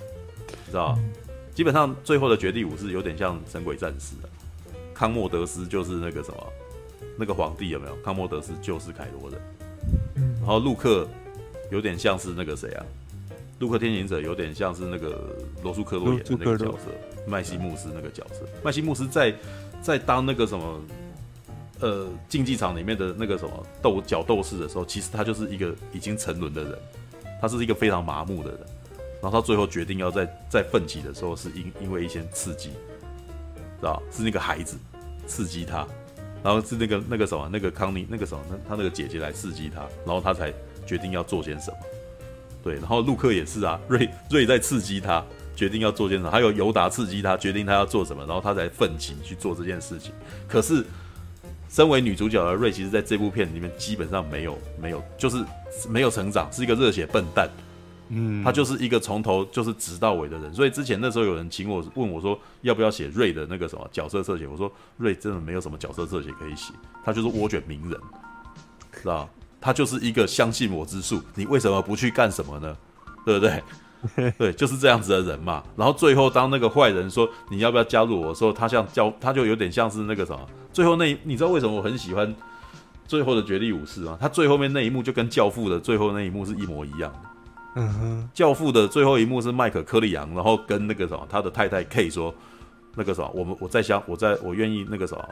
[0.53, 0.95] 的，知道？
[0.99, 1.11] 嗯、
[1.55, 4.27] 基本上最后的绝地武士有点像神鬼战士啊，
[4.95, 6.47] 康莫德斯就是那个什么
[7.17, 7.97] 那个皇帝有没有？
[8.05, 9.41] 康莫德斯就是凯罗人，
[10.39, 11.07] 然后路克
[11.71, 12.85] 有点像是那个谁啊？
[13.59, 16.91] 路克天行者有点像是那个罗素克洛演的那个角色，
[17.27, 19.35] 麦西穆斯那个角色，麦西穆斯在
[19.83, 20.81] 在当那个什么？
[21.83, 26.79] 呃，竞技场里面的那个什么斗角斗士的时候，其实他就是一个已经沉沦的人，
[27.41, 28.61] 他是一个非常麻木的人，
[29.23, 32.71] 然后他最后决定要在在奋起的时候，是因因为一些刺激，
[33.79, 34.77] 知道是那个孩子
[35.27, 35.87] 刺激他，
[36.43, 40.53] 然后是那个那个什么那个康妮那个什么他那个姐姐来刺激他，然后他才
[40.87, 41.77] 决定要做些什么。
[42.63, 45.25] 对，然后陆克也是啊，瑞瑞在刺激他
[45.57, 50.13] 决定要做些什么，还有尤达刺激他决定他要做什么，然后他才奋起去做这件事情。
[50.49, 50.85] 可是，
[51.69, 55.45] 身为女主角的瑞，其实在这部片里面基本上没有没有，就是
[55.89, 57.49] 没有成长，是一个热血笨蛋。
[58.11, 60.53] 嗯，他就是一个从头就是直到尾的人。
[60.53, 66.75] 所以之前那时候有人请我问我说，要不要写瑞的那个什么角色侧写，我说瑞真的没有什么角色侧写可以写，
[67.05, 67.99] 他就是涡卷名人，
[69.01, 69.29] 知道？
[69.61, 72.77] 他就是一个相信我之术，你为什么不去干什么呢？
[73.25, 73.63] 对不对？
[74.39, 75.63] 对，就是这样子的人嘛。
[75.77, 80.41] 然后最后当那个坏人说你要不要加入我的时候，他像教，他就有点像是那个什么。
[80.73, 82.35] 最后那一，你知道为什么我很喜欢
[83.07, 84.17] 最后的绝地武士吗？
[84.19, 87.30] 他最后面那一幕就跟教父的最后那一幕是一模一样的。
[87.77, 92.35] 嗯哼，教父的最后一幕是麦可柯里昂，然后跟那个什么他的太太 K 说，
[92.97, 95.29] 那个什么，我们我在想，我在我愿意那个什么，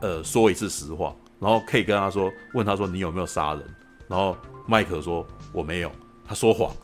[0.00, 1.14] 呃，说一次实话。
[1.40, 3.10] 然后 K 跟他说，问他说你有。
[3.10, 3.26] 没有。
[3.26, 3.62] 杀人？
[4.08, 4.34] 然后
[4.66, 5.90] 麦克说我没有，
[6.26, 6.74] 他说谎。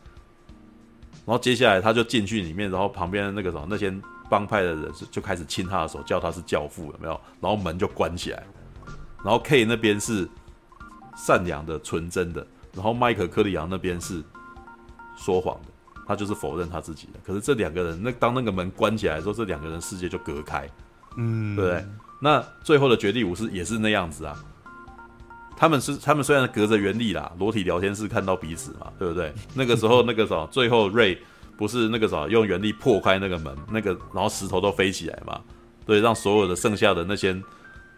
[1.24, 3.94] 然后接下来他就进去里面，然后旁边的那个什么那些
[4.28, 6.98] 帮派的人就就开始亲他的手，叫他是教父，有。
[7.00, 7.18] 没有？
[7.40, 8.42] 然后门就关起来。
[9.24, 10.28] 然后 K 那边是
[11.16, 14.22] 善良的、纯真的，然后麦克科里昂那边是
[15.16, 15.72] 说谎的，
[16.06, 17.20] 他就是否认他自己的。
[17.24, 20.68] 可是这两个人，那当那个门关起来的时候，这两个人世界就隔开，
[21.16, 21.84] 嗯，对不对？
[22.20, 24.36] 那最后的绝地武士也是那样子啊。
[25.56, 29.30] 他们是他们虽然隔着原力啦，裸体聊天室看到彼此嘛，对不对？
[29.54, 31.20] 那个时候那个什么，最后瑞
[31.58, 35.38] 不是那个什么用原力破开那个门，那个然后石头都飞起来嘛，
[35.84, 37.38] 对，让所有的剩下的那些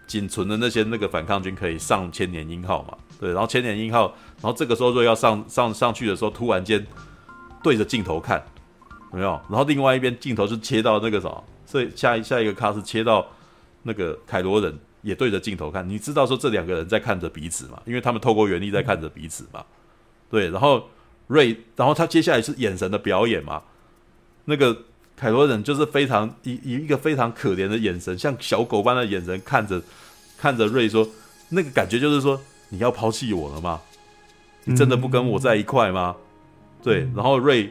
[0.09, 6.85] 仅存的那些那个反抗军可以上千年鹰号嘛，对，然后千年音号，然后这个时候瑞要上上上去的时候，突然间
[7.63, 8.45] 对着镜头看，
[9.13, 9.41] 有没有？
[9.49, 13.25] 然后另外一边镜头就切到那个什么，所以下一下一个卡是切到
[13.85, 14.77] 那个凯罗人。
[15.03, 17.83] 也对着镜头看，你知道说这两个人在看着彼此嘛？
[17.85, 19.65] 因为他们透过原力在看着彼此嘛。
[20.31, 20.89] 对，然后
[21.27, 23.61] 瑞，然后他接下来是眼神的表演嘛。
[24.45, 24.77] 那个
[25.17, 29.83] 凯罗人就是非常以以一个非常可怜的眼神，像小狗般的眼神看着
[30.39, 31.05] 看着瑞说，
[31.49, 32.41] 那个感觉就是说
[32.73, 33.79] 你要抛弃我了吗？
[34.65, 36.17] 你真的不跟我在一块吗？
[36.83, 37.71] 对，然后瑞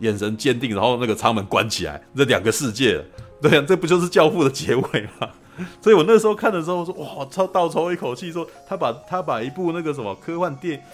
[0.00, 3.02] 眼神坚定，然后那个舱门关起来，这两个世界，
[3.40, 5.30] 对啊，这不就是教父的结尾吗？
[5.80, 10.84] 所以我那时候看的时候说，哇，超倒抽一口气，说他把他把一部那个什么科幻电，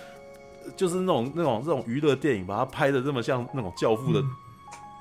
[0.76, 4.30] 就是那种那种这种娱乐电影，把它拍的这么像那种教父的、嗯、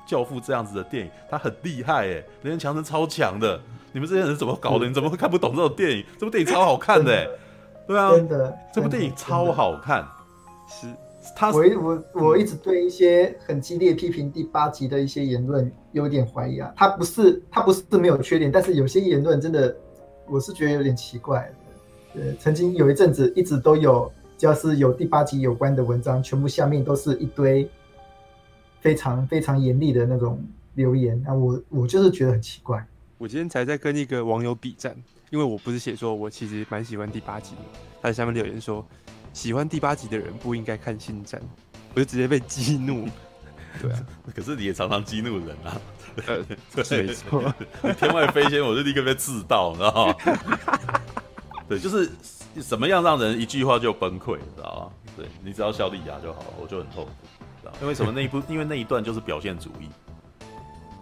[0.04, 3.60] 教父这样子的电影，他很厉害哎，人家强森超强的，
[3.92, 4.88] 你们这些人怎么搞的？
[4.88, 6.04] 你怎么会看不懂这种电影？
[6.18, 7.30] 这部电影超好看的，
[7.86, 10.06] 对啊，真的，这部电影超好看，
[10.68, 10.86] 是。
[11.36, 19.74] 他我我我一直对一些很激烈批评第八集的一些言论有点怀疑啊，他不是他不是没有缺点，但是有些言论真的
[20.26, 21.48] 我是觉得有点奇怪。
[22.14, 27.70] 呃，曾经有一阵子一直都有，只要是有第八集有关的文章，全部下面都是一堆
[28.80, 30.44] 非常非常严厉的那种
[30.74, 32.84] 留言那，我我就是觉得很奇怪。
[33.16, 34.96] 我今天才在跟一个网友比战，
[35.32, 37.62] 因为我不是写说我其实蛮喜欢第八集的，
[38.02, 38.86] 他在下面留言说。
[39.32, 41.40] 喜欢第八集的人不应该看《星战》，
[41.94, 43.08] 我就直接被激怒。
[43.80, 43.98] 对啊，
[44.36, 45.80] 可是你也常常激怒人啊。
[46.26, 46.44] 呃，
[46.84, 47.54] 是没错。
[47.98, 50.14] 天外飞仙，我就立刻被刺到，你知道吗？
[51.66, 52.10] 对，就是
[52.60, 55.12] 什么样让人一句话就崩溃，你知道吗？
[55.16, 57.10] 对，你只要笑莉亚就好了，我就很痛苦，
[57.62, 58.12] 知道因为什么？
[58.14, 59.88] 那一部，因为那一段就是表现主义。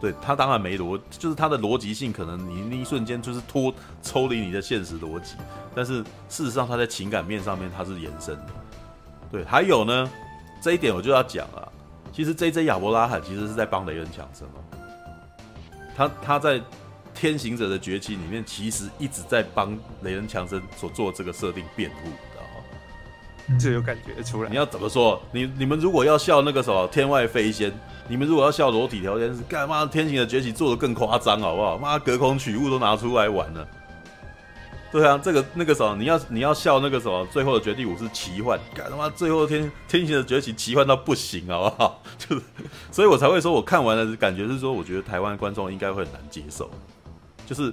[0.01, 3.73] 对，他当然没逻，就是他的逻辑性可能你那一瞬间就是脱
[4.03, 5.35] 抽离你的现实逻辑，
[5.75, 8.47] 但是事实上他在情感面上面他是延伸的。
[9.31, 10.11] 对，还有呢，
[10.61, 11.71] 这一点我就要讲了。
[12.13, 12.65] 其实 J.J.
[12.65, 14.59] 亚伯拉罕其实是在帮雷恩强森哦，
[15.95, 16.59] 他他在
[17.15, 22.43] 《天行者的崛起》里面其实一直在帮雷恩强森所做这个设定辩护，知道
[23.53, 23.59] 吗？
[23.61, 24.49] 这有感觉出来。
[24.49, 25.23] 你要怎么说？
[25.31, 27.71] 你你们如果要笑那个什么天外飞仙？
[28.11, 31.79] 你们如果要笑裸体条件是，干嘛天行的崛起做得更夸张好不好？
[31.79, 33.65] 妈隔空取物都拿出来玩了。
[34.91, 42.03] 对啊，这个那个什么，你要你要笑那个什么，最后的绝地武士奇幻，干他妈最后天天行的崛起奇幻到不行好不好？
[42.19, 42.43] 就是，
[42.91, 46.69] 所以我才会说，我看完的感觉是说，我觉得台湾观众应该会很难接受，
[47.47, 47.73] 就是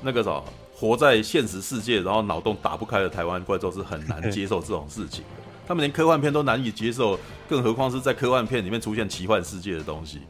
[0.00, 0.42] 那个什么，
[0.74, 5.43] 活在现实世界，然后脑洞打不开的台湾观众是很难接受这种事情的。
[5.66, 7.18] 他们连科幻片都难以接受，
[7.48, 10.20] 更何况是在科幻片里面出现奇幻世界的东西。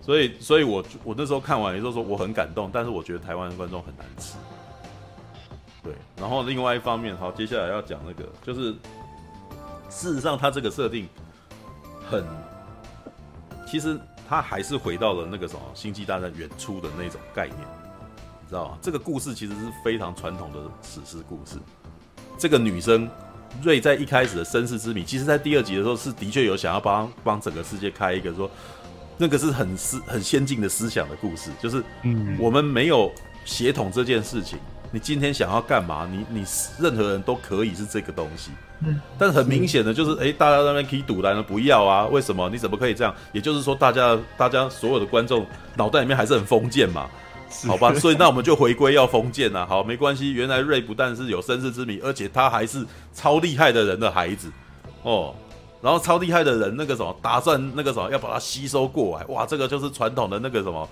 [0.00, 4.34] 所以，所以我我那时候看完也就是说我很感动，但是我觉得台湾的观众很难吃。
[5.80, 8.72] 对，然后另外一方面，好，接下来要讲那个，就是
[9.88, 11.08] 事实上他这个设定
[12.10, 12.24] 很，
[13.68, 13.96] 其实
[14.28, 17.60] 他还是回到了那个什么《星际大战》原初的那种概念，
[18.40, 18.78] 你知道吗？
[18.82, 21.56] 这个故事其实是非常传统的史诗故事。
[22.36, 23.08] 这个女生。
[23.60, 28.50] 瑞在一开始的身世之谜，其实在第二集的时候是的确有想要帮帮整个世界开一个说，
[29.18, 33.12] 那个是很思很先进的思想的故事，就是嗯，我们没有
[33.44, 34.58] 协统这件事情，
[34.90, 36.44] 你今天想要干嘛，你你
[36.78, 38.50] 任何人都可以是这个东西，
[38.80, 42.48] 嗯，但很明显的就是，哎、欸，大家在那边可以赌来了，不要啊，为什么？
[42.48, 43.14] 你怎么可以这样？
[43.32, 45.46] 也就是说，大家大家所有的观众
[45.76, 47.08] 脑袋里面还是很封建嘛。
[47.68, 49.66] 好吧，所以那我们就回归要封建了。
[49.66, 50.32] 好，没关系。
[50.32, 54.50] 原来瑞不但是有身世之谜，而且他还是超厉害的人的孩子
[55.02, 55.34] 哦。
[55.80, 59.24] 然后超厉害的人那个什么，打算那个什么要把他吸收过来。
[59.26, 60.88] 哇，这个就是传统的那个什么，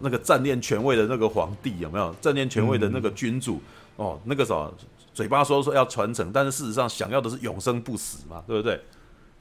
[0.00, 2.14] 那个占恋权位的那个皇帝有没有？
[2.20, 3.60] 占恋权位的那个君主、
[3.96, 4.70] 嗯、哦，那个什么
[5.14, 8.78] 嘴巴说说要传承，但是事实上想要的是永生不死嘛，对不对？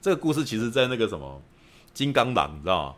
[0.02, 1.41] 这个故事其实在那个什么
[1.94, 2.95] 金刚狼，你知道吗？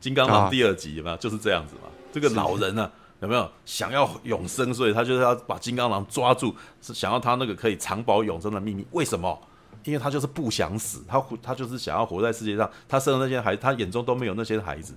[0.00, 1.16] 金刚狼第二集有没有？
[1.18, 1.82] 就是这样子嘛。
[2.12, 2.90] 这个老人呢、
[3.20, 4.72] 有没有想要永生？
[4.72, 8.86] 所以他就是要把金刚狼抓住，是想要他那个可以长保永生的秘密。
[8.92, 9.36] 为什么？
[9.84, 12.70] 因为他就是不想死，他他就是想要活在世界上。
[12.88, 14.94] 他生的那些孩子，他眼中都没有那些孩子。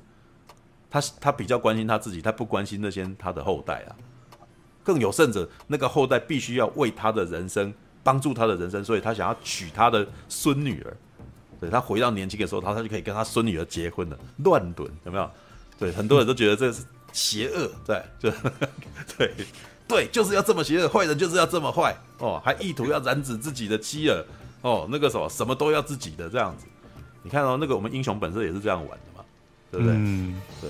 [0.91, 3.95] 他他比较关心他自己，他不关心那些他的后代啊。
[4.83, 7.73] 更有甚者，那个后代必须要为他的人生
[8.03, 10.95] 帮助他的人生，所以他想要娶他的孙女儿。
[11.59, 14.19] 对，他回到年轻的时候，他他就可以跟他孙女儿结婚了。
[14.43, 15.27] 乱伦有没有？
[15.79, 16.83] 对，很多人都觉得这是。
[17.15, 18.29] 邪恶，对，就
[19.17, 19.33] 对，
[19.87, 21.95] 对，就是要这么邪恶，坏人就是要这么坏。
[22.19, 24.25] 哦，还意图要染指自己的妻儿。
[24.61, 26.65] 哦，那个什么，什么都要自己的这样子。
[27.23, 29.23] 你看到、哦、那个我们英雄本色也是这样玩的嘛，
[29.71, 29.95] 对不对？
[29.95, 30.69] 嗯，对，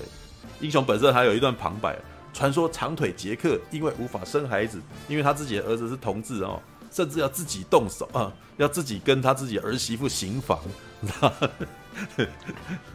[0.60, 1.98] 英雄本色还有一段旁白，
[2.32, 6.62] 传说长腿杰克因为无法生孩子，因为他自己的儿子是同志哦，
[6.92, 10.60] 甚至要自己动手啊，要自己跟他自己儿媳妇行房，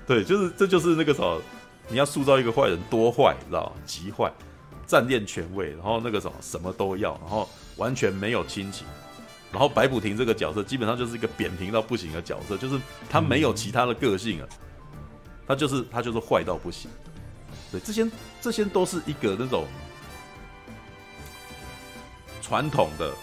[0.07, 1.41] 对，就是这就是那个什么。
[1.91, 3.71] 你要塑造一个坏人多坏，知道？
[3.85, 4.31] 极坏，
[4.87, 8.87] 占恋权位，然后那个什么什么都要，然后完全没有亲情。
[9.51, 14.47] 然后白补婷这个角色基本上就是一个扁平到不行的角色，就是他没有其他的个性啊，
[15.45, 16.89] 他就是他就是坏到不行。
[17.69, 18.09] 对，这些
[18.39, 19.65] 这些都是一个那种
[22.41, 23.13] 传统的，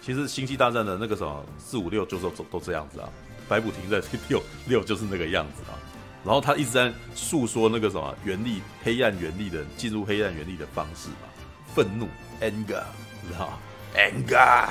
[0.00, 3.08] 其实星际大战的那个什么四五六就是都都这样子啊，
[3.46, 5.76] 白补婷在六六就是那个样子啊。
[6.24, 11.28] 然后他一直在诉说那个什么原力黑暗原力的进入黑暗原力的方式嘛，
[11.74, 12.08] 愤怒
[12.40, 12.82] anger，
[13.20, 13.58] 你知道
[13.94, 14.68] ？anger，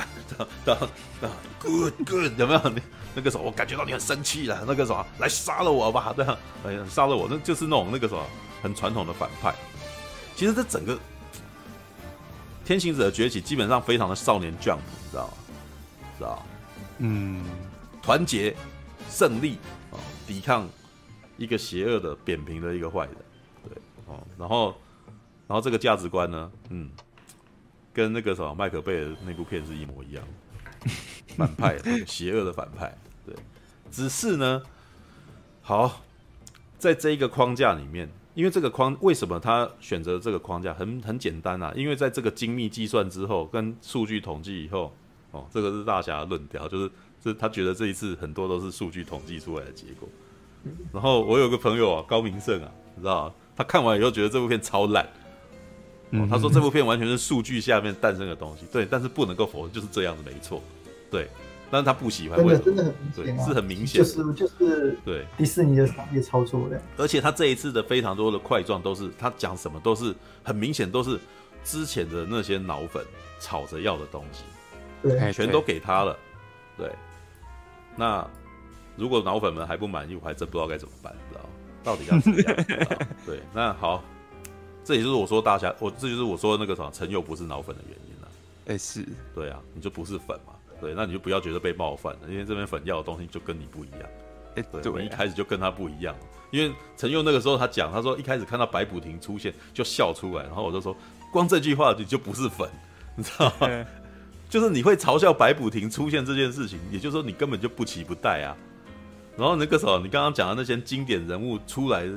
[0.66, 0.90] 然后
[1.60, 2.62] good good 有没有？
[2.64, 2.82] 那
[3.16, 6.36] 那个时候我感觉到你很生气了，那个什么来杀了我吧，对啊，
[6.66, 8.26] 哎呀杀了我，那就是那种那个什么
[8.64, 9.54] 很传统的反派。
[10.36, 10.98] 其实这整个
[12.66, 15.34] 天行者的崛起基本上非常的少年 Jump，你知道吗？
[16.18, 16.46] 知道？
[16.98, 17.46] 嗯，
[18.02, 18.56] 团结
[19.10, 19.60] 胜利
[19.92, 20.68] 啊，抵抗。
[21.38, 23.16] 一个邪恶的、扁平的一个坏人，
[23.64, 24.76] 对哦，然后，
[25.48, 26.90] 然后这个价值观呢，嗯，
[27.92, 30.24] 跟那个什么麦可贝尔那部片是一模一样，
[31.36, 32.96] 反派，邪恶的反派，
[33.26, 33.36] 对，
[33.92, 34.62] 只是呢，
[35.62, 36.04] 好，
[36.78, 40.74] 在这一个框架里面，因为这个框为什么他选择这个框架？
[40.74, 44.94] 很很简单啊，因为在这个精密计算之后，跟数据统计以后，
[45.32, 50.08] 哦，这个是大侠论调，就是这他觉得这一次很多都是数据统计出来的结果。
[50.94, 55.04] 然后我有个朋友啊，高明胜啊，你知道他看完以后觉得这部片超烂，
[56.12, 58.66] 哦，他说这部片完全是数据下面诞生的东西。
[58.72, 60.62] 对，但是不能够否认就是这样子，没错。
[61.12, 61.28] 对，
[61.70, 66.82] 但是他不喜欢，真的真的很明显，对，是很明显，就是就是对迪士尼的商业操作的。
[66.98, 71.20] 而且他这一次的非常多的块状都是他讲什么都是很明显都是
[71.64, 73.04] 之前的那些脑粉
[73.40, 74.44] 吵着要的东西，
[75.02, 76.18] 对，全都给他了。
[76.78, 76.90] 对，
[77.96, 78.26] 那。
[78.96, 81.50] 如果脑粉们还不满意，我还真不知道该怎么办，你知道
[81.84, 83.08] 到底要怎么样？
[83.26, 84.04] 对，那好，
[84.84, 88.28] 这也就是我说大侠，我这就是我说的那个什么陈佑不是脑粉的原因了。
[88.68, 89.06] 哎、欸，是
[89.36, 90.54] 对啊，你就不是粉嘛？
[90.80, 94.02] 对，那你就不要觉得被冒犯了，因为这边粉要的东西就跟你不一样。
[94.56, 96.16] 哎、欸，对，对我们一开始就跟他不一样，
[96.52, 100.96] 因为陈佑那个时候他讲，他说一开始看到白补婷出现就笑出来，然后我就说，
[101.32, 102.70] 光这句话你就不是粉，
[103.16, 103.68] 你知道吗？
[103.68, 103.86] 欸、
[104.50, 108.56] 就是你会嘲笑白补婷出现这件事情，也就是说你根本就不期不待啊。
[109.36, 112.08] 然后那个时候，你刚刚讲的那些经典人物出来，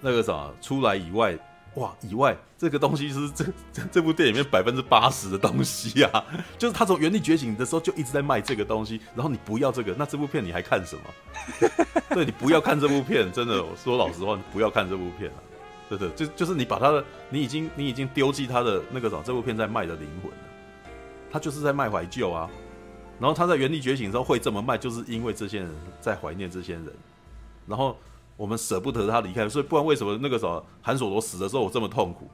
[0.00, 1.38] 那个啥出来以外，
[1.74, 6.24] 哇，以外这个东西是这这这部电影里面百分之八十的东西啊，
[6.58, 11.02] 就是他从原力觉醒的时候就一直在卖这个东西，然后你不要这个，那这部片你还看什么？
[12.10, 15.38] 对，你不要看这部片，真的，我说老实话，你不要看这部片啊，
[15.88, 20.38] 对对，就就是你把他的，你已经你已经丢弃他的那个啥，这部片在卖的灵魂了，
[21.30, 22.50] 他就是在卖怀旧啊。
[23.18, 26.92] 然后他在原地觉醒的时候会这么卖，就是因为这些人在怀念这些人，
[27.66, 27.96] 然后
[28.36, 32.28] 我们舍不得他离开，所以不然为什么那个时候韩索罗死的时候我这么痛苦？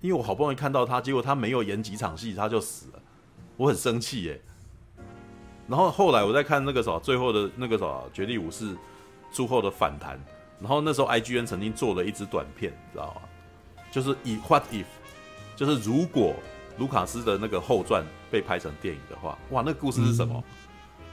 [0.00, 3.02] 因为我好不容易看到他，结果他没有演几场戏他就死了，
[3.56, 4.40] 我很生气耶。
[5.66, 8.74] 然后后来我在看那个什么最后的那个什么绝地武士
[9.30, 10.18] 之后的反弹，
[10.60, 13.22] 然后那时候 IGN 曾经做了一支短片，你知道吗？
[13.90, 14.86] 就是以 What if，
[15.56, 16.34] 就是如果
[16.78, 20.34] 卢卡斯的那个后传被拍成电影的话，哇，那个故事是什么？
[20.36, 21.04] 嗯、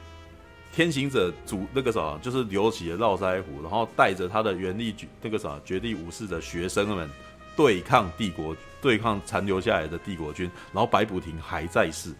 [0.72, 7.10] 天行者主那个什么，就是留起了络腮胡，然后带着他的原力举那个什么绝地武士的学生们
[7.56, 12.14] 对抗帝国，对抗残留下来的帝国军，然后白补廷还在世。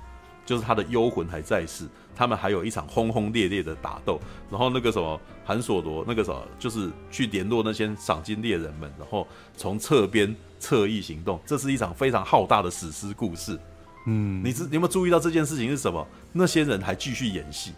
[0.45, 13.59] 就是他的幽魂还在世，他们还有一场轰轰烈烈的打斗，然后那个什么韩索罗那个什么，就是去联络那些赏金猎人们，然后从侧边侧翼行动，这是一场非常浩大的史诗故事。
[14.07, 16.07] 嗯，你知你有没有注意到这件事情是什么？
[16.33, 17.73] 那些人还继续演戏。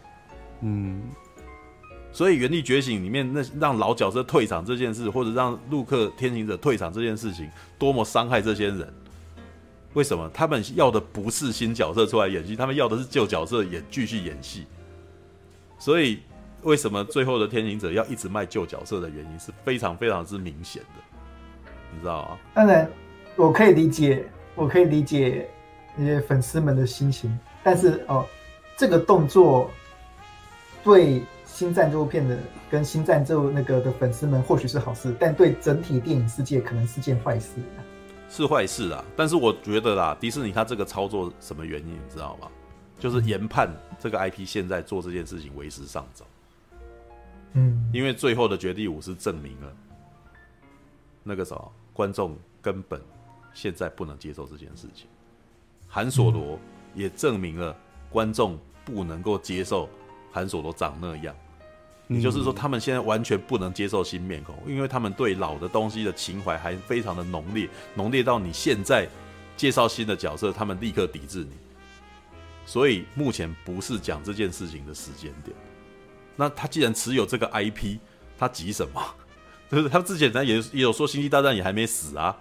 [0.61, 1.03] 嗯，
[2.13, 7.49] 所以《原力觉醒》里面那让老角色退场这件事，或者让陆克天行者退场这件事情，
[7.79, 8.93] 多么伤害这些人。
[9.95, 14.67] 为什么他们要的不是新角色出来演戏，他们要的是旧角色演继续演戏。
[15.79, 16.21] 所以，
[16.63, 21.03] 为什么最后的天行者要一直卖旧角色的原因是非常非常之明显的，
[21.95, 22.39] 你知道吗？
[22.53, 22.91] 当然，
[23.37, 25.49] 我可以理解，我可以理解
[25.99, 27.37] 那些粉丝们的心情。
[27.63, 28.25] 但是哦，
[28.77, 29.71] 这个动作
[30.83, 32.39] 对星战这部片的
[32.71, 37.51] 跟星战这部那个的粉丝们或许是好事，但对整体电影世界可能是件坏事。
[38.31, 42.49] 是坏事啊，但是我觉得啦，迪士尼他这个操作什么原因你知道吗？
[42.99, 46.25] 就是研判这个 IP 现在做这件事情为时尚早。
[47.55, 49.73] 嗯，因为最后的绝地武士证明了
[51.23, 53.01] 那个什么观众根本
[53.55, 55.07] 现在不能接受这件事情，
[55.89, 56.59] 韩索罗
[56.95, 57.77] 也证明了
[58.11, 59.89] 观众不能够接受
[60.31, 61.35] 韩索罗长那样。
[62.09, 69.07] 也就是说，他们现在完全不能接受新面孔，因为他们对老的东西的情怀还非常的浓烈，浓烈到你现在
[69.59, 71.51] 介绍新的角色，他们立刻抵制你。
[72.65, 75.55] 所以目前不是讲这件事情的时间点。
[76.35, 77.99] 那他既然持有这个 IP，
[78.39, 79.03] 他急什么？
[79.71, 82.35] 就是他之前他也也有说《星际大战》也还没死啊，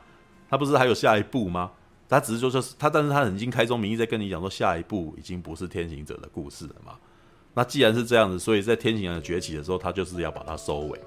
[0.50, 1.72] 他不是还有下一步吗？
[2.10, 6.94] 他只是说说他，但是他已经开宗明义在跟你讲说，下一部已经不是天行者的故事了嘛。
[7.54, 11.00] 那既然是这样子，所以在天行者崛起的时候，他就是要把它收尾。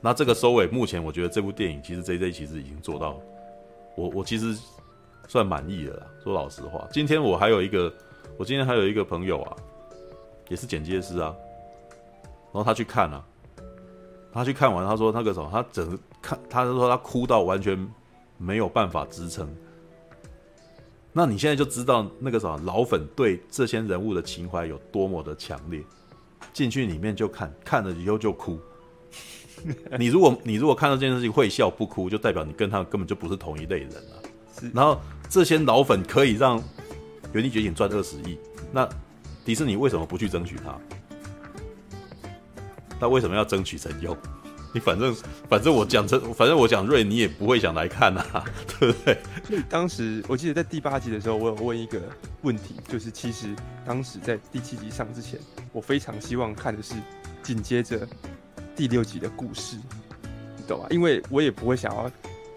[0.00, 3.20] 那这个收尾，目前我觉得这部电影其实 JJ 其实已经做到，
[3.94, 4.56] 我我其实
[5.28, 6.06] 算满意了啦。
[6.24, 7.92] 说老实话，今天我还有一个，
[8.38, 9.56] 我今天还有一个朋友啊，
[10.48, 11.36] 也是剪接师啊，
[12.50, 13.22] 然后他去看啊，
[14.32, 17.88] 他去看完，他说那个什么，他整看，他就说他哭到完全
[18.38, 19.46] 没有办法支撑。
[21.12, 25.82] 那你现在就知道那个什么老粉对这些人物的情怀有多么的强烈，
[26.52, 28.58] 进去里面就看，看了以后就哭。
[29.98, 34.22] 你如果你如果看到这件事情会笑不哭，就代表你跟他根本就不是同一类人了。
[34.72, 36.58] 然后这些老粉可以让
[37.32, 38.38] 《原力觉醒》赚二十亿，
[38.72, 38.88] 那
[39.44, 40.78] 迪士尼为什么不去争取他？
[43.00, 44.16] 那为什么要争取陈佑？
[44.72, 45.14] 你反正
[45.48, 48.44] 反正我讲真，反正我讲瑞，你也不会想来看啊，
[48.78, 49.18] 对不对？
[49.44, 52.00] 所以当时我记得在第八集的时候，我有问一个
[52.42, 53.48] 问题，就是其实
[53.84, 55.40] 当时在第七集上之前，
[55.72, 56.94] 我非常希望看的是
[57.42, 58.06] 紧接着
[58.76, 59.76] 第六集的故事，
[60.56, 60.86] 你懂吗？
[60.90, 62.10] 因为我也不会想要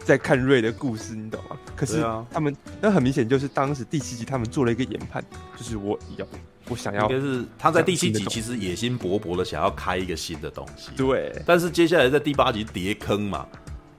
[0.04, 1.58] 再看瑞的故事，你懂吗？
[1.76, 5.24] 可是他们那很明显就是当时第七集他们做了一个研判，
[5.58, 6.26] 就是我要。
[6.70, 11.30] 我想要，应该是他在第七集其实野心勃勃的想要开一个新的东西，对。
[11.46, 13.46] 但是接下来在第八集叠坑嘛，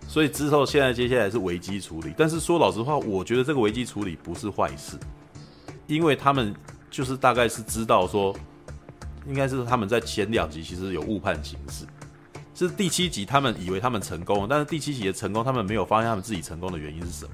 [0.08, 2.14] 所以之后现在接下来是危机处理。
[2.16, 4.96] 但是说老实话，我觉得这个危机处理不是坏事，
[5.86, 6.54] 因为他们
[6.90, 8.34] 就是大概是知道说，
[9.26, 11.84] 应该是他们在前两集其实有误判形势，
[12.54, 17.30] 是第七集他们以为他们成功了，但是第七集的成功他们没有发现他们自己成功的原因是什么。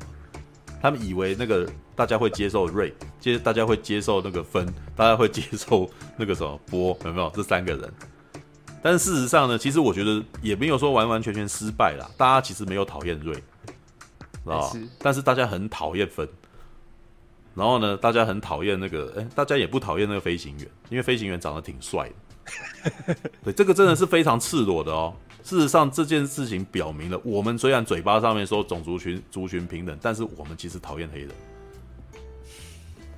[0.82, 2.90] 他们以为那个大家会接受瑞，
[3.20, 4.66] 接大家会接受那个分，
[4.96, 7.92] 大家会接受那个什么波，有没有这三个人？
[8.82, 12.10] 但是事实上呢，其实我觉得也没有说完完全全失败啦。
[12.16, 13.42] 大家其实没有讨厌瑞，知
[14.46, 14.72] 道吧？
[15.00, 16.26] 但是大家很讨厌分。
[17.54, 22.14] 然后呢，大家很讨厌那个，哎，大家也不讨厌那个飞行员，因为飞行员长得挺帅的。
[23.44, 25.14] 对，这个真的是非常赤裸的哦。
[25.42, 31.30] 事实上，这件事情表明了，我们虽然嘴巴上面说种族群族群平等，但是我们其实讨厌黑人。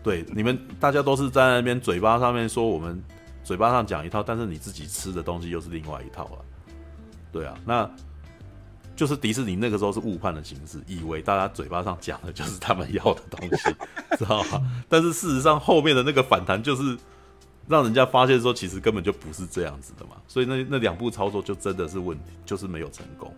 [0.02, 3.02] 对，你们大家都是在那边嘴巴上面说我们
[3.42, 6.38] 嘴巴上讲一套，但是你自己吃的东西又是另外一套啊。
[7.32, 7.90] 对啊，那
[8.94, 13.74] 就是迪士尼那个时候是误判的形式，以为大家嘴巴上讲的就是他们要的东西，
[14.16, 14.62] 知道吗？
[14.88, 16.96] 但是事实上后面的那个反弹就是。
[17.72, 23.34] 让人家发现说，其实根本就不是这样子的嘛，所以那那两步操作就真的是问题，就是没有成功。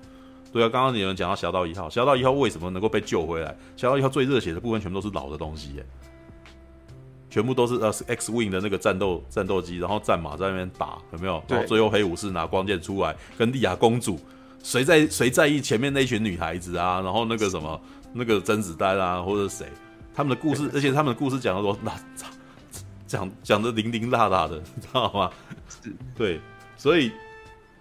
[0.52, 3.50] 对啊，刚刚有人讲到《侠盗一号》，《侠盗一号》为什么能够被救回来？
[3.80, 5.86] 《侠盗一号》最热血的部分全部都是老的东西耶，
[7.30, 11.42] 全部都是呃 X Wing 的那个战斗战斗机，然后战马在那边打，有没有？
[11.48, 14.18] 然后最后黑武士拿光剑出来跟莉亚公主，
[14.62, 17.00] 谁在谁在意前面那群女孩子啊？
[17.00, 17.80] 然后那个什么
[18.12, 19.66] 那个甄子丹啊，或者谁？
[20.14, 21.90] 他们的故事，而且他们的故事讲的都那
[23.14, 25.30] 讲讲的零零落落的， 你知道吗？
[26.16, 26.40] 对，
[26.76, 27.12] 所以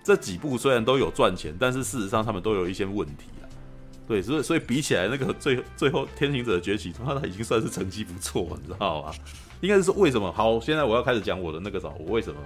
[0.04, 3.26] 这几部虽然都有赚钱，但是事实上他们都有一些问题。
[4.06, 9.14] 对，所以所以比起来，那个最最后《天行者崛起》，他已经算是成绩不错，你知道吗？
[9.62, 10.30] 应该是说为什么？
[10.30, 12.40] 好，现在我要开始讲我的那个什么，我为什么，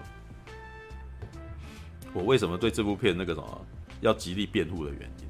[2.13, 3.65] 我为什么对这部片那个什么
[4.01, 5.27] 要极力辩护的原因。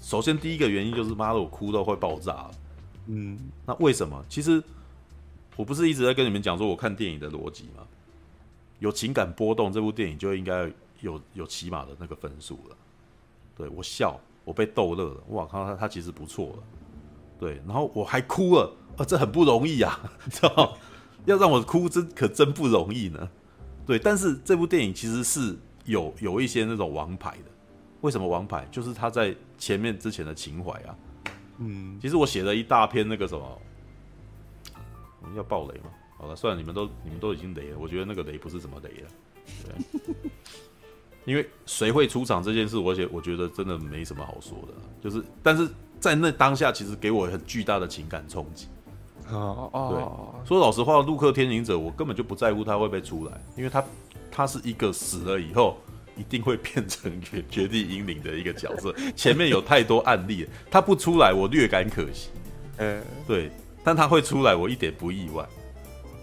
[0.00, 2.50] 首先，第一个原因就是妈的，我哭到会爆炸了。
[3.08, 3.36] 嗯，
[3.66, 4.24] 那为什么？
[4.28, 4.62] 其实
[5.62, 7.86] 我不是一直在跟你们讲说，我看电影的逻辑吗？
[8.80, 10.68] 有情感波动，这部电影就应该
[11.02, 12.76] 有有起码的那个分数了。
[13.56, 14.18] 对，我笑。
[14.44, 15.64] 我被逗乐了，哇靠！
[15.64, 16.62] 他他其实不错了，
[17.38, 20.76] 对，然后我还哭了，啊，这很不容易啊， 知道？
[21.26, 23.30] 要让我哭，真可真不容易呢。
[23.86, 27.44] 对，但是这部电影其实是有有一些那种王牌的，
[28.00, 28.66] 为什么王牌？
[28.68, 30.96] 就是他在前面之前的情怀啊。
[31.58, 33.60] 嗯，其实我写了一大篇那个什么，我
[35.26, 35.90] 们要爆雷吗？
[36.18, 39.08] 好了，算了，你们都你们都已经雷了，我觉得那个雷不是什么雷了，
[39.64, 40.02] 对。
[41.24, 45.68] 因为谁会出场这件事，而且我觉得真的没什么好说的，就是但是
[46.00, 48.66] 在那当下，其实给我很巨大的情感冲击。
[49.30, 53.84] 哦哦，对，说老实话，陆克天行者，我根本就不在乎他会不会出来，因为他
[54.32, 55.78] 他是一个死了以后
[56.16, 62.30] 一定会变成绝绝地英灵的一个角色，前面有太多案例了，他不出来我略感可惜。
[62.78, 63.48] 嗯，对，
[63.84, 65.46] 但他会出来，我一点不意外。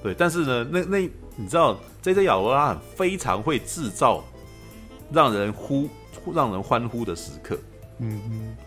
[0.02, 2.24] 对，但是呢，那那你知道，J.J.
[2.24, 4.24] 亚罗拉非常会制造。
[5.12, 5.90] 让人呼，
[6.36, 7.58] 让人欢呼的时刻。
[7.98, 8.58] 嗯嗯，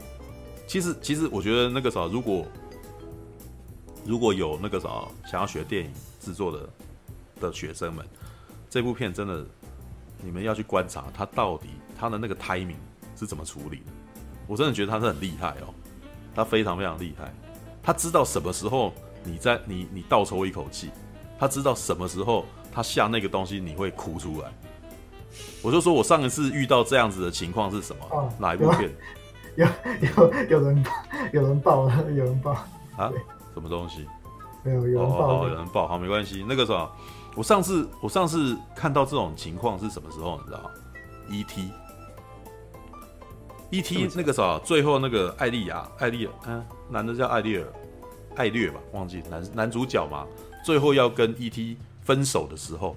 [0.66, 2.44] 其实其实我觉得那个啥，如果
[4.04, 4.88] 如果有那个啥
[5.24, 6.68] 想要学电影制作的
[7.40, 8.04] 的学生们，
[8.68, 9.46] 这部片真的
[10.20, 12.74] 你们要去观察它到底它的那个 timing
[13.16, 13.92] 是怎么处理的。
[14.48, 15.72] 我真的觉得他是很厉害哦，
[16.34, 17.32] 他非常非常厉害。
[17.82, 18.92] 他知道什么时候
[19.24, 20.90] 你在你你倒抽一口气，
[21.38, 24.52] 他知道什么时候他下那个东西你会哭出来。
[25.62, 28.06] 我就说，我上一次遇到这样子的情况是什么？
[28.10, 28.90] 哦、哪一部片？
[29.56, 29.66] 有
[30.00, 30.84] 有有人
[31.32, 32.52] 有人爆了，有人爆
[32.96, 33.12] 啊？
[33.54, 34.06] 什么东西？
[34.62, 36.44] 没有有人爆、哦，有人爆，好，没关系。
[36.48, 36.90] 那个什么，
[37.34, 40.38] 我上次我上次看到这种情况是什么时候？
[40.38, 40.70] 你知道吗
[41.30, 41.70] ？E.T.
[43.70, 44.08] E.T.
[44.14, 47.66] 那个啥，最后那个艾丽亚，艾丽，嗯，男的叫艾莉尔，
[48.36, 50.26] 艾略吧，忘记男男主角嘛，
[50.62, 51.76] 最后要跟 E.T.
[52.02, 52.94] 分手的时候。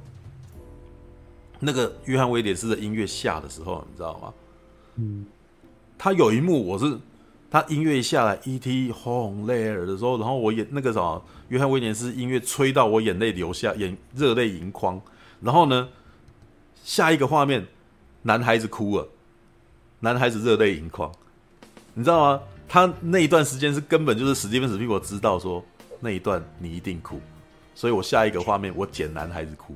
[1.60, 4.34] 那个约翰威廉斯的音乐下的时候，你知道吗？
[4.98, 5.26] 嗯，
[5.98, 6.98] 他有一幕，我是
[7.50, 8.92] 他音乐下来，E.T.
[8.92, 15.02] 轰泪儿的时候，然后我眼那个什么，约翰威廉斯音乐吹到我眼泪流下，眼热泪盈眶。
[15.40, 15.88] 然后呢，
[16.84, 17.66] 下一个画面，
[18.24, 19.08] 男孩子哭了，
[20.02, 21.10] 男孩子热泪盈眶，
[21.94, 22.42] 你知道吗？
[22.68, 25.64] 他那一段时间是根本就是史蒂芬史匹柏知道说
[26.00, 27.20] 那一段你一定哭，
[27.74, 29.76] 所以我下一个画面我剪男孩子哭。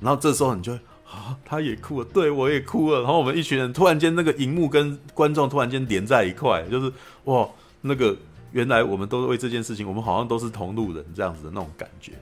[0.00, 3.00] 然后这时候你就会啊，他也哭了，对我也哭了。
[3.02, 6.92] 然后我们一群人突然间那个荧幕跟观众突然间连在一块，就是
[7.24, 7.48] 哇，
[7.80, 8.14] 那个
[8.52, 12.12] 原来我们都是为这件事情，我们好像都是同路人这样子的那种感觉。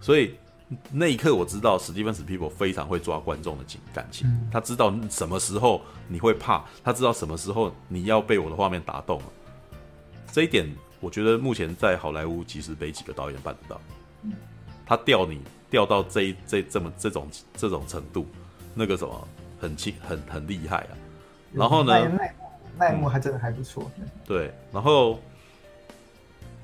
[0.00, 0.34] 所以
[0.90, 9.26] 那一刻我知道史蒂芬史匹柏非常会抓观众的情感情，他知道什么时候你会怕，他知道什么时候你要被我的画面打动了。
[10.32, 10.70] 这一点
[11.00, 13.80] 我觉得目前在好莱坞其实没几个导演办得到，
[14.86, 15.40] 他吊你。
[15.72, 17.26] 吊到这一这这么这种
[17.56, 18.26] 这种程度，
[18.74, 19.26] 那个什么
[19.58, 20.92] 很轻很很厉害啊。
[21.50, 21.94] 然后呢，
[22.76, 23.90] 那一幕还真的还不错。
[24.26, 25.18] 对，然后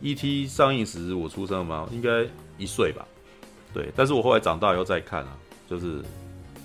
[0.02, 0.47] E.T.
[0.47, 2.26] 上映时我出生吗，应该
[2.59, 3.09] 一岁吧。
[3.72, 5.36] 对，但是我后来长大以后再看啊，
[5.68, 6.02] 就是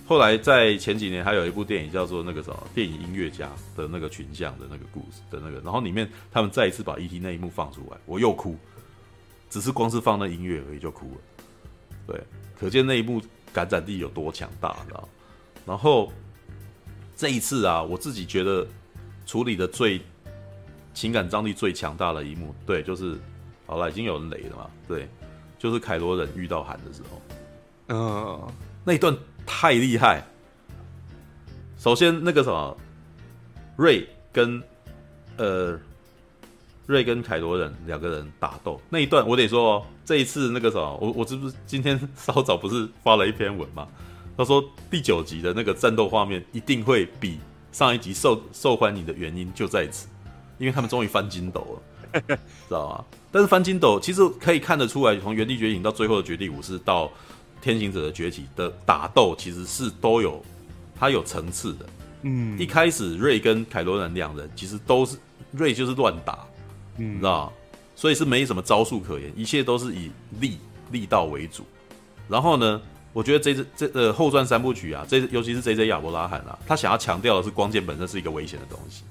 [0.05, 7.19] 后来在前几年还有一部电影叫做那个什么电影音乐家的那个群像的那个故事的那个，然后里面他们再一次把 E.T.
[7.19, 8.57] 那一幕放出来，我又哭，
[9.49, 11.21] 只是光是放那音乐而已就哭了。
[12.05, 12.21] 对，
[12.59, 13.21] 可见那一幕
[13.53, 15.07] 感染力有多强大，知道？
[15.65, 16.11] 然后
[17.15, 18.67] 这一次啊，我自己觉得
[19.25, 20.01] 处理的最
[20.93, 23.17] 情感张力最强大的一幕，对，就是
[23.65, 25.07] 好了，已经有人雷了嘛，对，
[25.63, 27.21] 就是凯罗人遇到韩的时候，
[27.87, 28.51] 嗯、uh，
[28.83, 29.15] 那一段
[29.45, 30.21] 太厉害。
[31.77, 32.77] 首先那个什么，
[33.77, 34.61] 瑞跟
[35.37, 35.79] 呃。
[36.85, 43.87] 瑞跟凯罗人两个人打斗那一段，我得说哦，这一次那个什么，我我是不是今天稍早不是发了一篇文嘛？
[44.35, 44.61] 他说
[44.91, 47.39] 第九集的那个战斗画面一定会比
[47.71, 50.09] 上一集受受欢迎的原因就在此，
[50.57, 51.61] 因为他们终于翻筋斗
[52.11, 52.19] 了。
[52.67, 53.05] 知道吗？
[53.33, 57.11] 但是翻筋斗其实可以看得出来，从原地觉醒到最后的绝地武士到
[57.59, 60.39] 天行者的崛起的打斗，其实是都有
[60.95, 61.85] 它有层次的。
[62.21, 65.17] 嗯，一开始瑞跟凯罗兰两人其实都是
[65.51, 66.45] 瑞就是乱打，
[66.99, 67.51] 嗯，你知道吗？
[67.95, 70.59] 所以是没什么招数可言，一切都是以力
[70.91, 71.63] 力道为主。
[72.29, 72.79] 然后呢，
[73.13, 79.03] 我觉得这这这呃后传三部曲啊，这尤其是 J J 亚伯拉罕啊，他想要强调的是光剑本身是一个危险的东西。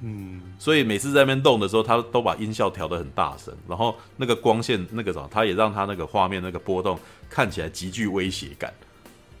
[0.00, 6.96] 嗯，所以每次在那边动的时候，他都把音效调得很大声，然后那个光线那个什么，他也让他那个画面那个波动
[7.28, 8.72] 看起来极具威胁感。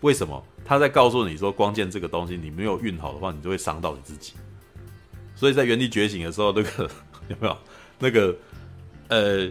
[0.00, 0.44] 为什么？
[0.64, 4.32] 他在告诉你说，光剑这个东西你没有运好的话，你就会伤到你自己。
[5.36, 6.90] 所以在原地觉醒的时候，那个
[7.30, 7.56] 有没有
[8.00, 8.36] 那个
[9.06, 9.48] 呃，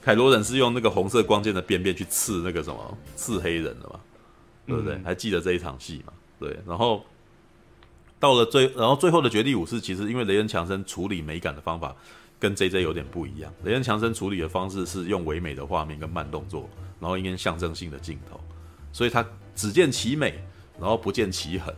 [0.00, 4.00] 凯罗人是用那个红色光剑的边边去刺那个什么刺黑人的嘛？
[4.66, 4.96] 对不对？
[4.96, 6.12] 嗯、还记得这一场戏嘛？
[6.40, 7.04] 对，然后。
[8.22, 11.92] 到了最，然后最后的绝地武士，其实因为雷恩强森处理美感的方法
[12.38, 13.52] 跟 J J 有点不一样。
[13.64, 16.70] 雷恩强森处理的方式是用唯美的画面跟慢动作，
[17.00, 18.38] 然后一点象征性的镜头，
[18.92, 19.26] 所以他
[19.56, 20.40] 只见其美，
[20.78, 21.74] 然后不见其狠，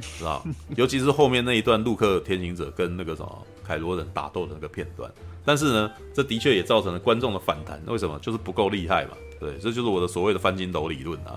[0.00, 0.46] 知道？
[0.76, 5.10] 尤其是后面那一段陆克天行者跟那个什么凯罗人打斗的那个片段。
[5.44, 7.82] 但是呢，这的确也造成了观众的反弹。
[7.88, 8.16] 为什么？
[8.20, 9.16] 就是不够厉害嘛。
[9.40, 11.36] 对，这就是我的所谓的翻筋斗理论啊，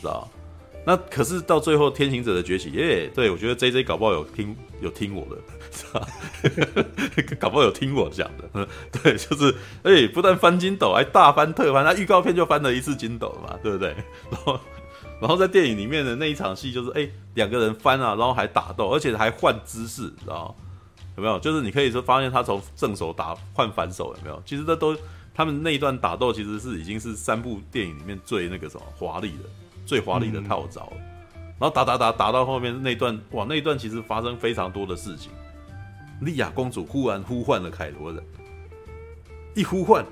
[0.00, 0.28] 知道？
[0.84, 5.36] 那可是到最后天行者的崛起，耶、对，我觉得 J J 搞不好有听有听我的，
[5.70, 6.06] 是吧？
[7.38, 13.94] 搞不好有听我讲的，对，就是哎、不但翻筋斗，还大翻特翻，他预告片就翻了一次筋斗嘛，对不对？
[14.30, 14.60] 然后，
[15.20, 20.56] 然后在电影里面的那一场戏，就是哎，两、个人翻啊，然后还打斗，而且还换姿势，知道
[21.16, 21.38] 有没有？
[21.38, 24.42] 就是你可以说发现他从正手打换反手，有没有？
[24.46, 24.96] 其实这都
[25.34, 29.44] 他们那一段打斗，其实是已经是三部电影里面最那个什么华丽的。
[29.90, 35.32] 最华丽的套招，嗯，然后打打打打到后面那段，哇，那一段其实发生非常多的事情。
[36.20, 38.22] 莉亚公主忽然呼唤了凯罗人，
[39.52, 40.06] 一呼唤，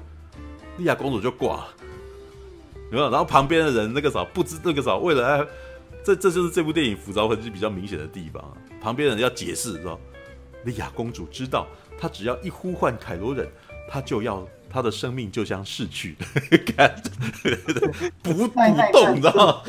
[0.78, 1.68] 莉亚公主就挂了，
[2.90, 3.08] 有没有？
[3.08, 5.46] 然后旁边的人那个啥不知那个啥，为了哎，
[6.02, 8.58] 这这就是这部电影复杂痕迹比较明显的地方啊。
[8.82, 9.96] 旁边人要解释，是吧？
[10.64, 13.48] 莉亚公主知道，她只要一呼唤凯罗人，
[13.88, 14.44] 她就要。
[14.70, 16.16] 他的生命就像逝去，
[18.22, 19.62] 不不动，你知道吗？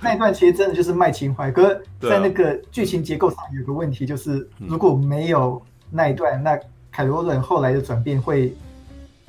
[0.00, 1.50] 那一段其实真的就是卖情怀。
[1.50, 6.58] 可是，在那个剧情结构上有个问题，就是如果没有那一段，那
[6.90, 8.52] 凯罗人后来的转变会，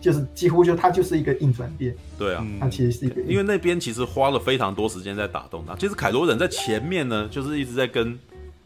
[0.01, 1.95] 就是几乎就他就是一个硬转变。
[2.17, 5.75] 对啊，他其实是一个，因为那边其实花了非常多时间在打动他。
[5.75, 8.17] 其实凯罗人在前面呢，就是一直在跟。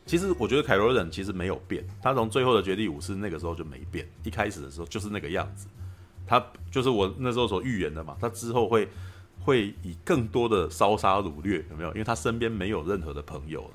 [0.06, 5.68] 其实我觉得凯罗人其实没有变，他从最后的绝地武士那个时候就没变，一开始的时候就是那个样子。
[6.30, 8.88] 他就是我那时候所预言的嘛，他之后会
[9.44, 11.90] 会以更多的烧杀掳掠，有没有？
[11.90, 13.72] 因为他身边没有任何的朋友了。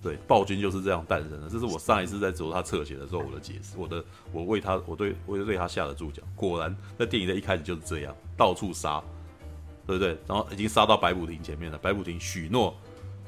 [0.00, 1.50] 对，暴君就是这样诞生的。
[1.50, 6.22] 这是我上一次在做他侧写的时候我的解释，我的我为他我对我就对他下的注脚。
[6.36, 9.02] 果然在电影的一开始就是这样，到处杀，
[9.84, 10.16] 对不对？
[10.28, 11.78] 然后已经杀到白虎亭前面了。
[11.78, 12.72] 白虎亭许诺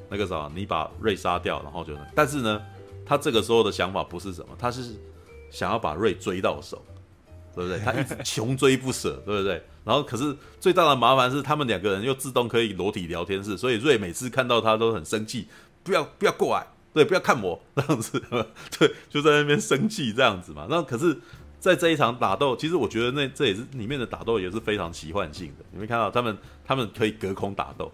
[0.07, 2.07] 那个啥，你把瑞杀掉，然后就能。
[2.15, 2.61] 但是呢，
[3.05, 4.95] 他这个时候的想法不是什么，他是
[5.49, 6.81] 想要把瑞追到手。
[7.55, 7.79] 对不对？
[7.79, 9.61] 他一直穷追不舍，对不对？
[9.85, 15.47] 然后可是最大的麻烦是，他们两个人又自动可以裸体聊天室，所以瑞每次看到他都很生气，
[15.83, 18.21] 不要不要过来，对，不要看我这样子，
[18.77, 20.67] 对，就在那边生气这样子嘛。
[20.69, 21.17] 那可是，
[21.59, 25.65] 在这一场打斗，其实我觉得那这也是里面的打斗也是非常奇幻性的。
[25.71, 27.91] 你没看到他们他们可以隔空打斗，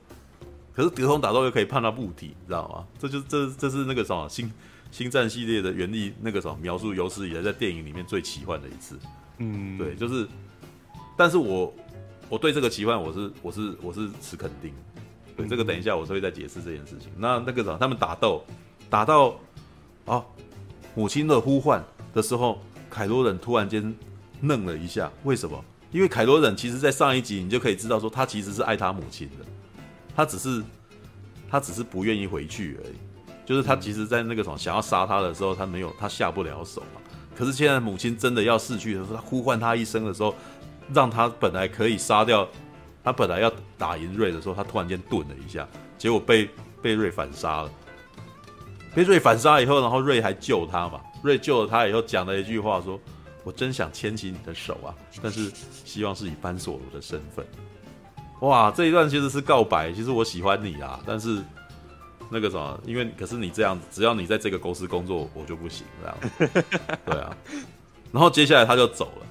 [0.74, 2.86] 可是隔空打斗又可以判到物体，你知道吗？
[3.00, 4.52] 这就这这是那个什么星
[4.92, 9.00] 星战系列的原力，那个什么描述有史以来在电影里面最奇幻的一次。
[9.38, 10.28] 嗯，对，就是，
[11.18, 11.74] 但是我
[12.30, 14.74] 我对这个奇幻，我是我是我是持肯定，
[15.36, 17.10] 对这个等一下我是会再解释这件事情。
[17.18, 18.44] 那那个啥，他们打斗
[18.90, 19.36] 打到
[20.06, 20.24] 啊
[20.94, 21.84] 母亲的呼唤
[22.14, 23.94] 的时候，凯罗人突然间
[24.42, 25.64] 愣了一下，为什么？
[25.92, 29.46] 因为凯罗人其实在上一集你就可以知道说他其实是爱他母亲的，
[30.16, 30.64] 他只是
[31.50, 32.96] 他只是不愿意回去而已，
[33.46, 37.02] 就是他其实，在那个什么想要杀他的时候，他没有他下不了手嘛。
[37.38, 40.34] 可是现在母亲真的要逝去的时候，他呼唤他一声的时候，
[40.94, 42.48] 让他本来可以杀掉，
[43.04, 45.68] 他本来要打赢瑞的时候，他突然间顿了一下，
[45.98, 46.50] 结果被
[46.82, 47.72] 被瑞反杀了。
[48.94, 51.02] 被瑞反杀以后，然后瑞还救他嘛？
[51.22, 52.98] 瑞救了他以后，讲了一句话说
[53.44, 55.52] ：“我真想牵起你的手啊， 但是
[55.84, 57.46] 希望是以班索罗的身份。”
[58.42, 61.44] 哇，这一段其实是告白，其实我喜欢你啊，但是。
[62.30, 66.18] 那个什么，因为可是你这样子，只要你在这个公司工作，我就不行这样。
[67.06, 67.38] 对啊，
[68.12, 69.26] 然后接下来他就走了。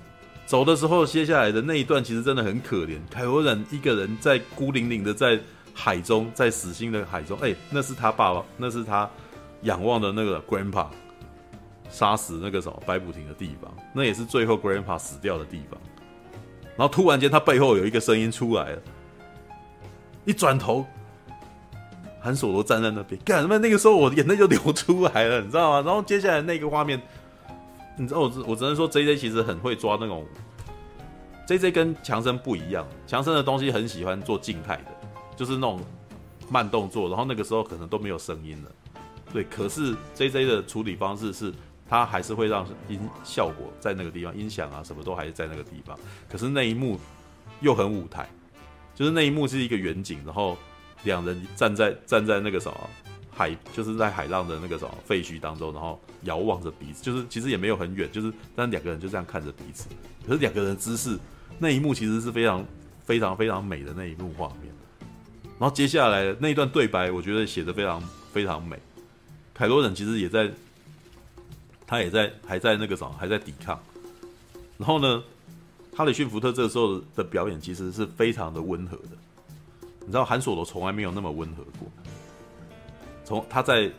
[0.47, 2.99] 走的时候，接下来的那一段其实真的很可怜。
[3.11, 5.41] 凯罗人一个人在孤零零的在
[5.73, 7.39] 海中，在死心的海中。
[7.41, 9.11] 哎，那是他爸爸，那是他
[9.63, 10.87] 仰望的那个 grandpa。
[11.91, 15.79] 杀死那个什么白补廷的地方，那也是最后 Grandpa 死掉的地方。
[16.77, 18.83] 然后突然间，他背后有一个声音出来了，
[20.25, 20.85] 一转头，
[22.25, 23.59] 韩索罗站在那边，干什么？
[23.59, 25.83] 那个时候我眼泪就流出来了，你知道吗？
[25.85, 26.99] 然后接下来那个画面，
[27.99, 30.25] 你知道我我只能说 J J 其实很会抓那种
[31.47, 34.91] ，J J 跟强生不一样，强生的东西很喜欢做静态的，
[35.37, 35.79] 就是那种
[36.49, 38.71] 慢动作，然后那个时候可能都没有声音了，
[39.31, 39.45] 对。
[39.45, 41.53] 可是 J J 的处理方式是。
[41.87, 45.97] 他还是会让音效果在那个地方，音响啊什么都还是在那个地方。
[46.31, 46.99] 可是那一幕
[47.61, 48.27] 又很舞台，
[48.95, 50.57] 就是那一幕是一个远景，然后
[51.05, 52.91] 两人站在站在那个什么
[53.31, 59.89] 海，就是在海浪的那个什么废墟当中，然后遥望着彼此，就是其实也没有很远，就是但两个人就这样看着彼此。
[60.27, 61.19] 可是两个人姿势，
[61.59, 62.67] 那一幕其实是非常
[63.05, 64.75] 非常非常美的那一幕画面。
[65.59, 68.03] 然后接下来那一段对白，我觉得写的非常
[68.33, 68.77] 非常美。
[69.55, 70.51] 凯罗人其实也在。
[71.87, 73.79] 他也在还在那个什么还在抵抗，
[74.79, 75.23] 然后呢，
[75.95, 79.11] 哈里逊福特这个时候的表演其实是非常的温和的。
[80.05, 81.89] 你知道韩索罗从来没有那么温和过。
[83.25, 83.91] 从他在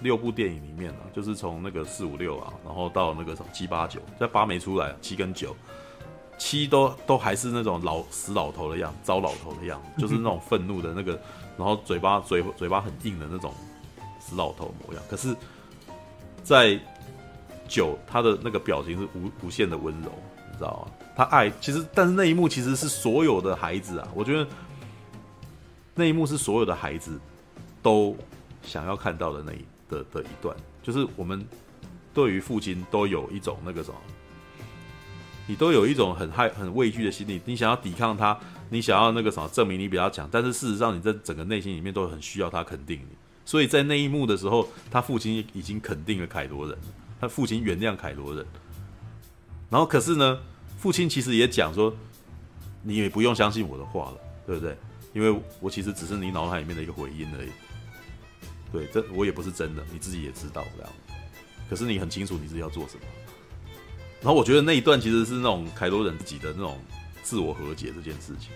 [0.00, 5.54] 六部电影里面啊，就是从那个四五六啊，然后到那个什么七八九，在八没出来，七跟九，
[6.38, 11.12] 七都都还是那种老死老头的样子，糟老头的样子，就是那种愤怒的那个，
[11.56, 13.52] 然后嘴巴嘴嘴巴很硬的那种
[14.18, 15.02] 死老头模样。
[15.08, 15.36] 可是，
[16.42, 16.78] 在
[17.68, 20.10] 九，他的那个表情是无无限的温柔，
[20.50, 21.06] 你知道吗？
[21.16, 24.46] 他爱其实，但是那一幕其实是所有的孩子啊，我觉得
[25.96, 27.18] 那一幕是所有的孩子
[27.82, 28.16] 都
[28.62, 31.44] 想要看到的那一的的一段，就是我们
[32.14, 33.96] 对于父亲都有一种那个什么，
[35.46, 46.78] 你都有一种很害很畏惧的心理，你想要抵抗他，你想要那个什么证明你比较强，但是事实上你在整个内心里面都很需要他肯定你，所以在那一幕的时候，他父亲已经肯定了凯罗人。
[47.18, 48.44] 他父亲原谅凯罗人，
[49.70, 50.38] 然后可是呢，
[50.76, 51.90] 父亲其实也讲说，
[52.82, 54.76] 你也不用相信我的话了，对不对？
[55.16, 57.48] 因为我其实只是你脑海里面的一个回音而已。
[58.70, 60.92] 对，这我也不是真的，你自己也知道这样。
[61.70, 63.00] 可是你很清楚你自己要做什么。
[64.20, 66.78] 然后我觉得那一段其实是那种凯多人自己的那种
[67.22, 68.50] 自我和解这件事情。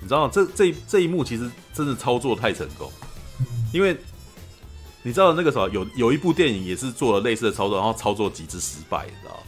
[0.00, 0.30] 你知道吗？
[0.34, 2.90] 这这这一幕其实真的操作太成功，
[3.72, 3.96] 因为。
[5.04, 9.42] 你知道那个什么有有一部电影也是做了类似的操作，然后操作极致失败，你知道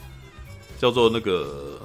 [0.81, 1.81] 叫做那个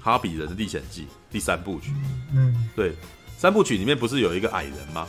[0.04, 1.90] 《哈比人的历险记》第三部曲。
[2.32, 2.94] 嗯，对，
[3.42, 5.04] 三部曲里面不是有一个矮人吗？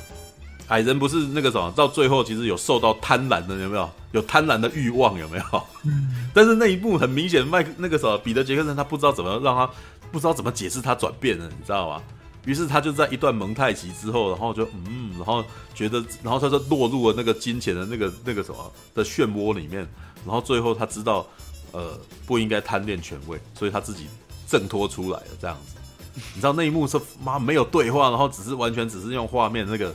[0.69, 3.87] 矮人不是那个什么，到最后其实有受到贪婪的，有没有？
[4.11, 5.63] 有贪婪的欲望，有没有？
[5.83, 6.27] 嗯。
[6.33, 9.69] 但是那一部很明显，麦那个什么彼得杰克森他不知道怎么让他
[10.11, 12.01] 不知道怎么解释他转变了，你知道吗？
[12.45, 15.45] 于是他就在一段蒙太奇之后，然后就嗯，然后
[15.75, 19.87] 觉得，然后他就落入了那个金钱的那个那个什么的漩涡里面，
[20.25, 21.27] 然后最后他知道，
[21.71, 21.95] 呃，
[22.25, 24.07] 不应该贪恋权位，所以他自己
[24.47, 25.75] 挣脱出来了这样子。
[26.15, 29.93] 你知道那一幕是妈没有对话，然后只是完全只是用画面，那个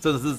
[0.00, 0.36] 真的是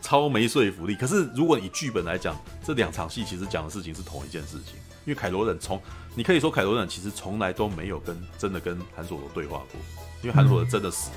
[0.00, 0.94] 超没说服力。
[0.94, 4.74] 可是如果以剧本来讲，这两场戏其实讲的事情是同一件事情，
[5.04, 5.80] 因为凯罗人从
[6.14, 9.80] 你可以说凯罗人其实从来都没有跟真的跟韩索罗对话过。
[10.22, 11.16] 因为韩索罗真的死了，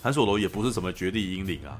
[0.00, 1.76] 韩索罗也不是什么绝地英灵啊，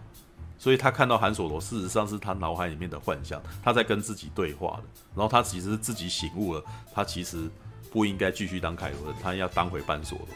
[0.59, 4.83] 所以他看到韩索罗，事实上是他脑海里面的幻象，他在跟自己对话的。
[5.15, 6.63] 然后他其实是自己醒悟了，
[6.93, 7.49] 他其实
[7.93, 10.29] 不应该继续当凯罗人，他要当回班索罗。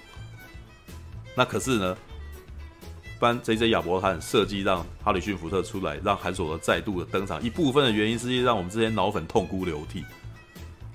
[1.34, 1.96] 那可是呢，
[3.18, 3.70] 班 J.J.
[3.70, 10.04] 亚伯汉设计让哈里逊福特出来，让韩索罗再度的登场，一部分的原因是让我们这些脑粉痛哭流涕。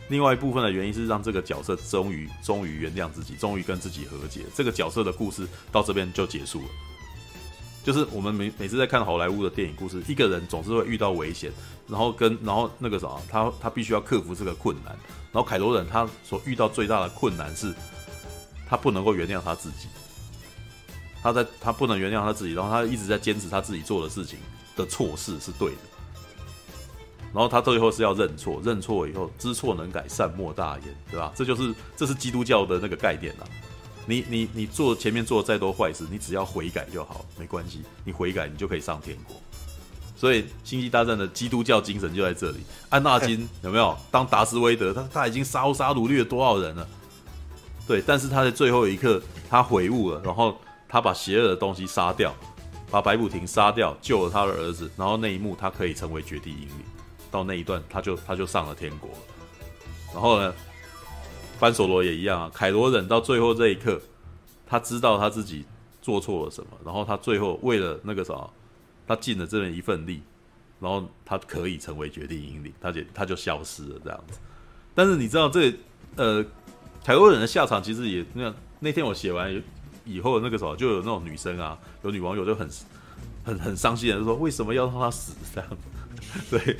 [0.09, 4.41] 另外一部分的原因是让这个角色终于终于原谅自己，终于跟自己和解。
[4.53, 6.67] 这个角色的故事到这边就结束了。
[7.83, 11.51] 就是我们每每次在看好莱坞的电影故事，一个人总是会遇到危险，
[11.87, 14.95] 然后跟然后那个啥，他他必须要克服这个困难。
[15.31, 17.73] 然后凯罗人他所遇到最大的困难是，
[18.69, 19.87] 他不能够原谅他自己。
[21.23, 24.39] 他在他不能原谅他自己，然后他一直在坚持他自己做的事情
[24.75, 25.77] 的错事是对的。
[27.33, 31.31] 然后他最后是要认错，认错以后知错能改，善莫大焉，对吧？
[31.35, 33.47] 这就是这是基督教的那个概念了。
[34.11, 37.81] 你你你做前面做再多坏事，你只要悔改就好，没关系。
[38.03, 39.37] 你悔改，你就可以上天国。
[40.17, 42.57] 所以星际大战的基督教精神就在这里。
[42.89, 44.93] 安纳金 有没有当达斯威德？
[44.93, 46.85] 他他已经烧杀掳掠了多少人了？
[47.87, 50.57] 对，但是他在最后一刻他悔悟了，然后
[50.89, 52.35] 他把邪恶的东西杀掉，
[52.91, 54.91] 把白补廷杀掉，救了他的儿子。
[54.97, 56.85] 然后那一幕他可以成为绝地英灵。
[57.31, 59.17] 到那一段，他就他就上了天国了。
[60.13, 60.53] 然后呢，
[61.61, 62.51] 班索罗也一样啊。
[62.53, 64.01] 凯罗忍到最后这一刻，
[64.65, 65.63] 他知道他自己
[66.01, 68.49] 做错了什么，然后他最后为了那个啥，
[69.07, 70.21] 他尽了这么一份力，
[70.79, 74.39] 然后他可以成为绝地英灵，他就他就消失了这样子。
[74.95, 75.73] 但是你知道这、
[76.15, 76.43] 呃，
[77.05, 78.53] 凯洛忍的下场其实也那。
[78.83, 79.63] 那天我写完
[80.05, 82.67] 以后，那个时候就有那种女生啊，有女网友就很
[83.43, 85.69] 很很伤心的就说：“为什么要让他死？”这样
[86.49, 86.77] 对。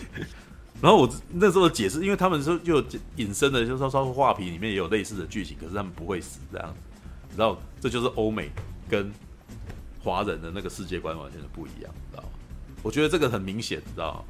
[0.82, 2.84] 然后我那时候解释，因为他们说就
[3.18, 6.74] 隐身的，就是说画皮里面也有类似的剧情，可是他们不会死这样。
[7.30, 8.50] 你知道，这就是欧美
[8.90, 9.12] 跟
[10.04, 12.24] 华人的那个世界观完全的不一样，知道？
[12.82, 14.26] 我觉得这个很明显，知道？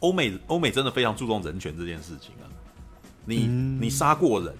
[0.00, 2.44] 欧美欧美真的非常注重人权这件事情啊。
[3.24, 4.54] 你你杀过人，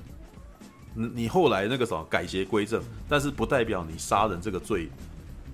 [0.94, 4.88] 你你后来那个什么改邪归正，但是不代表你杀人这个罪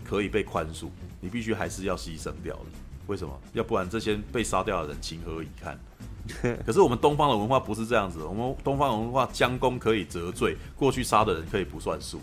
[0.05, 0.89] 可以被宽恕，
[1.21, 2.67] 你必须还是要牺牲掉的。
[3.11, 3.37] 为什么？
[3.55, 5.77] 要不然这些被杀掉的人情何以堪？
[6.65, 12.21] 可是我们东方的文化不是这样子，我们东方的文化将功可以折罪，过去杀的人可以不算数。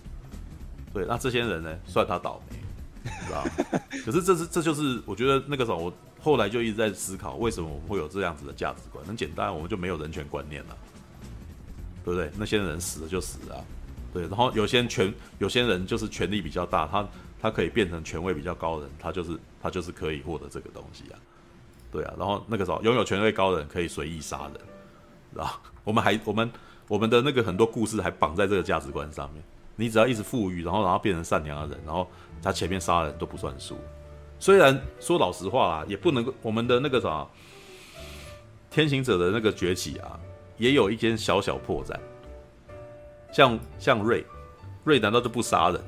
[0.93, 2.57] 对，那这些人呢，算他倒霉，
[3.25, 3.43] 知道？
[4.05, 9.03] 可是这是这就是我觉得那个时候，我后来就一直在思考，为什么我们会有这样子的价值观？
[9.05, 10.77] 很简单，我们就没有人权观念了，
[12.05, 12.31] 对不对？
[12.37, 13.65] 那些人死了就死了，
[14.13, 14.21] 对。
[14.23, 17.05] 然后有些权，有些人就是权力比较大，他
[17.39, 21.19] 他可以变成权位比较高的人，他就是他就是可以获得这个东西啊。
[21.91, 24.53] 对啊，然后那个时候拥有权位高的人可以随意杀人，
[25.33, 25.49] 知道？
[25.83, 26.51] 我们还我们
[26.87, 29.41] 我们的那个很多故事还绑在这个价值观上面。
[29.75, 32.07] 你只要一直富裕，然后然后变成善良的人，然后
[32.41, 33.77] 他前面杀人都不算数。
[34.39, 37.25] 虽然说老实话啊，也不能够我们的那个啥
[38.69, 40.19] 天行者的那个崛起啊，
[40.57, 41.95] 也有一间小小破绽。
[43.31, 44.25] 像像瑞
[44.83, 45.81] 瑞难道就不杀人？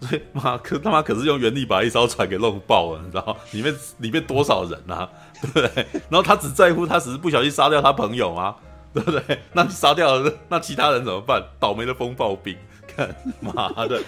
[0.00, 5.08] 所以妈可他妈可是用原力把一艘船给弄爆了，你知道里面里面多少人啊？
[5.40, 5.86] 对 不对？
[6.10, 8.56] 然后他只在乎他只是不小心杀掉他朋友吗？
[8.92, 9.40] 对不对？
[9.52, 11.42] 那杀掉了那其他人怎么办？
[11.58, 12.56] 倒霉的风暴兵。
[13.40, 14.02] 妈的，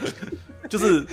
[0.70, 1.06] 就是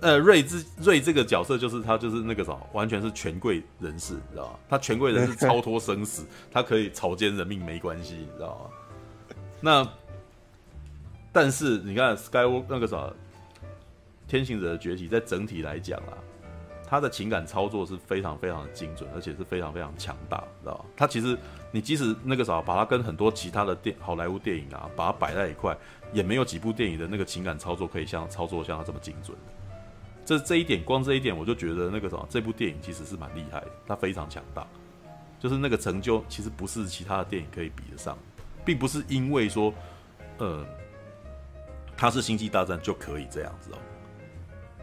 [0.00, 4.58] 呃瑞之瑞这个角色，就是他就是那个什么，完全是权贵人士，你知道吗？
[4.68, 9.36] 他权贵人士超脱生死，他可以草菅人命没关系，你知道吗？
[9.60, 9.88] 那
[11.32, 13.10] 但是你看 Skywalk 那个啥，
[14.34, 16.18] 天行者的崛起，在整体来讲啊，
[16.86, 20.84] 他的情感操作是非常非常的精准，而且是非常非常强大，知道吗？
[20.96, 21.38] 他其实
[21.70, 25.76] 你即使那个啥，把他跟很多其他的电好莱坞电影啊，把它摆在一块。
[26.12, 29.36] 也没有几部电影的那个情感操作可以像操作像他这么精准。
[30.24, 34.64] 这这一点，光这一点我就觉得那个什么，这部电影其实是蛮厉害的，它非常强大。
[35.40, 38.16] 就是那个成就，其实不是其他的电影可以比得上，
[38.64, 39.74] 并不是因为说，
[40.38, 40.64] 呃，
[41.96, 43.78] 它是星际大战就可以这样子哦。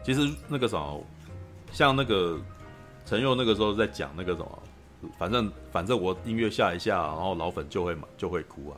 [0.04, 1.04] 其实那个什么，
[1.72, 2.40] 像那个
[3.06, 4.62] 陈佑那个时候在讲那个什么，
[5.18, 8.76] 反正反正我音乐下一下，然后老粉就会就会哭啊。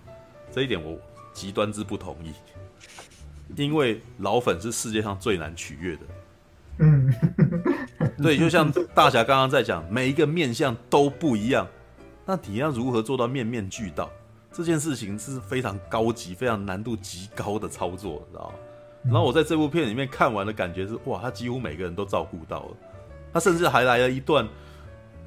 [0.52, 0.98] 这一点我。
[1.34, 2.32] 极端之不同意，
[3.60, 6.02] 因为老粉是世界上最难取悦的。
[6.78, 7.12] 嗯，
[8.22, 11.66] 对，就像大侠刚刚在讲，每一个面相都不一样，
[12.24, 14.08] 那你要如何做到面面俱到？
[14.52, 18.54] 这件事情是非常高级、非常难度极高的操作，知道吗？
[19.04, 22.76] 然后我在这部片里面看完的感觉是，哇，他几乎每个人都照顾到了，
[23.32, 24.48] 他甚至还来了一段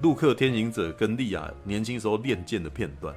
[0.01, 3.15] 陆克天行者跟莉亚年轻时候练剑的片段。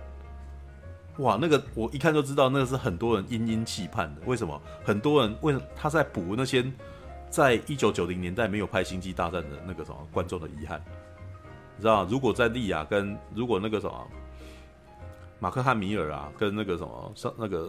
[1.17, 4.21] 哇，那个我一看就知道，那个是很多人殷殷期盼的。
[4.27, 4.61] 为什么？
[4.85, 6.65] 很多人为他在补那些
[7.29, 10.83] 在一九九零年代没有拍《星际大战》的那个什么观众的遗憾，
[11.77, 12.05] 你知道？
[12.07, 14.07] 如果在利亚跟如果那个什么
[15.39, 17.69] 马克汉米尔啊，跟那个什么上那个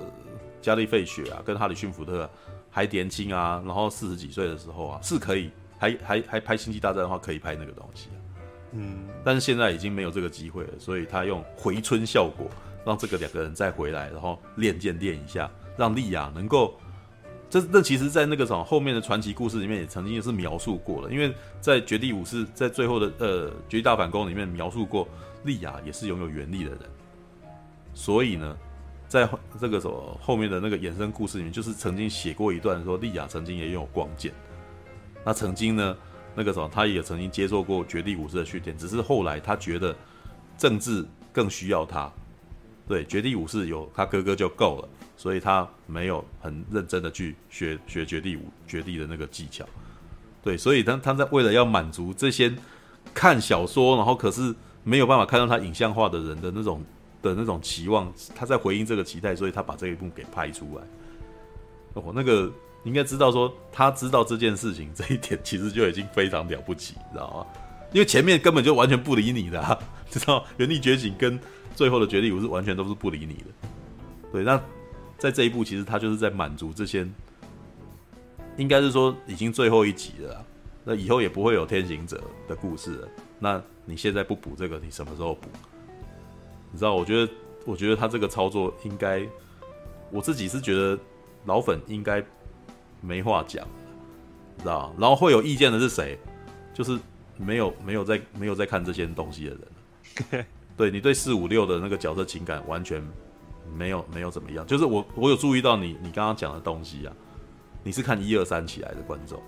[0.61, 2.29] 加利费雪啊，跟哈里逊福特
[2.71, 8.17] 还年轻啊，然后四十几岁的时候啊，是可以还还还拍《星际大战》的话，可以拍那个东西啊。
[8.71, 12.49] 嗯，但是现在已经没有这个机会了，所以他用回春效果。
[12.83, 16.73] 让这个两个人再回来，然后练剑练一下，让莉亚能够，
[17.47, 25.07] 这那其实，在那个什么后面的传奇故事里面也曾经也是描述过了，因为在绝地武士在最后的呃绝地大反攻里面描述过，
[25.43, 26.79] 莉亚也是拥有原力的人，
[27.93, 28.57] 所以呢，
[29.11, 29.27] 在
[29.59, 34.31] 这个什么后面的那个衍生故事里面，就是曾经写过一段说莉亚曾经也拥有光剑，
[35.25, 35.97] 那曾经呢
[36.33, 39.93] 那个什么他也曾经接受过绝地武士的训练，只是后来他觉得
[40.57, 42.09] 政治更需要他。
[42.87, 49.65] 对，绝地武士有他哥哥就够了，所以他没有很认真的去学学绝地武绝地的那个技巧。
[50.41, 52.49] 对，所以他他在为了要满足这些
[53.13, 54.55] 看小说，然后可是
[54.85, 56.81] 没有办法看到他影像化的人的那种
[57.21, 60.83] 的那种期望，他在回应这个期待，所以他把这一部给拍出来。
[61.93, 62.51] 哦，那个
[62.83, 67.45] 应该知道说，他知道这件事情这一点其实就已经非常了不起，你知道吗？
[67.93, 69.77] 因为前面根本就完全不理你的，啊，
[70.09, 71.39] 知道原力觉醒跟。
[71.73, 73.69] 最后的绝地武士完全都是不理你的，
[74.33, 74.43] 对。
[74.43, 74.61] 那
[75.17, 77.07] 在这一部，其实他就是在满足这些，
[78.57, 80.45] 应该是说已经最后一集了，
[80.83, 83.07] 那以后也不会有天行者的故事了，
[83.39, 85.47] 那你现在不补这个，你什么时候补？
[86.71, 86.95] 你知道？
[86.95, 87.31] 我觉得，
[87.65, 89.27] 我觉得他这个操作应该，
[90.09, 90.97] 我自己是觉得
[91.45, 92.23] 老粉应该
[93.01, 93.67] 没话讲，
[94.55, 94.93] 你知道？
[94.97, 96.17] 然后会有意见的是谁？
[96.73, 96.97] 就是
[97.37, 100.45] 没有没有在没有在看这些东西的人。
[100.77, 103.03] 对，你对四五六的那个角色情感完全
[103.75, 104.65] 没有没有怎么样。
[104.65, 107.13] 就是我我有注意到你你刚刚讲的东西啊，
[107.83, 109.41] 你是看一二三起来的观众。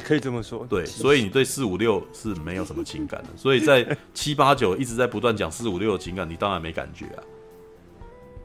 [0.00, 7.22] 可以这么说，对，所以你对四五六是没有什么情感的，所以在 七八九一直在不断讲四五六的情感，你当然没感觉啊，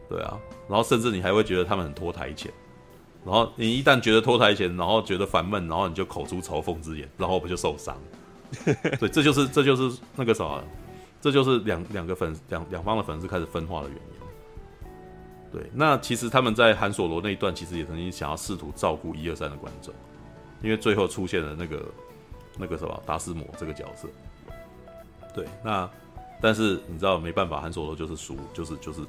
[0.09, 0.37] 对啊，
[0.67, 2.51] 然后甚至你还会觉得他们很拖台前，
[3.25, 7.97] 然后你一旦觉得拖台前，然后觉得烦闷，然后你就口出嘲讽之言，然后不就受伤？
[8.99, 10.61] 对，这就是这就是那个啥，
[11.21, 14.03] 这就是两两个粉两两方的粉丝开始分化的原因。
[15.49, 19.93] 对，那其实他们在韩索罗那一段，其实也曾经想要试图照顾一二三的观众。
[20.61, 21.85] 因为最后出现了那个
[22.57, 24.07] 那个什么达斯摩这个角色，
[25.34, 25.89] 对，那
[26.41, 29.01] 但是你知道没办法，韩索罗就是输，就是就是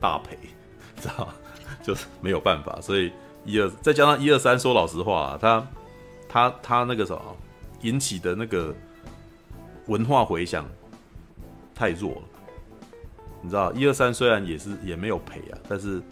[0.00, 0.38] 大赔，
[0.96, 1.28] 知道？
[1.82, 3.10] 就是没有办法，所以
[3.44, 5.66] 一二再加上一二三，说老实话啊，他
[6.28, 7.36] 他他那个什么
[7.82, 8.74] 引起的那个
[9.86, 10.66] 文化回响
[11.74, 12.22] 太弱了，
[13.40, 16.02] 你知道一二三虽然也是也没有赔啊，但是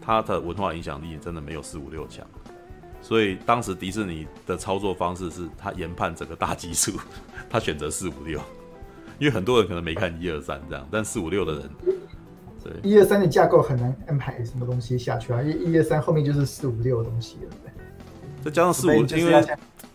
[0.00, 2.26] 他的文化影响力真的没有四五六强。
[3.00, 6.92] 所以当时迪士尼的操作方式是，他研判整个大基数，
[7.48, 8.40] 他选择四五六，
[9.18, 11.70] 因为很多人可能没看一二三这样，但四五六的人，
[12.62, 17.56] 对一二三的架构很难安排什么东西下去啊，因为一二三后面就是四五六的东西了，
[18.42, 19.46] 再加上四五，因为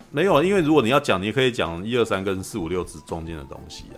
[0.10, 3.98] 没有，因为如果你要讲，你可以讲一二三跟四五六之中间的东西啊。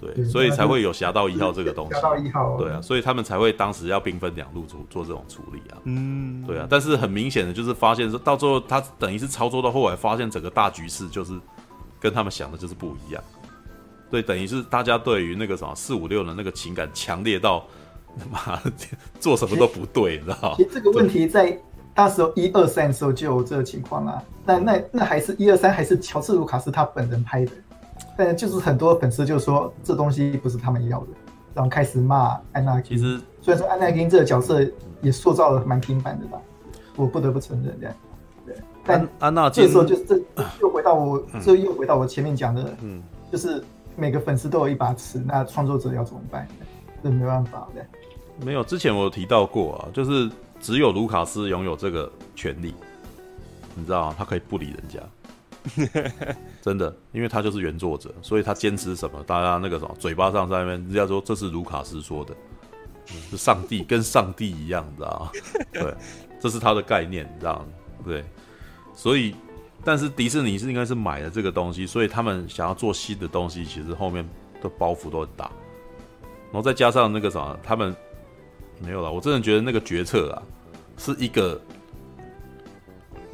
[0.00, 1.94] 对，所以才会有侠盗一号这个东西。
[1.94, 5.78] 侠盗一号，对啊，所以他们才会当时要兵分两路做做这种处理啊。
[5.84, 6.66] 嗯，对啊。
[6.68, 11.32] 但是很明显的就是发现说，到最后他等于是操作到后来，发现整个大局势就是
[11.98, 13.22] 跟他们想的就是不一样。
[14.10, 17.66] 对，等于是大家对于那个什么四五六的那个情感强烈到，
[18.30, 18.72] 妈的
[19.18, 20.54] 做什么都不对，你知道吗？
[20.56, 21.58] 其实这个问题在
[21.94, 24.22] 当时一二三的时候就有这个情况啊。
[24.44, 27.50] 但那那还是一二三还是乔治卢卡斯他本人拍的。
[28.16, 31.08] 但就是很多粉丝就说这东西不是他们要的，
[31.54, 32.96] 然后开始骂安娜金。
[32.96, 34.66] 其实虽然说安娜金这个角色
[35.02, 36.38] 也塑造的蛮平凡的吧，
[36.96, 37.94] 我不得不承认这样。
[38.46, 40.18] 对，但安娜金这时候就这
[40.60, 43.62] 又回到我，这又回到我前面讲的，嗯，就是
[43.96, 46.48] 每个粉丝都有一把尺，那创作者要怎么办？
[47.02, 47.84] 这没办法的。
[48.44, 50.30] 没有，之前我有提到过啊，就是
[50.60, 52.74] 只有卢卡斯拥有这个权利，
[53.74, 54.14] 你知道吗？
[54.16, 55.00] 他可以不理人家。
[56.62, 62.34] 真的，因为他就是原作者，所以他坚持什么，大家那个什么，嘴巴上在那边，人家说这是卢卡斯说的，
[63.30, 65.30] 是上帝跟上帝一样，你知道吗？
[65.72, 65.94] 对，
[66.40, 67.66] 这是他的概念，你知道吗？
[68.04, 68.24] 对，
[68.94, 69.34] 所以，
[69.84, 74.26] 但是迪士尼是应该是买了这个东西，所以他们想要做新的东西，其实后面
[74.62, 75.50] 的包袱都很大，
[76.52, 77.94] 然后再加上那个什么，他们
[78.80, 80.42] 没有了，我真的觉得那个决策啊，
[80.96, 81.60] 是一个。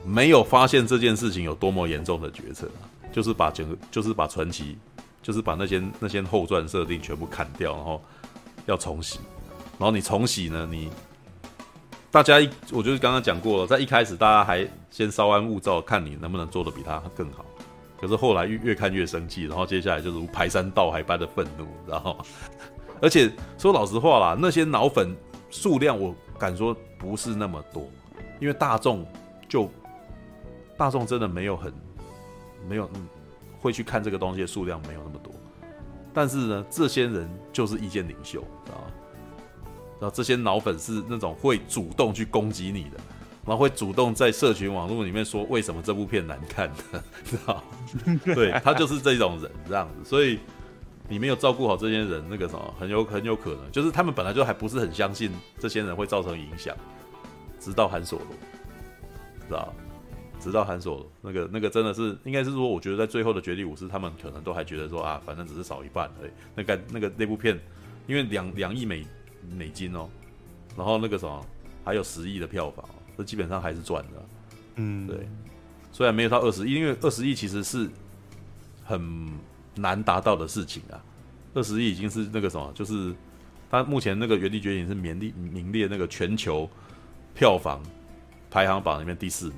[0.05, 4.77] 没有发现这件事情有多么严重的决策啊，就是把整个，就是把传奇，
[5.23, 8.03] 就是把那些那些后传设定全部砍掉，然后
[8.67, 9.21] 要重洗，
[9.79, 10.91] 然后你重洗呢，你
[12.11, 17.45] 大家一，我就是刚刚讲过了，在一开始大家还先稍安勿躁，看你能不能做得比他更好，
[18.01, 22.19] 可是后来越越看越生气，然后接下来就是如排山倒海般的愤怒，然后？
[23.01, 25.15] 而且说老实话啦，那些脑粉
[25.51, 27.89] 数量我敢说不是那么多，
[28.41, 29.07] 因为大众
[29.49, 29.71] 就。
[30.83, 31.73] 大众真的没有很
[32.69, 33.09] 没有嗯
[33.61, 35.33] 会去看这个东西的数量没有那么多，
[36.13, 38.85] 但是呢，这些人就是意见领袖，知道吗？
[40.01, 42.97] 然后这些脑粉是那种会主动去攻击你的，
[43.47, 47.63] 然后会主动在社群网络里面说为什么这部片难看的， 知道吗？
[48.35, 50.41] 对，他就是这种人这样子，所以
[51.09, 55.31] 你没有照顾好这些人，那个什么很有很有可能就是他们本来就还不是很相信
[55.61, 56.77] 这些人会造成影响，
[57.61, 58.29] 直到韩索罗，
[59.47, 59.73] 知道？
[60.43, 66.31] 直到韩索那个那个真的是应该是说，我觉得在最后的绝地武士，他们可能都还觉得说啊，反正只是少一半而已。
[66.57, 67.59] 那个那个那部片，
[68.09, 69.07] 因为两两亿美
[69.57, 70.09] 美金哦，
[70.77, 71.47] 然后那个什么
[71.85, 72.85] 还有十亿的票房，
[73.17, 74.23] 这基本上还是赚的。
[74.77, 75.29] 嗯，对。
[75.93, 77.89] 虽然没有到二十亿，因为二十亿其实是
[78.85, 79.31] 很
[79.75, 81.01] 难达到的事情啊。
[81.55, 83.15] 二十亿已经是那个什么，就是
[83.71, 86.69] 他目前那个《原地觉醒》是名列名列那个全球
[87.35, 87.83] 票房
[88.51, 89.57] 排行榜里面第四名。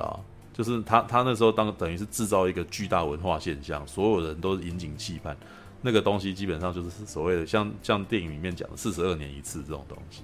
[0.00, 0.20] 啊，
[0.52, 5.36] 就是他，他那时候当等于是制造一个巨大文化现象，所有人都是引颈期盼，
[5.82, 10.22] 那个东西基本上就是所谓的像像电影里面讲的四十二年一次这种东西。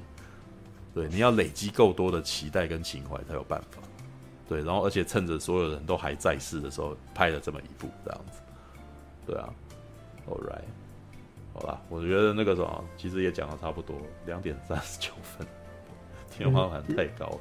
[0.94, 3.78] 对，你要累积够多的期待跟情怀才有办法。
[4.48, 8.40] 对，然后而且趁着所有人都还在世的时候拍了这么一部这样子，
[9.26, 9.48] 对啊
[10.28, 10.64] ，All right，
[11.54, 13.96] 好啦，我觉得那个什么其实也讲的差不多，
[14.26, 15.46] 两点三十九分，
[16.30, 17.38] 天花板太高了。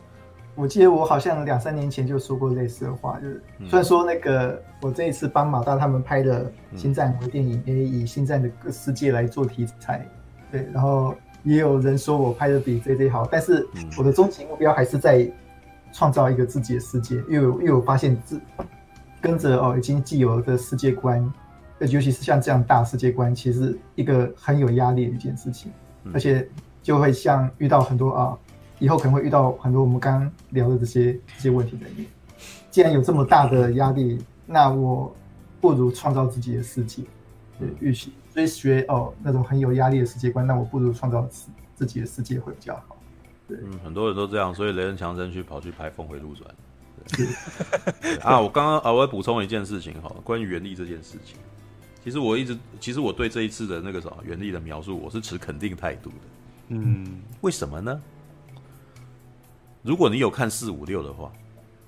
[0.53, 6.45] 我记得我好像两三年前就说过类似的话，就是虽然说那个我这一次帮马大他们拍的
[6.75, 10.05] 《星战》微电影，也以《星战》的世界来做题材，
[10.51, 13.65] 对，然后也有人说我拍的比 JJ 好，但是
[13.97, 15.31] 我的终极目标还是在
[15.93, 18.39] 创造一个自己的世界，因为因为我发现自
[19.21, 21.21] 跟着哦已经既有的世界观，
[21.79, 25.71] 尤其是像这样大世界观，其实一个很有压力的一件事情，
[26.13, 26.47] 而且
[26.83, 28.37] 就会像遇到很多啊。
[28.81, 31.85] 以后可能会遇到很多我们刚刚聊的这些这些问题的。
[32.71, 34.17] 既然有这么大的压力，
[34.47, 35.15] 那我
[35.61, 37.03] 不如创造自己的世界，
[37.59, 42.97] 对，与其追学哦那种很有压力的世界观，那我不如创造自自己的世界会比较好。
[43.47, 46.49] 对，嗯，很多人都这样，所以雷恩强森去跑去拍《峰回路转》。
[48.25, 51.37] 啊，我刚刚啊，我要补充一件事情哈，关于原力这件事情，
[52.03, 56.15] 其实我一直其实我对这一次的那个什么原力的描述，我是持肯定态度的。
[56.69, 58.01] 嗯，为什么呢？
[59.81, 61.31] 如果你有看四五六的话，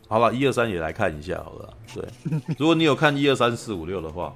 [0.07, 1.73] 好了，一二三也来看一下好了。
[1.93, 2.07] 对，
[2.57, 4.33] 如果你有看一二三四五六的话，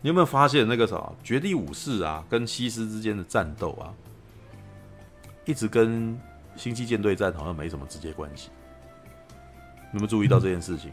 [0.00, 3.92] 你有没有发现那个啥绝地武士啊，跟西斯之间的战斗啊，
[5.44, 6.18] 一直跟
[6.56, 8.50] 星际舰队战好像没什么直接关系？
[9.92, 10.92] 你有没有注意到这件事情？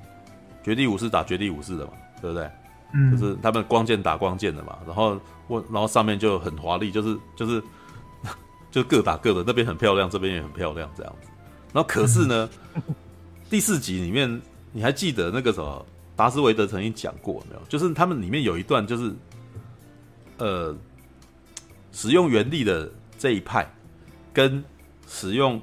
[0.63, 2.49] 绝地武士打绝地武士的嘛，对不对？
[2.93, 7.61] 嗯，就是他们光剑打光剑的嘛，然后我然后上面就很华丽，就是就是
[8.71, 11.29] 就各打各的，那边很漂亮，这边也很漂亮，这样子。
[11.73, 12.49] 然后可是呢，
[13.49, 14.41] 第四集里面
[14.72, 15.85] 你还记得那个什么
[16.15, 17.61] 达斯维德曾经讲过没有？
[17.68, 19.14] 就是他们里面有一段，就是
[20.38, 20.76] 呃，
[21.91, 22.89] 使用原力的
[23.19, 23.69] 这一派
[24.34, 24.64] 跟
[25.07, 25.61] 使用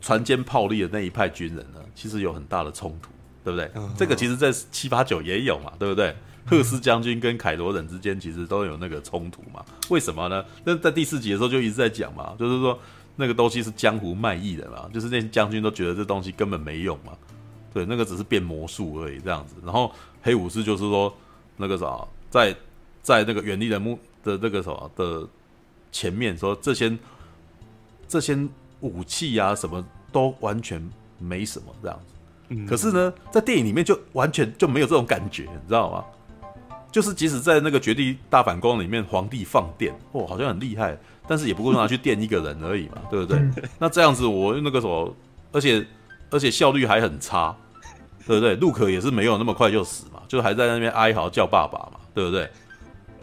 [0.00, 3.10] 船坚炮利的那一派军人呢，其实有很大的冲突，
[3.44, 3.70] 对不对？
[3.96, 6.16] 这个其实在七八九也有嘛，对不对？
[6.46, 9.62] 赫斯将军跟凯罗人之间其实都有那个冲突嘛？
[9.90, 10.42] 为什么呢？
[10.64, 12.78] 那在第四集的时候就一直在讲嘛，就是说。
[13.20, 17.12] 那个东西是江湖卖艺的嘛，就是那些将军都觉得这东西根本没用嘛，
[17.74, 19.56] 对，那个只是变魔术而已这样子。
[19.64, 19.92] 然后
[20.22, 21.12] 黑武士就是说，
[21.56, 21.98] 那个啥，
[22.30, 22.54] 在
[23.02, 25.28] 在那个原力的目的那个什么的
[25.90, 26.96] 前面说这些
[28.06, 28.38] 这些
[28.80, 30.80] 武器啊什么都完全
[31.18, 32.14] 没什么这样子。
[32.68, 36.04] 可是呢，在电影里面就完全就没有这种感觉，你知道吗？
[36.92, 40.96] 就是即使在那个绝地大反攻里面，皇帝放电，哦，好像很厉害。
[41.28, 43.38] 但是也不过拿去电一个人而已嘛，对不对？
[43.78, 45.14] 那这样子我那个什么，
[45.52, 45.86] 而且
[46.30, 47.54] 而且效率还很差，
[48.26, 48.56] 对不对？
[48.56, 52.48] 陆可也是没有那么快就死嘛，就还在那边哀嚎叫爸爸嘛，对不对？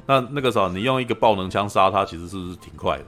[0.05, 3.05] 那那个时候你用一个爆能枪杀他，其实是不是挺快的？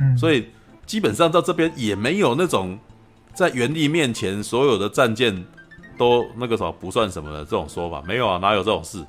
[0.00, 0.46] 嗯，所以
[0.84, 2.78] 基本上到这边也没有那种
[3.32, 5.44] 在原地面前所有的战舰
[5.96, 9.02] 都那个时候不算什么的这种说法，没有啊，哪有这种事？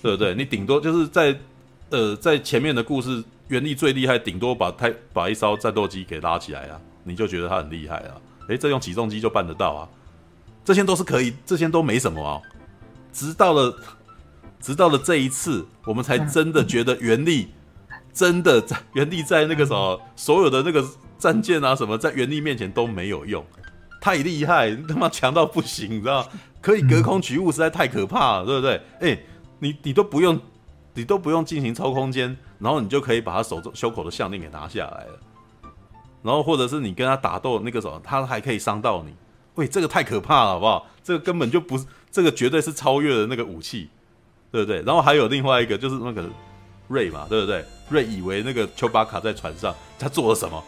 [0.00, 0.36] 对不对？
[0.36, 1.36] 你顶多就是在
[1.90, 3.20] 呃在前面的故事。
[3.52, 8.16] 原力最厉害，顶多把太把一艘战斗机给拉起来啊，你就觉得他很厉害啊。
[8.48, 9.88] 诶，这用起重机就办得到啊，
[10.64, 12.40] 这些都是可以，这些都没什么啊。
[13.12, 13.76] 直到了，
[14.58, 17.48] 直到了这一次，我们才真的觉得原力
[18.14, 20.82] 真的在原力在那个什么所有的那个
[21.18, 23.44] 战舰啊什么，在原力面前都没有用，
[24.00, 26.26] 太厉害，他妈强到不行，你知道？
[26.62, 28.80] 可以隔空取物，实在太可怕了，对不对？
[29.00, 29.26] 诶，
[29.58, 30.40] 你你都不用，
[30.94, 32.34] 你都不用进行超空间。
[32.62, 35.18] 然后你就可以把他手中胸口的项链给拿下来了，
[36.22, 39.12] 然后或者是你跟他打斗那个时候，他还可以伤到你。
[39.56, 40.86] 喂，这个太可怕了，好不好？
[41.02, 43.90] 这个根本就不是，这个绝对是超越了那个武器，
[44.52, 44.80] 对不对？
[44.82, 46.24] 然后还有另外一个就是那个
[46.86, 47.64] 瑞嘛，对不对？
[47.90, 50.62] 瑞以为那个丘巴卡在船上，他做了什么？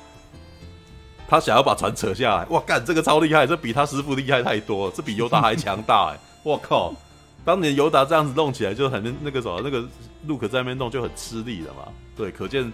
[1.29, 2.45] 他想要把船扯下来。
[2.47, 6.19] 哇，干，这个超厉害，这比他师傅厉害太多，这比尤达还强大哎！
[6.43, 6.93] 我靠。
[7.45, 9.87] 当年尤达这样子弄起来就很那个什么，那个
[10.27, 11.89] 路可在那边弄就很吃力了嘛。
[12.17, 12.73] 对，可见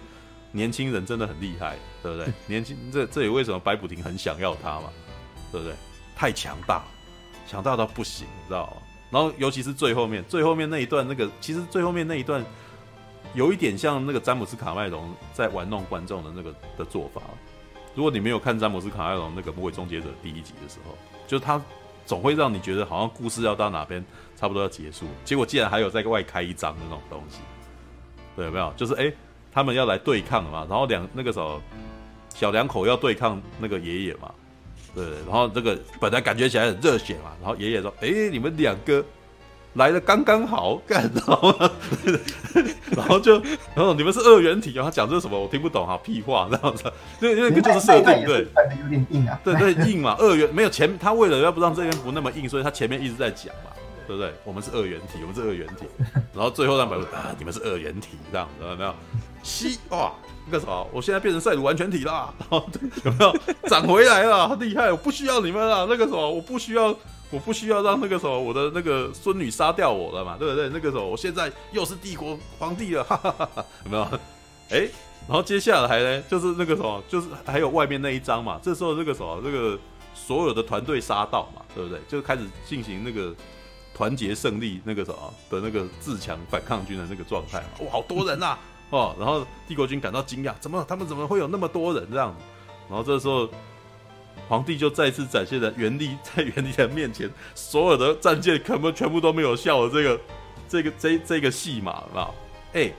[0.51, 2.33] 年轻人真的很厉害，对不对？
[2.47, 4.89] 年轻这这也为什么白补丁很想要他嘛，
[5.51, 5.75] 对不对？
[6.15, 6.83] 太强大，
[7.47, 8.73] 强大到不行，你知道吗？
[9.09, 12.41] 然后尤其是最后面，最后面那一段，那个其实最后面那一段
[13.33, 17.21] 有一点像那个詹姆斯卡麦隆在玩弄观众的那个的做法。
[17.93, 21.61] 如果你没有看詹姆斯卡麦隆那个《魔鬼终结者》第一集的时候，就是他
[22.05, 24.01] 总会让你觉得好像故事要到哪边。
[24.41, 27.37] 差不多要结束，结果竟然还有在外开一张的那种东西，
[28.35, 28.73] 对，有没有？
[28.75, 29.13] 就是哎、欸，
[29.53, 31.61] 他们要来对抗嘛，然后两那个时候
[32.33, 34.31] 小两口要对抗那个爷爷嘛，
[34.95, 39.05] 对，然后这个本来感觉起来很热血嘛，然后爷爷说：“哎、欸，你们两个
[39.73, 41.55] 来的刚刚好，干，然后
[42.97, 43.39] 然后就
[43.75, 46.91] 然后你们是二元体，然后讲这什么我听不懂哈，屁话这样子，
[47.21, 48.47] 因为因为就是设定对，
[48.81, 53.71] 有点硬啊，对对硬嘛，二元没有前他为了要不让这边不那么硬，所以他前面一直在讲嘛，
[54.07, 54.33] 对不对？
[54.43, 55.85] 我们是二元体，我们是二元体，
[56.33, 58.93] 然后最后让白啊，你们是二元体这样子有没有？
[59.43, 60.11] 西哇。
[60.47, 62.67] 那个什么，我现在变成赛鲁完全体啦，然 后
[63.05, 63.35] 有没有
[63.69, 64.47] 长回来了？
[64.47, 64.91] 好厉害！
[64.91, 65.85] 我不需要你们了。
[65.87, 66.93] 那个什么，我不需要，
[67.29, 70.35] 我不需要让那个什么我的那个孙女杀掉我了嘛？
[70.39, 70.67] 对不对？
[70.69, 74.03] 那个时候，我现在又是帝国皇帝了，哈哈哈哈有没有？
[74.71, 74.89] 哎，
[75.27, 78.59] 然后接下来呢，就是那个什么，就是还有外面那一张嘛。
[78.63, 79.77] 这时候，这个什么，这个
[80.15, 81.99] 所有的团队杀到嘛，对不对？
[82.09, 83.33] 就开始进行那个
[84.01, 87.85] 团结胜利那个什么的那个自强反抗军的那个状态嘛。
[87.85, 88.57] 哇，好多人呐！
[88.89, 92.43] 哦，然后帝国军感到惊讶，怎么他们怎么会有那么多人这样子？
[92.89, 93.47] 然后这时候
[94.49, 100.21] 皇帝就再次展现了原力 在原力的面前，所有的战舰可能全部都没有效的这个
[100.67, 102.31] 这个这这个戏码啊！
[102.73, 102.91] 哎，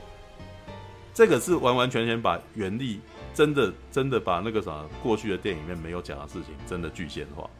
[1.13, 3.01] 这个是完完全全把原力
[3.35, 7.51] 真的真的把那个啥过去的电影里面没有讲的事情真的具现化。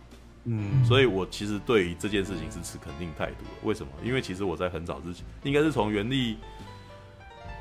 [0.45, 3.51] 嗯，所以我其实对于这件事情是持肯定态度的。
[3.63, 3.93] 为什么？
[4.05, 6.37] 因为其实我在很早之前，应该是从原力。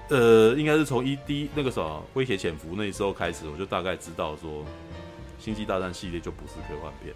[0.10, 4.52] 呃，应该是从一滴那个什么威胁潜伏那时候开始，我就大概知道说，
[5.40, 7.16] 《星际大战》系列就不是科幻片，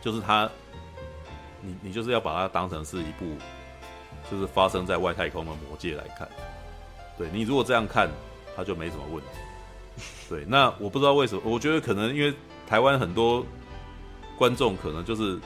[0.00, 0.50] 就是它，
[1.60, 3.36] 你你就是要把它当成是一部，
[4.30, 6.26] 就是发生在外太空的魔戒来看。
[7.18, 8.08] 对，你如果这样看，
[8.56, 10.02] 它就没什么问题。
[10.30, 12.32] 对，那我不知道为什么，我觉得可能因为
[12.66, 13.44] 台湾很多
[14.36, 15.38] 观众可能就是。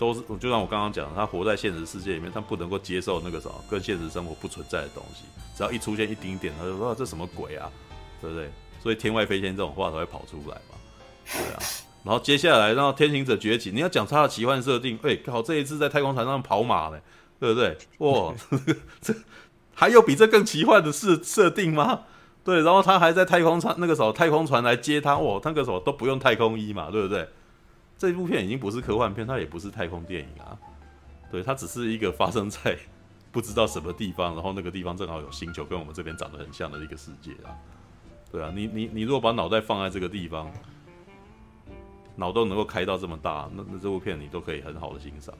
[0.00, 5.24] 都是，就像我刚刚讲，他活在现实世界里面，他不能够接受那个什么跟现实生活不存在的东西。
[5.54, 7.70] 只要一出现一丁点，他就说、这什么鬼啊，
[8.18, 8.50] 对不对？
[8.82, 10.78] 所以天外飞仙这种话才会跑出来嘛，
[11.26, 11.60] 对啊。
[12.02, 16.98] 然后接下来，然后天行者崛起，你要讲他的奇幻设定，哎，靠，这一次在太空船上跑马呢，
[17.38, 17.76] 对不对？
[17.98, 18.32] 哇，
[19.02, 19.14] 这
[19.74, 22.04] 还有比这更奇幻的设设定吗？
[22.42, 27.28] 对，然后他还在太空船那个时候，太空船来接他，哇，那个时候都不用太空衣嘛，对不对？
[28.00, 30.56] 这部片已经不是科幻片，它也不是太空电影啊，
[31.30, 32.74] 对，它只是一个发生在
[33.30, 37.52] 不知道什么地方，然后那个地方正好有星球跟我们这边长得很像的一个世界啊，
[38.32, 40.50] 对啊，你你你如果把脑袋放在这个地方，
[42.16, 45.34] 脑洞能够开到这么大，那那这部片你都可以很好的欣赏。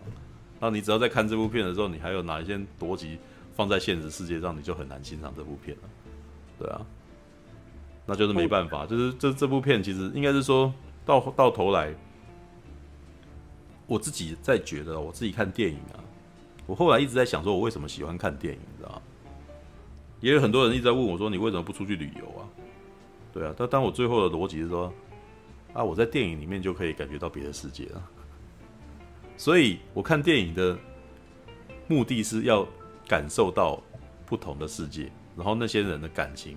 [0.61, 3.19] 那你只要在看这部片的时候，你还有哪一些逻辑
[3.55, 5.83] 放在现实世界上，你就很难欣赏这部片了，
[6.59, 6.85] 对啊，
[8.05, 10.71] 那就是没办法，就是这这部片其实应该是说
[11.07, 11.95] 到到头来。
[13.91, 15.99] 我自己在觉得，我自己看电影啊，
[16.65, 19.03] 我后来一直在想，说我为什么喜欢看电影，你知道吗？
[20.21, 22.47] 也有很多人一直在问我，说你为什么不出去旅游啊？
[23.33, 24.95] 对啊，但当我最后的逻辑是说，
[25.73, 28.09] 啊，我在电影里面就可以感觉到别的世界了，
[29.37, 30.79] 所以我看电影的
[31.89, 32.65] 目的是要
[33.09, 33.83] 感受到
[34.25, 36.57] 不同的世界，然后那些人的感情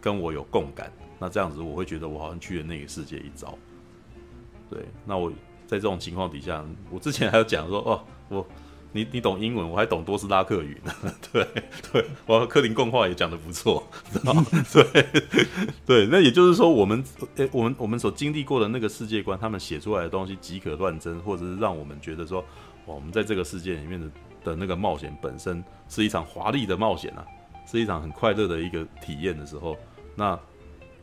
[0.00, 3.58] 跟我有共感，那这样子我会觉得我好像去了那个世界一遭。
[4.70, 5.32] 对，那我。
[5.66, 8.46] 在这种情况底下，我之前还有讲说，哦，我
[8.92, 10.94] 你你懂英文，我还懂多斯拉克语呢。
[11.32, 11.46] 对
[11.92, 13.82] 对，我和克林共话也讲得不错，
[14.12, 14.46] 知道吗？
[14.72, 15.06] 对
[15.84, 17.02] 对，那也就是说，我们
[17.36, 22.40] 诶，我们我们所经历过的那个世界观，他们写出来的东西即可乱真，或者是让我们觉得说，
[22.86, 24.10] 哇我们在这个世界里面的
[24.44, 27.26] 的那个冒险本身是一场华丽的冒险啊，
[27.66, 29.76] 是一场很快乐的一个体验的时候，
[30.14, 30.38] 那。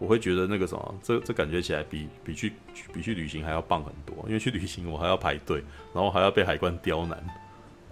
[0.02, 2.54] 我会觉得那个什么，这这感觉起来比比去
[2.92, 5.64] 比去旅行还要棒很多，因为去旅行我还要排队，
[5.94, 7.24] 然后还要被海关刁难，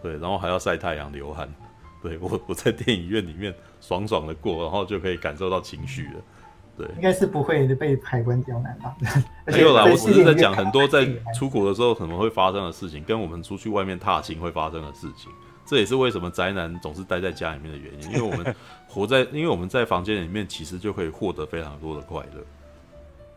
[0.01, 1.47] 对，然后还要晒太阳流汗，
[2.01, 6.21] 对，我我在电影院里面爽爽的过，然后就可以感受到情绪了，
[6.75, 8.95] 对，应该是不会被海关刁难吧？
[9.45, 15.31] 没有啦，我只是在讲很多在出国的时候可能会发生的事情，跟我们出去外面踏青会发生的事情。
[15.69, 18.55] 这也是为什么宅男总是待在家里面的原因，因为我们
[18.89, 22.43] 活在，因为我们在房间里面，其实就可以获得非常多的快乐。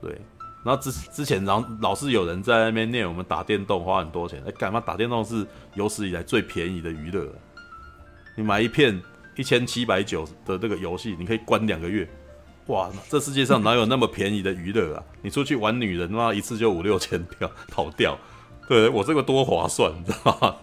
[0.00, 0.18] 对，
[0.64, 7.28] 然后之之前，然后老是有人在那边念我们打电动花很多钱，哎，干嘛打电动是有史以来最便宜的娱乐？
[8.34, 8.98] 你买一片
[9.36, 12.08] 一千七百九的这个游戏，你可以关两个月，
[12.68, 15.04] 哇，这世界上哪有那么便宜的娱乐啊？
[15.20, 18.18] 你出去玩女人，那一次就五六千掉跑掉，
[18.66, 20.56] 对我这个多划算，你知道吗？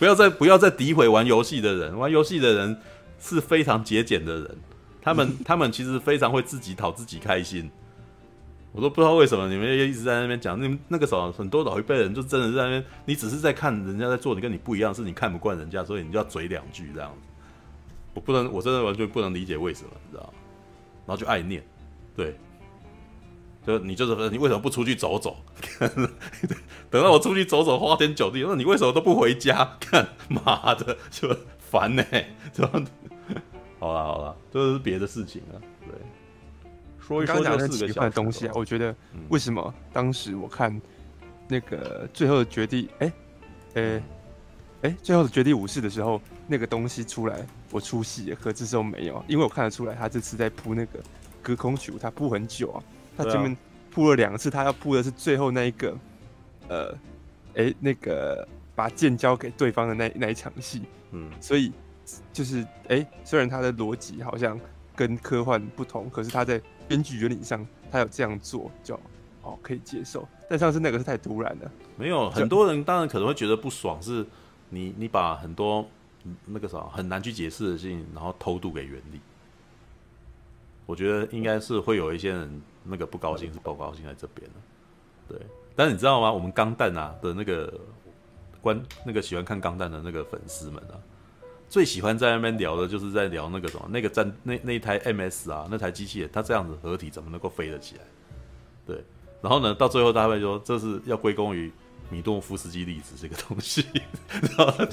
[0.00, 2.80] 不要再不要再诋毁玩游戏的人，玩游戏的人
[3.18, 4.56] 是非常节俭的人，
[5.02, 7.70] 他们 他们其实非常会自己讨自己开心。
[8.72, 17.28] 我都不知道为什么你们一直在那边讲，那那个时候很多老一辈人就真的在那边，你只是在看人家在做，你跟你不一样，是你看不惯人家，所以你就要嘴两句这样子。
[18.14, 20.32] 我不能，我真的完全不能理解为什么，你知道吗？
[21.06, 21.62] 然后就爱念，
[22.16, 22.34] 对，
[23.66, 25.36] 就你就是你为什么不出去走走？
[26.90, 29.76] 等到我出去走走，花天酒地，那你为什么都不回家？
[29.78, 32.34] 看 妈的，就烦呢、 欸。
[32.52, 32.66] 就
[33.78, 35.54] 好了好了，这是别的事情啊。
[35.86, 35.94] 对，
[36.98, 38.94] 说一说这四个小东西啊，我觉得
[39.28, 40.80] 为什么当时我看
[41.46, 43.12] 那个最后的绝地，哎、欸，
[43.74, 44.02] 哎、欸，
[44.82, 50.98] 哎、欸，最后的绝地武士的时候，那个东西出来，我出戏了，可这时候没有，因为我看得出来，他这次在铺那个
[51.42, 52.82] 隔空取物，他铺很久啊。
[53.16, 53.56] 他前面
[53.90, 55.96] 铺了两次，他要铺的是最后那一个，
[56.68, 56.92] 呃，
[57.54, 60.82] 哎、欸，那个把剑交给对方的那那一场戏，
[61.12, 61.72] 嗯，所以
[62.32, 64.58] 就是哎、欸，虽然他的逻辑好像
[64.94, 68.98] 跟科幻不同，可是他在编剧原理上，他有这样做就
[69.42, 70.28] 哦可以接受。
[70.48, 74.26] 但上次那个是太突然了，没有很多人当然可能会觉得不爽，是
[74.68, 75.88] 你你把很多
[76.46, 79.20] 那个啥很难去解释的事情，然后偷渡给原理。
[80.86, 84.48] 我觉得应该是会有一些人那个不高兴，是不高兴在这边
[85.28, 85.38] 对。
[85.76, 86.32] 但是你知道吗？
[86.32, 87.72] 我们钢弹啊的那个
[88.60, 90.98] 观那个喜欢看钢弹的那个粉丝们啊，
[91.68, 98.02] 最喜欢在那边聊的就是在聊那个什么那个战那那一台 MS 啊，那台机器人它这样子合体怎么能够飞得起来？
[98.86, 99.04] 对。
[99.40, 101.72] 然后呢，到最后他会说这是要归功于
[102.10, 103.86] 米诺夫斯基粒子这个东西，
[104.58, 104.84] 然后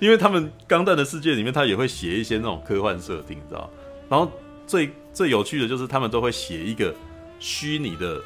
[0.00, 3.70] 因为他们钢弹的世界里面，他也会写一些那种科幻设定，你知道？
[4.08, 4.30] 然后。
[4.68, 6.94] 最最有趣的就是他们都会写一个
[7.38, 8.22] 虚拟的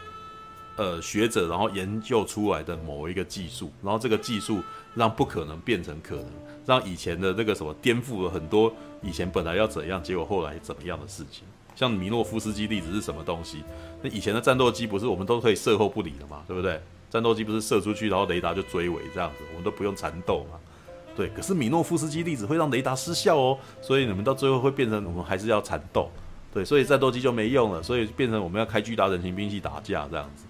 [0.77, 4.63] 呃学者，然后研究出来的某一个技术，然后这个技术
[4.95, 6.27] 让不可能变成可能，
[6.67, 8.73] 让以前的那个什么颠覆了很多
[9.03, 11.45] 以前本来要怎样，结果后来怎么样的事情。
[11.75, 13.63] 像米诺夫斯基粒子是什么东西？
[14.03, 16.81] 那以前的战斗机不是我们都可以射后不理的嘛，对不对？
[17.09, 20.59] 战斗机不是射出去，然后雷达就追尾这样子，我们都不用缠斗嘛。
[21.15, 26.11] 对，可是米诺夫斯基粒子会让雷达失效哦，所以你们到最后会变成我们还是要缠斗。
[26.53, 30.45] 对，所以战斗机就没用了，所以变成我们要开巨大人形兵器打架这样子。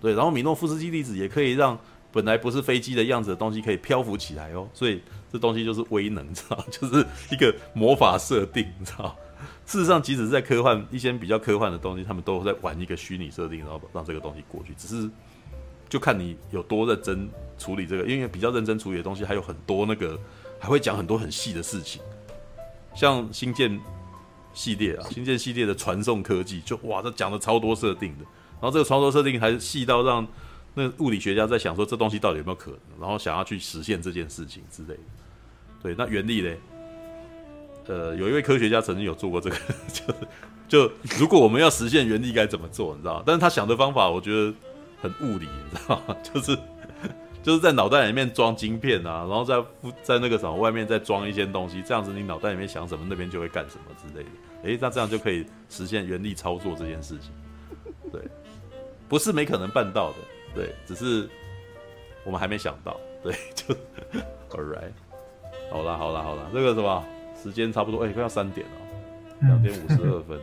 [0.00, 1.76] 对，然后米诺夫斯基粒子也可以让
[2.12, 5.02] 本来不是飞机的样子的东西可以漂浮起来哦，所以
[5.32, 6.64] 这东西就是威能，知道？
[6.70, 9.16] 就是一个魔法设定，知道？
[9.66, 14.72] 事实上，即使是在科幻一些比较科幻的东西，他们都在玩一个虚拟设定，然后让这个东西过去。
[14.74, 15.10] 只是
[15.88, 17.28] 就看你有多认真
[17.58, 20.18] 处理这个，因为比较认真处理的东西还有很多，那个
[20.58, 22.00] 还会讲很多很细的事情，
[22.94, 23.80] 像星舰。
[24.52, 28.24] 系列啊，星舰系列的传送科技就哇，这讲的超多设定的，
[28.60, 30.26] 然后这个传送设定还细到让
[30.74, 35.00] 那物理学家在想说这东西到底有没有可能，然后想要去实现这件事情之类的。
[35.82, 36.54] 对，那原力呢？
[37.86, 39.56] 呃，有一位科学家曾经有做过这个，
[40.68, 43.22] 就就如果我们要实现原力该怎么做，你知道？
[43.26, 44.54] 但是他想的方法我觉得
[45.00, 46.16] 很物理，你知道吗？
[46.22, 46.56] 就是。
[47.42, 49.62] 就是在脑袋里面装晶片啊，然后在
[50.02, 54.30] 在那个什么外面再装一些东西，这样子你脑袋里面想什么，那边就会干什么之类的。
[54.64, 57.30] 诶，那这样就可以实现原力操作这件事情。
[58.12, 58.20] 对，
[59.08, 60.16] 不是没可能办到的，
[60.54, 61.28] 对，只是
[62.24, 63.00] 我们还没想到。
[63.22, 63.74] 对， 就
[64.50, 64.92] All right，
[65.70, 67.04] 好啦好啦好啦，这个什么
[67.42, 70.38] 时间差不多，诶，快要三点了，两点五十二分。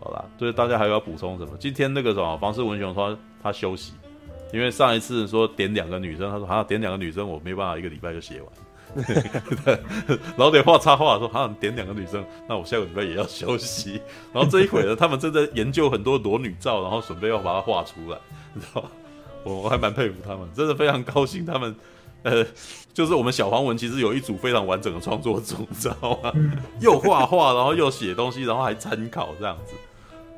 [0.00, 1.56] 好啦，对，大家还有要补充什么？
[1.58, 3.92] 今天那个什么房世文雄说他休息。
[4.52, 9.04] 因为上一次说点两个女生，他说好像点两个女生，我没办法一个礼拜就写完，
[10.36, 14.00] 然后得画插画说好像点两个女生，那我下个礼拜也要休息。
[14.32, 18.18] 然后这一回呢，他们正在研究很多裸女照，然后准备要把它画出来，
[18.54, 18.88] 你知道吗？
[19.44, 21.46] 我我还蛮佩服他们，真的非常高兴。
[21.46, 21.74] 他们
[22.22, 22.44] 呃，
[22.92, 26.32] 就是我们小黄文其实有一组非常完整的创作组，你知道吗？
[26.80, 29.74] 又画画，然后又写东西，然后还参考这样子。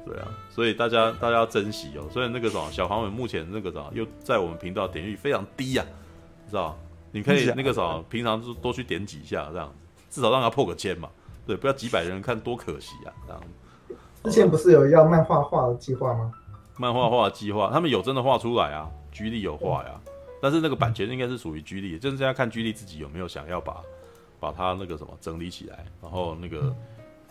[0.04, 2.04] 对啊，所以大家大家要珍惜哦。
[2.10, 6.78] 所以那个什么小黄文目前那个什么又在我们频道点击率非常低呀、啊，知道？
[7.12, 9.72] 你可以那个什么平常就多去点几下，这样
[10.08, 11.08] 至少让他破个千嘛。
[11.46, 13.12] 对，不要几百人看多可惜啊。
[13.26, 13.42] 这样。
[14.22, 16.32] 之前不是有要漫画画的计划吗？
[16.76, 20.00] 漫画画的计划，他们有真的画出来啊，居力有画呀。
[20.40, 23.76] 但是那个版权应该是属于居力，就是现在看居力自己有没有想要把
[24.38, 26.74] 把它那个什么整理起来，然后那个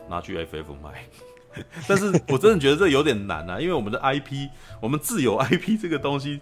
[0.08, 1.06] 拿去 FF 卖。
[1.88, 4.50] 但是我真的觉得这有点难啊，因为我们的 IP，
[4.82, 6.40] 我们自有 IP 这个东西，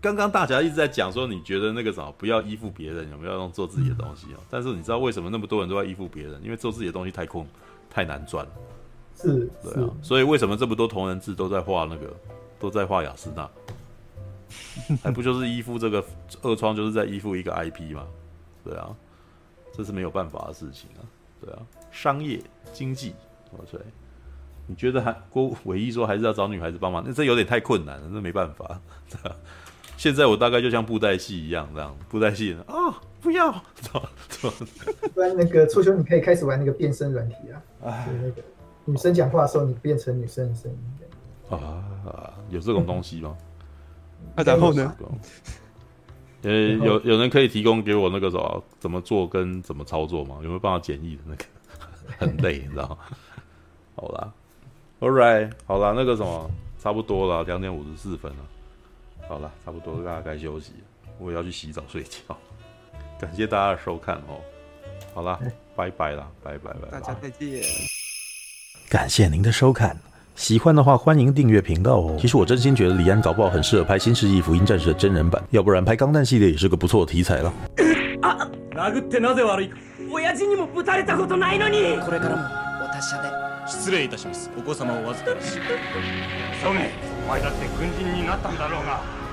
[0.00, 4.40] 刚刚大家一直在讲说，你觉得那个什么不要依附别人，有没有用做自己的东西啊？
[4.50, 6.42] 但是你知道为什么那么多人都在依附别人？
[6.42, 7.46] 因为做自己的东西太空
[7.90, 8.52] 太难赚了。
[9.16, 12.12] 是，对啊，所以为什么这么多同人志都在画那个，
[12.58, 13.48] 都在画雅诗娜？
[15.02, 16.04] 还不就是依附这个
[16.42, 18.06] 二创，就是在依附一个 IP 嘛？
[18.64, 18.94] 对啊，
[19.72, 21.00] 这是没有办法的事情啊。
[21.40, 22.40] 对啊，商业
[22.72, 23.14] 经济，
[23.70, 23.80] 对。
[24.66, 27.02] 你觉得还郭伟毅说还是要找女孩子帮忙？
[27.06, 28.80] 那这有点太困难了，那没办法。
[29.96, 33.52] 现在我大概就像布袋戏一样，这样布袋戏啊、哦，不要，
[35.14, 37.34] 不然那个初秋你可以开始玩那个变身软体
[37.82, 38.42] 啊，就那个
[38.84, 40.78] 女生讲话的时候你变成女生的声音。
[41.48, 43.36] 啊，有这种东西吗？
[44.34, 44.96] 那、 啊、然后呢？
[46.42, 50.36] 呃，有有人可以提供给我那个什么怎么做跟怎么操作吗？
[50.42, 51.44] 有没有办法简易的那个？
[52.18, 52.98] 很累，你知道吗？
[53.96, 54.32] 好啦
[55.03, 56.49] ，All right，好啦，那个什么，
[56.81, 58.37] 差不多了，两点五十四分了。
[59.27, 60.71] 好了，差不多，大家该休息，
[61.19, 62.35] 我也要去洗澡睡觉。
[63.19, 64.39] 感谢大家的收看哦。
[65.13, 65.39] 好啦，
[65.75, 67.61] 拜拜啦，拜拜拜，大家再见。
[68.89, 69.97] 感谢您的收看，
[70.35, 72.17] 喜欢的话欢迎订阅频道哦。
[72.19, 77.53] 其实我真心觉得李安搞不好很适合拍《新世纪福音战士》的真人版，要不然拍钢弹系列也是个不错的题材了。
[78.21, 79.69] 啊，殴ってなぜ悪い？
[80.09, 81.99] 亲父にもぶたれたことないのに。
[82.03, 82.43] これからも
[82.83, 83.52] お达者で。
[83.66, 84.50] 失礼いたします。
[84.56, 85.54] お子様をお預かりし。
[85.54, 86.90] 急げ。
[87.24, 89.23] お前だって軍人になったんだろうが。